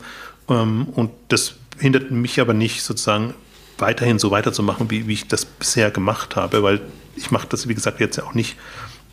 [0.49, 3.33] Ähm, und das hindert mich aber nicht, sozusagen
[3.77, 6.81] weiterhin so weiterzumachen, wie, wie ich das bisher gemacht habe, weil
[7.15, 8.55] ich mache das, wie gesagt, jetzt ja auch nicht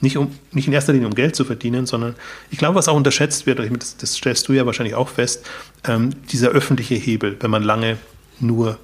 [0.01, 2.15] nicht, um, nicht in erster Linie um Geld zu verdienen, sondern
[2.51, 5.47] ich glaube, was auch unterschätzt wird, das, das stellst du ja wahrscheinlich auch fest,
[5.85, 7.97] ähm, dieser öffentliche Hebel, wenn man lange
[8.39, 8.79] nur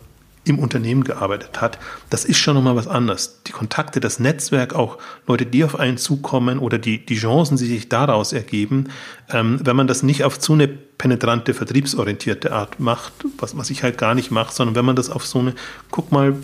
[0.45, 3.43] im Unternehmen gearbeitet hat, das ist schon nochmal was anderes.
[3.47, 7.67] Die Kontakte, das Netzwerk, auch Leute, die auf einen zukommen oder die, die Chancen, die
[7.67, 8.89] sich daraus ergeben,
[9.31, 13.83] ähm, wenn man das nicht auf so eine penetrante, vertriebsorientierte Art macht, was, was ich
[13.83, 15.55] halt gar nicht mache, sondern wenn man das auf so eine,
[15.91, 16.35] guck mal,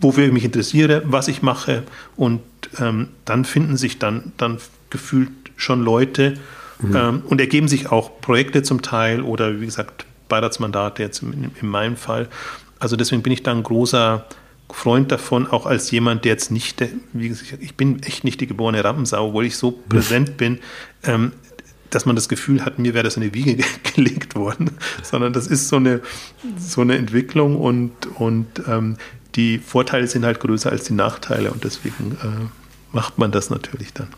[0.00, 1.82] wofür ich mich interessiere, was ich mache
[2.16, 2.42] und
[2.78, 4.58] ähm, dann finden sich dann, dann
[4.90, 6.34] gefühlt schon Leute
[6.80, 6.96] mhm.
[6.96, 11.68] ähm, und ergeben sich auch Projekte zum Teil oder wie gesagt Beiratsmandate jetzt in, in
[11.68, 12.28] meinem Fall.
[12.84, 14.26] Also deswegen bin ich da ein großer
[14.70, 16.84] Freund davon, auch als jemand, der jetzt nicht,
[17.14, 20.58] wie gesagt, ich bin echt nicht die geborene Rampensau, obwohl ich so präsent bin,
[21.02, 21.32] ähm,
[21.88, 24.70] dass man das Gefühl hat, mir wäre das in die Wiege gelegt worden,
[25.02, 26.02] sondern das ist so eine,
[26.58, 28.98] so eine Entwicklung und, und ähm,
[29.34, 32.48] die Vorteile sind halt größer als die Nachteile und deswegen äh,
[32.92, 34.08] macht man das natürlich dann.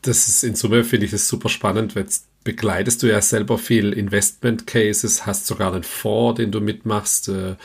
[0.00, 3.58] Das ist in Summe, finde ich das super spannend, weil jetzt begleitest du ja selber
[3.58, 7.56] viel Investment Cases, hast sogar einen Fonds, den du mitmachst, äh,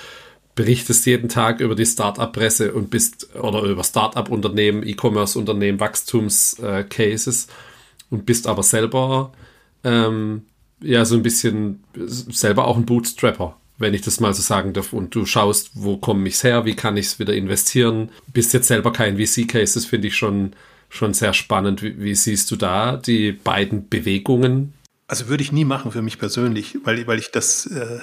[0.56, 7.48] berichtest jeden Tag über die Startup-Presse und bist oder über Startup-Unternehmen, E-Commerce-Unternehmen, Wachstums-Cases
[8.10, 9.32] und bist aber selber
[9.86, 10.42] ähm,
[10.82, 14.94] ja so ein bisschen selber auch ein Bootstrapper wenn ich das mal so sagen darf,
[14.94, 18.10] und du schaust, wo komme ich her, wie kann ich es wieder investieren.
[18.28, 20.54] Bist jetzt selber kein VC-Case, das finde ich schon,
[20.94, 21.82] schon sehr spannend.
[21.82, 24.74] Wie, wie, siehst du da die beiden Bewegungen?
[25.08, 28.00] Also würde ich nie machen für mich persönlich, weil, weil ich das, äh,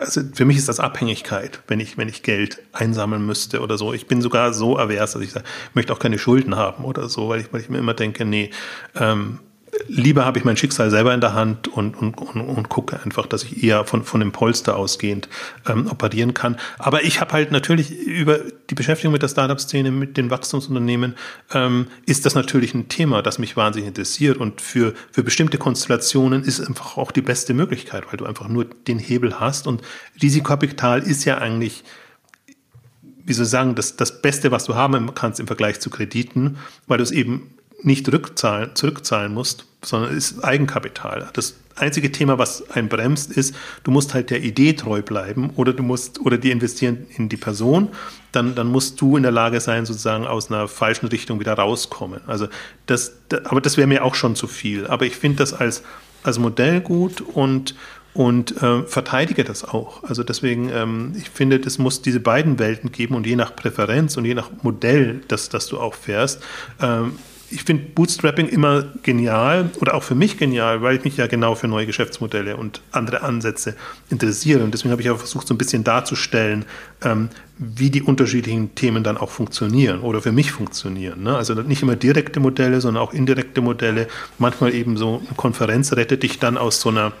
[0.00, 3.92] also für mich ist das Abhängigkeit, wenn ich, wenn ich Geld einsammeln müsste oder so.
[3.92, 5.44] Ich bin sogar so avers, dass ich sage,
[5.74, 8.50] möchte auch keine Schulden haben oder so, weil ich, weil ich mir immer denke, nee,
[8.94, 9.40] ähm,
[9.86, 13.26] lieber habe ich mein Schicksal selber in der Hand und, und, und, und gucke einfach,
[13.26, 15.28] dass ich eher von, von dem Polster ausgehend
[15.68, 16.56] ähm, operieren kann.
[16.78, 18.40] Aber ich habe halt natürlich über
[18.70, 21.14] die Beschäftigung mit der Startup-Szene, mit den Wachstumsunternehmen,
[21.52, 24.38] ähm, ist das natürlich ein Thema, das mich wahnsinnig interessiert.
[24.38, 28.64] Und für, für bestimmte Konstellationen ist einfach auch die beste Möglichkeit, weil du einfach nur
[28.64, 29.66] den Hebel hast.
[29.66, 29.82] Und
[30.20, 31.84] Risikokapital ist ja eigentlich
[33.24, 36.56] wie soll ich sagen, das, das Beste, was du haben kannst im Vergleich zu Krediten,
[36.86, 41.28] weil du es eben nicht rückzahlen, zurückzahlen musst, sondern ist Eigenkapital.
[41.32, 45.72] Das einzige Thema, was einen bremst, ist, du musst halt der Idee treu bleiben oder
[45.72, 47.88] du musst, oder die investieren in die Person,
[48.32, 52.20] dann, dann musst du in der Lage sein, sozusagen aus einer falschen Richtung wieder rauskommen.
[52.26, 52.48] Also
[52.86, 53.12] das,
[53.44, 54.86] aber das wäre mir auch schon zu viel.
[54.86, 55.82] Aber ich finde das als,
[56.22, 57.76] als Modell gut und,
[58.12, 60.02] und äh, verteidige das auch.
[60.02, 64.16] Also deswegen, ähm, ich finde, es muss diese beiden Welten geben und je nach Präferenz
[64.16, 66.42] und je nach Modell, das, das du auch fährst,
[66.80, 67.12] ähm,
[67.50, 71.54] ich finde Bootstrapping immer genial oder auch für mich genial, weil ich mich ja genau
[71.54, 73.74] für neue Geschäftsmodelle und andere Ansätze
[74.10, 74.62] interessiere.
[74.62, 76.66] Und deswegen habe ich auch versucht, so ein bisschen darzustellen,
[77.02, 81.22] ähm, wie die unterschiedlichen Themen dann auch funktionieren oder für mich funktionieren.
[81.22, 81.36] Ne?
[81.36, 84.08] Also nicht immer direkte Modelle, sondern auch indirekte Modelle.
[84.38, 87.12] Manchmal eben so eine Konferenz rettet dich dann aus so einer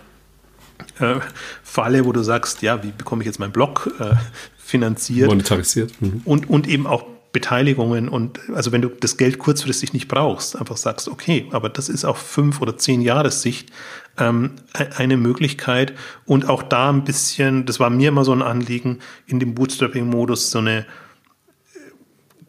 [1.00, 1.16] äh,
[1.62, 4.14] Falle, wo du sagst, ja, wie bekomme ich jetzt meinen Blog äh,
[4.58, 5.28] finanziert?
[5.28, 5.92] Monetarisiert.
[6.00, 6.20] Mhm.
[6.24, 7.04] Und, und eben auch
[7.38, 11.88] Beteiligungen und also wenn du das Geld kurzfristig nicht brauchst, einfach sagst, okay, aber das
[11.88, 13.70] ist auf fünf oder zehn Jahressicht
[14.18, 15.92] ähm, e-, eine Möglichkeit
[16.24, 18.98] und auch da ein bisschen, das war mir immer so ein Anliegen,
[19.28, 20.84] in dem Bootstrapping-Modus so eine äh,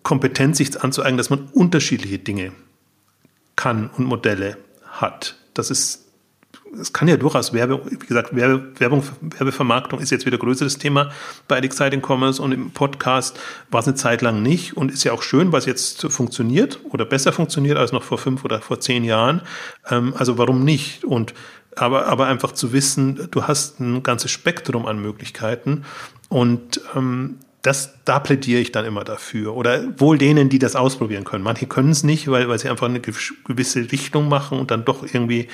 [0.01, 2.51] Kompetenz sich anzueignen, dass man unterschiedliche Dinge
[3.55, 4.57] kann und Modelle
[4.87, 5.35] hat.
[5.53, 6.09] Das ist
[6.79, 11.11] es kann ja durchaus Werbe, wie gesagt, Werbe, Werbung, Werbevermarktung ist jetzt wieder größeres Thema
[11.47, 13.39] bei Exciting Commerce und im Podcast
[13.71, 17.05] war es eine Zeit lang nicht und ist ja auch schön, es jetzt funktioniert oder
[17.05, 19.41] besser funktioniert als noch vor fünf oder vor zehn Jahren.
[19.89, 21.03] Ähm, also warum nicht?
[21.03, 21.33] Und
[21.75, 25.85] aber, aber einfach zu wissen, du hast ein ganzes Spektrum an Möglichkeiten
[26.29, 29.56] und ähm, das, da plädiere ich dann immer dafür.
[29.56, 31.44] Oder wohl denen, die das ausprobieren können.
[31.44, 35.03] Manche können es nicht, weil, weil sie einfach eine gewisse Richtung machen und dann doch
[35.03, 35.48] irgendwie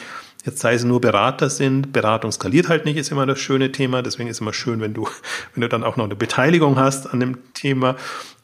[0.45, 4.03] Jetzt sei es nur Berater sind, Beratung skaliert halt nicht, ist immer das schöne Thema.
[4.03, 5.07] Deswegen ist es immer schön, wenn du,
[5.53, 7.95] wenn du dann auch noch eine Beteiligung hast an dem Thema,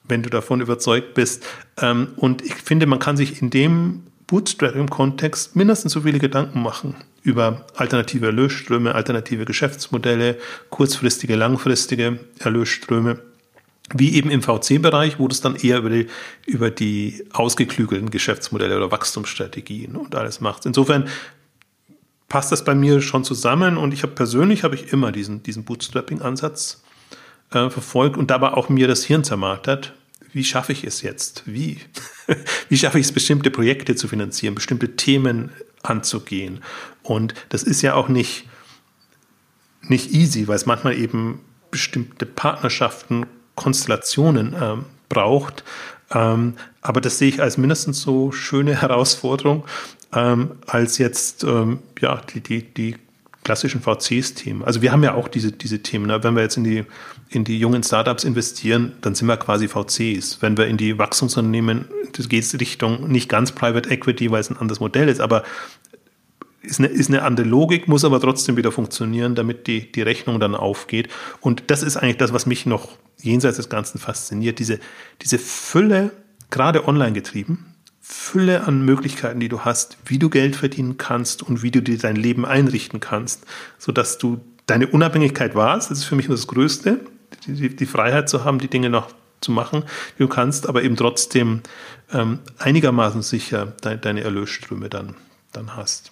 [0.05, 1.45] wenn du davon überzeugt bist.
[1.79, 6.95] Ähm, und ich finde, man kann sich in dem Bootstrapping-Kontext mindestens so viele Gedanken machen
[7.21, 10.39] über alternative Erlösströme, alternative Geschäftsmodelle,
[10.71, 13.19] kurzfristige, langfristige Erlösströme
[13.93, 16.07] wie eben im VC-Bereich, wo das dann eher über die,
[16.45, 20.65] über die ausgeklügelten Geschäftsmodelle oder Wachstumsstrategien und alles macht.
[20.65, 21.07] Insofern
[22.29, 25.65] passt das bei mir schon zusammen und ich habe persönlich habe ich immer diesen, diesen
[25.65, 26.81] Bootstrapping-Ansatz
[27.51, 29.93] äh, verfolgt und dabei auch mir das Hirn zermartert.
[30.31, 31.43] Wie schaffe ich es jetzt?
[31.45, 31.79] Wie?
[32.69, 35.51] Wie schaffe ich es, bestimmte Projekte zu finanzieren, bestimmte Themen
[35.83, 36.61] anzugehen?
[37.03, 38.47] Und das ist ja auch nicht,
[39.81, 43.25] nicht easy, weil es manchmal eben bestimmte Partnerschaften,
[43.55, 44.77] Konstellationen äh,
[45.09, 45.63] braucht.
[46.13, 49.63] Ähm, aber das sehe ich als mindestens so schöne Herausforderung,
[50.13, 52.95] ähm, als jetzt ähm, ja, die, die, die
[53.43, 54.63] klassischen VCs-Themen.
[54.63, 56.07] Also wir haben ja auch diese, diese Themen.
[56.07, 56.23] Ne?
[56.23, 56.85] Wenn wir jetzt in die,
[57.29, 60.41] in die jungen Startups investieren, dann sind wir quasi VCs.
[60.41, 64.57] Wenn wir in die Wachstumsunternehmen, das geht Richtung nicht ganz Private Equity, weil es ein
[64.57, 65.43] anderes Modell ist, aber
[66.61, 70.39] ist eine, ist eine andere Logik, muss aber trotzdem wieder funktionieren, damit die, die Rechnung
[70.39, 71.09] dann aufgeht.
[71.39, 74.59] Und das ist eigentlich das, was mich noch jenseits des Ganzen fasziniert.
[74.59, 74.79] Diese,
[75.21, 76.11] diese Fülle,
[76.49, 77.65] gerade online getrieben,
[77.99, 81.97] Fülle an Möglichkeiten, die du hast, wie du Geld verdienen kannst und wie du dir
[81.97, 83.45] dein Leben einrichten kannst,
[83.77, 85.91] sodass du deine Unabhängigkeit wahrst.
[85.91, 86.99] Das ist für mich das Größte,
[87.47, 89.83] die, die Freiheit zu haben, die Dinge noch zu machen,
[90.17, 91.61] die du kannst, aber eben trotzdem
[92.11, 95.15] ähm, einigermaßen sicher de, deine Erlösströme dann,
[95.51, 96.10] dann hast.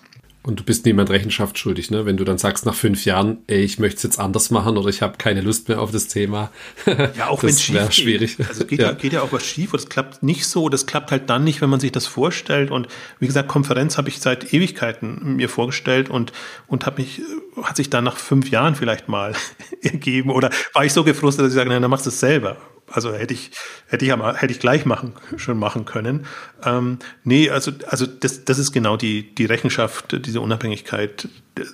[0.50, 2.08] Und du bist niemand Rechenschaft schuldig, ne?
[2.08, 4.90] Wenn du dann sagst nach fünf Jahren, ey, ich möchte es jetzt anders machen oder
[4.90, 6.52] ich habe keine Lust mehr auf das Thema.
[7.16, 8.38] Ja, auch wenn es schief schwierig.
[8.48, 8.88] Also geht ja.
[8.88, 8.94] ja.
[8.94, 10.70] geht ja auch was schief und es klappt nicht so.
[10.70, 12.72] Das klappt halt dann nicht, wenn man sich das vorstellt.
[12.72, 12.88] Und
[13.20, 16.34] wie gesagt, Konferenz habe ich seit Ewigkeiten mir vorgestellt und
[16.68, 17.22] und habe mich
[17.62, 19.34] hat sich dann nach fünf Jahren vielleicht mal
[19.82, 22.58] ergeben oder war ich so gefrustet, dass ich sage, nein, dann machst du es selber.
[22.92, 23.52] Also hätte ich,
[23.88, 26.26] hätte ich, hätte ich gleich machen, schon machen können.
[26.64, 31.28] Ähm, nee, also, also das, das ist genau die, die Rechenschaft, diese Unabhängigkeit,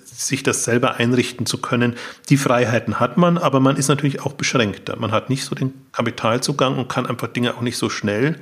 [0.04, 1.96] sich das selber einrichten zu können.
[2.30, 4.96] Die Freiheiten hat man, aber man ist natürlich auch beschränkter.
[4.98, 8.40] Man hat nicht so den Kapitalzugang und kann einfach Dinge auch nicht so schnell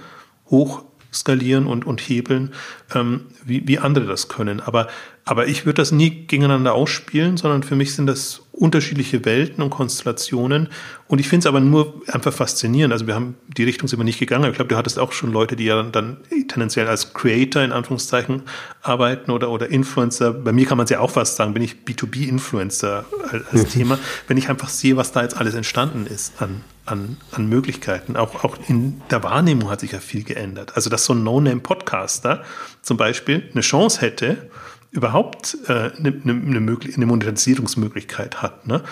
[0.50, 0.84] hoch
[1.14, 2.54] skalieren und, und hebeln,
[2.94, 4.60] ähm, wie, wie andere das können.
[4.60, 4.88] Aber
[5.26, 9.70] aber ich würde das nie gegeneinander ausspielen, sondern für mich sind das unterschiedliche Welten und
[9.70, 10.68] Konstellationen.
[11.08, 12.92] Und ich finde es aber nur einfach faszinierend.
[12.92, 14.50] Also wir haben, die Richtung sind wir nicht gegangen.
[14.50, 16.18] Ich glaube, du hattest auch schon Leute, die ja dann
[16.50, 18.44] tendenziell als Creator in Anführungszeichen
[18.82, 20.34] arbeiten oder, oder Influencer.
[20.34, 23.06] Bei mir kann man es ja auch fast sagen, bin ich B2B-Influencer
[23.52, 23.98] als Thema.
[24.28, 28.18] Wenn ich einfach sehe, was da jetzt alles entstanden ist an, an, an Möglichkeiten.
[28.18, 30.76] Auch, auch in der Wahrnehmung hat sich ja viel geändert.
[30.76, 32.44] Also, dass so ein No-Name-Podcaster
[32.82, 34.50] zum Beispiel eine Chance hätte,
[34.94, 38.68] überhaupt äh, eine, eine, eine Monetarisierungsmöglichkeit hat.
[38.68, 38.84] Ne?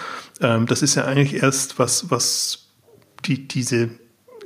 [0.42, 2.70] Ähm, das ist ja eigentlich erst was, was
[3.26, 3.92] die, diese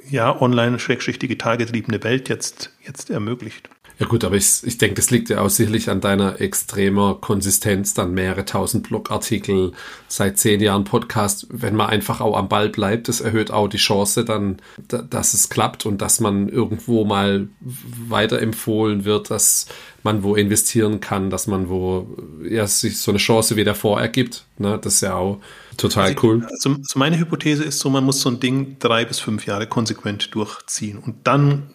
[0.10, 3.70] ja, online-digital getriebene Welt jetzt, jetzt ermöglicht.
[3.98, 7.94] Ja gut, aber ich, ich denke, das liegt ja auch sicherlich an deiner extremer Konsistenz,
[7.94, 9.72] dann mehrere tausend Blogartikel,
[10.08, 11.48] seit zehn Jahren Podcast.
[11.50, 14.58] Wenn man einfach auch am Ball bleibt, das erhöht auch die Chance dann,
[14.88, 19.68] dass es klappt und dass man irgendwo mal weiterempfohlen wird, dass
[20.04, 22.08] man wo investieren kann, dass man wo
[22.48, 24.46] ja, sich so eine Chance wieder vorergibt.
[24.58, 24.78] Ne?
[24.82, 25.40] Das ist ja auch
[25.78, 26.48] total also, cool.
[26.50, 30.34] Also, meine Hypothese ist so, man muss so ein Ding drei bis fünf Jahre konsequent
[30.36, 31.72] durchziehen und dann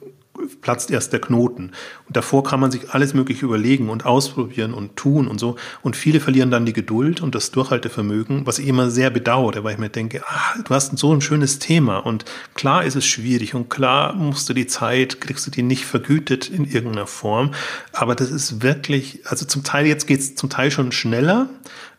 [0.60, 1.72] platzt erst der Knoten.
[2.06, 5.56] Und davor kann man sich alles Mögliche überlegen und ausprobieren und tun und so.
[5.82, 9.74] Und viele verlieren dann die Geduld und das Durchhaltevermögen, was ich immer sehr bedauere, weil
[9.74, 13.54] ich mir denke, ah, du hast so ein schönes Thema und klar ist es schwierig
[13.54, 17.52] und klar musst du die Zeit, kriegst du die nicht vergütet in irgendeiner Form.
[17.92, 21.48] Aber das ist wirklich, also zum Teil, jetzt geht es zum Teil schon schneller,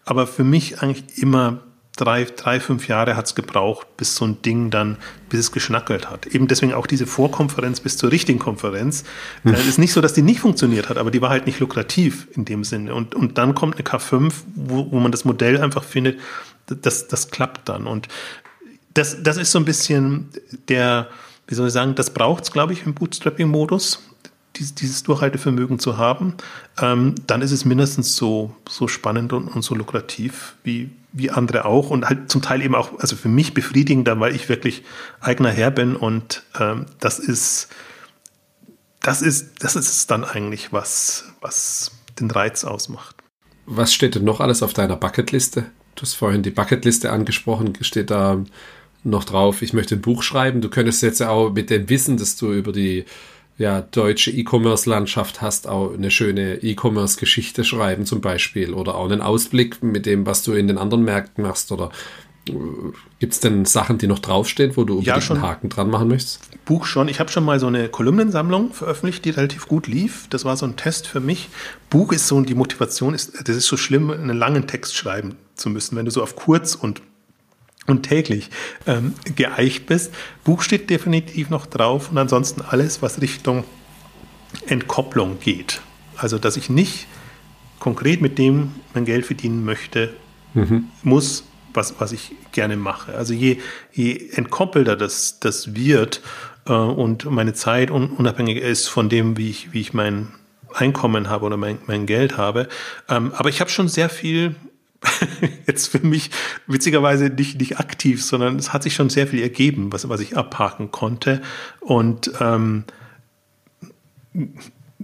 [0.06, 1.62] aber für mich eigentlich immer
[1.96, 4.98] drei, drei fünf Jahre hat es gebraucht, bis so ein Ding dann,
[5.30, 6.26] bis es geschnackelt hat.
[6.28, 9.04] Eben deswegen auch diese Vorkonferenz bis zur richtigen Konferenz.
[9.44, 9.54] Hm.
[9.54, 12.28] Es ist nicht so, dass die nicht funktioniert hat, aber die war halt nicht lukrativ
[12.34, 12.94] in dem Sinne.
[12.94, 16.20] Und, und dann kommt eine K5, wo, wo man das Modell einfach findet,
[16.66, 17.88] das, das klappt dann.
[17.88, 18.08] Und
[18.94, 20.30] das, das ist so ein bisschen
[20.68, 21.08] der,
[21.48, 24.11] wie soll ich sagen, das braucht es, glaube ich, im Bootstrapping-Modus
[24.60, 26.36] dieses Durchhaltevermögen zu haben,
[26.80, 31.66] ähm, dann ist es mindestens so, so spannend und, und so lukrativ wie, wie andere
[31.66, 34.84] auch und halt zum Teil eben auch, also für mich befriedigender, weil ich wirklich
[35.20, 37.70] eigener Herr bin und ähm, das ist,
[39.02, 43.16] das ist, das ist dann eigentlich was, was den Reiz ausmacht.
[43.66, 45.66] Was steht denn noch alles auf deiner Bucketliste?
[45.96, 47.74] Du hast vorhin die Bucketliste angesprochen.
[47.82, 48.44] Steht da
[49.04, 50.62] noch drauf, ich möchte ein Buch schreiben?
[50.62, 53.06] Du könntest jetzt auch mit dem Wissen, dass du über die
[53.62, 59.84] ja, deutsche E-Commerce-Landschaft hast, auch eine schöne E-Commerce-Geschichte schreiben zum Beispiel oder auch einen Ausblick
[59.84, 61.92] mit dem, was du in den anderen Märkten machst oder
[62.50, 62.54] äh,
[63.20, 65.38] Gibt es denn Sachen, die noch draufstehen, wo du unbedingt ja, schon.
[65.38, 66.42] einen Haken dran machen möchtest?
[66.66, 67.08] Buch schon.
[67.08, 70.26] Ich habe schon mal so eine Kolumnensammlung veröffentlicht, die relativ gut lief.
[70.32, 71.50] Das war so ein Test für mich.
[71.92, 75.70] Buch ist so, die Motivation ist, das ist so schlimm, einen langen Text schreiben zu
[75.70, 77.04] müssen, wenn du so auf kurz und
[77.88, 78.50] und täglich
[78.88, 80.14] ähm, geeicht bist.
[80.44, 83.64] Buch steht definitiv noch drauf und ansonsten alles, was Richtung
[84.68, 85.82] Entkopplung geht.
[86.18, 87.08] Also, dass ich nicht
[87.80, 90.14] konkret mit dem mein Geld verdienen möchte,
[90.54, 90.90] mhm.
[91.04, 91.44] muss,
[91.74, 93.16] was, was ich gerne mache.
[93.16, 93.58] Also je,
[93.92, 96.22] je entkoppelter das, das wird
[96.68, 100.28] äh, und meine Zeit un, unabhängig ist von dem, wie ich, wie ich mein
[100.74, 102.68] Einkommen habe oder mein, mein Geld habe.
[103.10, 104.56] Ähm, aber ich habe schon sehr viel
[105.68, 106.30] jetzt für mich
[106.68, 110.38] witzigerweise nicht, nicht aktiv, sondern es hat sich schon sehr viel ergeben, was, was ich
[110.38, 111.42] abhaken konnte.
[111.80, 112.84] Und ähm,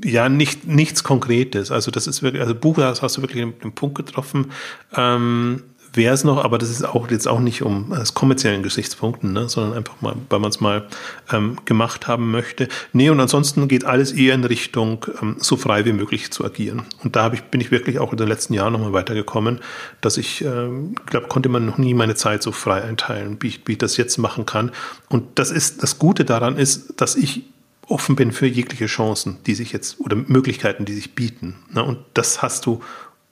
[0.03, 1.71] ja, nicht, nichts Konkretes.
[1.71, 4.51] Also das ist wirklich, also Buch hast du wirklich den, den Punkt getroffen.
[4.95, 5.63] Ähm,
[5.97, 9.49] wäre es noch, aber das ist auch jetzt auch nicht um aus kommerziellen Gesichtspunkten, ne,
[9.49, 10.87] sondern einfach mal, weil man es mal
[11.31, 12.69] ähm, gemacht haben möchte.
[12.93, 16.83] Nee, und ansonsten geht alles eher in Richtung, ähm, so frei wie möglich zu agieren.
[17.03, 19.59] Und da ich, bin ich wirklich auch in den letzten Jahren nochmal weitergekommen,
[19.99, 23.61] dass ich ähm, glaube, konnte man noch nie meine Zeit so frei einteilen, wie ich,
[23.65, 24.71] wie ich das jetzt machen kann.
[25.09, 27.43] Und das ist, das Gute daran ist, dass ich
[27.87, 31.55] offen bin für jegliche Chancen, die sich jetzt oder Möglichkeiten, die sich bieten.
[31.71, 31.83] Ne?
[31.83, 32.81] Und das hast du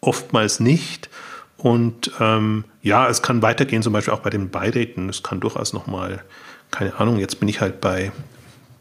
[0.01, 1.09] oftmals nicht.
[1.57, 5.10] Und ähm, ja, es kann weitergehen, zum Beispiel auch bei den Beiräten.
[5.10, 6.23] Es kann durchaus nochmal,
[6.72, 8.11] keine Ahnung, jetzt bin ich halt bei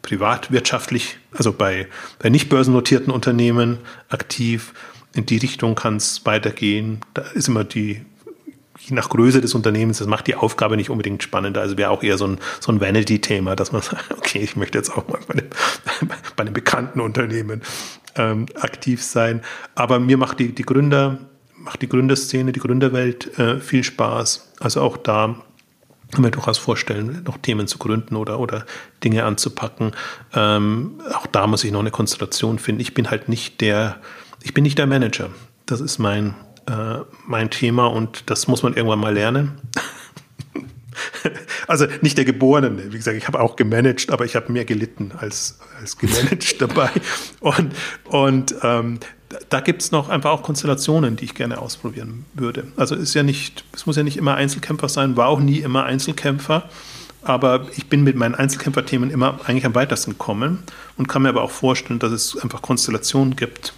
[0.02, 1.88] privatwirtschaftlich, also bei,
[2.18, 3.78] bei nicht börsennotierten Unternehmen
[4.08, 4.74] aktiv.
[5.14, 7.00] In die Richtung kann es weitergehen.
[7.14, 8.04] Da ist immer die,
[8.78, 11.60] je nach Größe des Unternehmens, das macht die Aufgabe nicht unbedingt spannender.
[11.60, 14.76] Also wäre auch eher so ein, so ein Vanity-Thema, dass man sagt, okay, ich möchte
[14.76, 15.48] jetzt auch mal bei einem,
[16.36, 17.62] bei einem bekannten Unternehmen
[18.16, 19.40] ähm, aktiv sein.
[19.74, 21.18] Aber mir macht die, die Gründer,
[21.64, 24.52] macht die Gründerszene, die Gründerwelt äh, viel Spaß.
[24.60, 25.36] Also auch da
[26.12, 28.66] kann mir durchaus vorstellen, noch Themen zu gründen oder, oder
[29.02, 29.92] Dinge anzupacken.
[30.34, 32.80] Ähm, auch da muss ich noch eine Konstellation finden.
[32.80, 33.96] Ich bin halt nicht der,
[34.42, 35.30] ich bin nicht der Manager.
[35.66, 36.34] Das ist mein,
[36.66, 39.60] äh, mein Thema und das muss man irgendwann mal lernen.
[41.66, 42.92] also nicht der Geborene.
[42.92, 46.90] Wie gesagt, ich habe auch gemanagt, aber ich habe mehr gelitten als, als gemanagt dabei.
[47.40, 47.74] Und,
[48.04, 49.00] und ähm,
[49.48, 52.64] da gibt es noch einfach auch Konstellationen, die ich gerne ausprobieren würde.
[52.76, 55.84] Also ist ja nicht, es muss ja nicht immer Einzelkämpfer sein, war auch nie immer
[55.84, 56.68] Einzelkämpfer.
[57.22, 60.62] Aber ich bin mit meinen Einzelkämpferthemen immer eigentlich am weitesten gekommen
[60.98, 63.72] und kann mir aber auch vorstellen, dass es einfach Konstellationen gibt,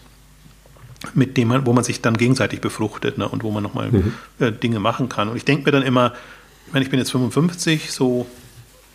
[1.14, 4.14] mit denen man, wo man sich dann gegenseitig befruchtet ne, und wo man nochmal mhm.
[4.40, 5.28] äh, Dinge machen kann.
[5.28, 6.12] Und ich denke mir dann immer,
[6.66, 8.26] ich meine, ich bin jetzt 55, so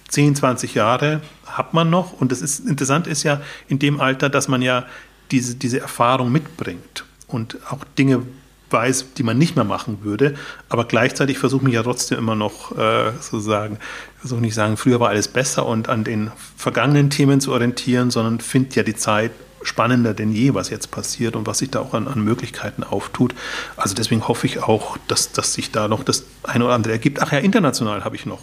[0.10, 2.12] 10, 20 Jahre hat man noch.
[2.12, 4.86] Und das ist interessant ist ja in dem Alter, dass man ja
[5.32, 8.24] diese, diese Erfahrung mitbringt und auch Dinge
[8.70, 10.36] weiß, die man nicht mehr machen würde.
[10.70, 13.78] Aber gleichzeitig versuche ich ja trotzdem immer noch äh, sozusagen,
[14.20, 18.40] versuche nicht sagen, früher war alles besser und an den vergangenen Themen zu orientieren, sondern
[18.40, 19.32] finde ja die Zeit
[19.64, 23.36] spannender denn je, was jetzt passiert und was sich da auch an, an Möglichkeiten auftut.
[23.76, 27.22] Also deswegen hoffe ich auch, dass, dass sich da noch das eine oder andere ergibt.
[27.22, 28.42] Ach ja, international habe ich noch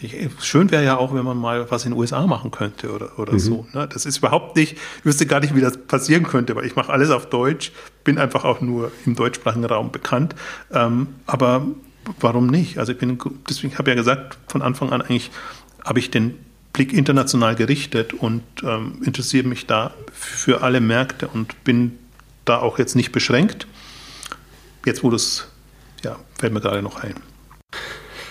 [0.00, 3.18] ich, schön wäre ja auch, wenn man mal was in den USA machen könnte oder,
[3.18, 3.38] oder mhm.
[3.38, 3.66] so.
[3.72, 3.88] Ne?
[3.92, 6.92] Das ist überhaupt nicht, ich wüsste gar nicht, wie das passieren könnte, weil ich mache
[6.92, 7.72] alles auf Deutsch,
[8.04, 10.34] bin einfach auch nur im deutschsprachigen Raum bekannt.
[10.72, 11.66] Ähm, aber
[12.20, 12.78] warum nicht?
[12.78, 13.18] Also ich bin,
[13.48, 15.30] deswegen habe ich ja gesagt, von Anfang an eigentlich
[15.84, 16.34] habe ich den
[16.72, 21.98] Blick international gerichtet und ähm, interessiere mich da für alle Märkte und bin
[22.44, 23.66] da auch jetzt nicht beschränkt.
[24.86, 25.48] Jetzt, wo das,
[26.04, 27.14] ja, fällt mir gerade noch ein.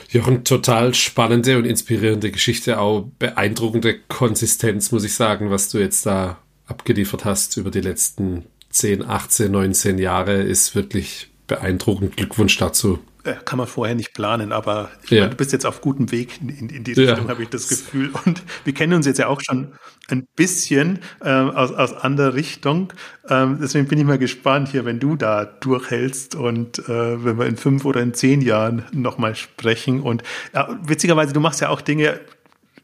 [0.10, 6.06] Jochen, total spannende und inspirierende Geschichte, auch beeindruckende Konsistenz, muss ich sagen, was du jetzt
[6.06, 12.18] da abgeliefert hast über die letzten 10, 18, 19 Jahre, ist wirklich beeindruckend.
[12.18, 13.00] Glückwunsch dazu.
[13.34, 15.22] Kann man vorher nicht planen, aber ja.
[15.22, 17.30] meine, du bist jetzt auf gutem Weg in, in, in die Richtung, ja.
[17.30, 18.12] habe ich das Gefühl.
[18.26, 19.74] Und wir kennen uns jetzt ja auch schon
[20.10, 22.94] ein bisschen äh, aus, aus anderer Richtung.
[23.30, 27.46] Ähm, deswegen bin ich mal gespannt hier, wenn du da durchhältst und äh, wenn wir
[27.46, 30.02] in fünf oder in zehn Jahren nochmal sprechen.
[30.02, 30.24] Und
[30.54, 32.20] ja, witzigerweise, du machst ja auch Dinge,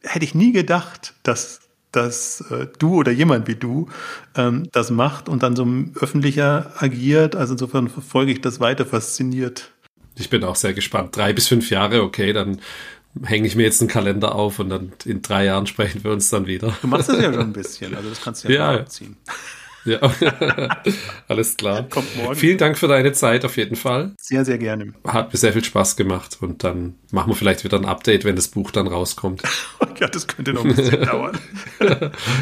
[0.04, 1.62] hätte ich nie gedacht, dass
[1.94, 3.88] dass äh, du oder jemand wie du
[4.36, 5.68] ähm, das macht und dann so
[6.00, 7.36] öffentlicher agiert.
[7.36, 9.73] Also insofern verfolge ich das weiter fasziniert.
[10.18, 11.16] Ich bin auch sehr gespannt.
[11.16, 12.60] Drei bis fünf Jahre, okay, dann
[13.24, 16.30] hänge ich mir jetzt einen Kalender auf und dann in drei Jahren sprechen wir uns
[16.30, 16.76] dann wieder.
[16.82, 18.80] Du machst das ja schon ein bisschen, also das kannst du ja, ja.
[18.80, 19.18] abziehen.
[19.86, 20.00] Ja,
[21.28, 21.84] alles klar.
[21.90, 22.36] Kommt morgen.
[22.36, 24.14] Vielen Dank für deine Zeit auf jeden Fall.
[24.18, 24.94] Sehr, sehr gerne.
[25.06, 28.36] Hat mir sehr viel Spaß gemacht und dann machen wir vielleicht wieder ein Update, wenn
[28.36, 29.44] das Buch dann rauskommt.
[30.00, 31.38] ja, das könnte noch ein bisschen dauern.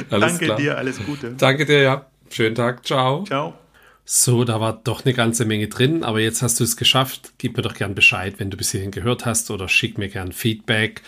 [0.09, 0.57] Danke klar.
[0.57, 1.31] dir, alles Gute.
[1.31, 2.05] Danke dir, ja.
[2.29, 3.23] Schönen Tag, ciao.
[3.23, 3.55] Ciao.
[4.03, 7.33] So, da war doch eine ganze Menge drin, aber jetzt hast du es geschafft.
[7.37, 10.31] Gib mir doch gern Bescheid, wenn du bis hierhin gehört hast oder schick mir gern
[10.31, 11.01] Feedback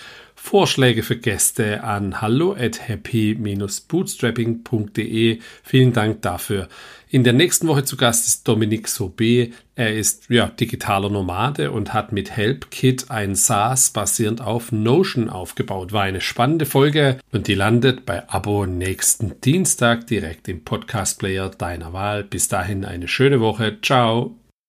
[0.44, 5.40] Vorschläge für Gäste an hallo at happy-bootstrapping.de.
[5.64, 6.68] Vielen Dank dafür.
[7.14, 9.52] In der nächsten Woche zu Gast ist Dominik Sobe.
[9.76, 15.92] Er ist ja, digitaler Nomade und hat mit HelpKit ein SaaS basierend auf Notion aufgebaut.
[15.92, 21.52] War eine spannende Folge und die landet bei Abo nächsten Dienstag direkt im Podcast Player
[21.52, 22.24] deiner Wahl.
[22.24, 23.78] Bis dahin eine schöne Woche.
[23.84, 24.36] Ciao.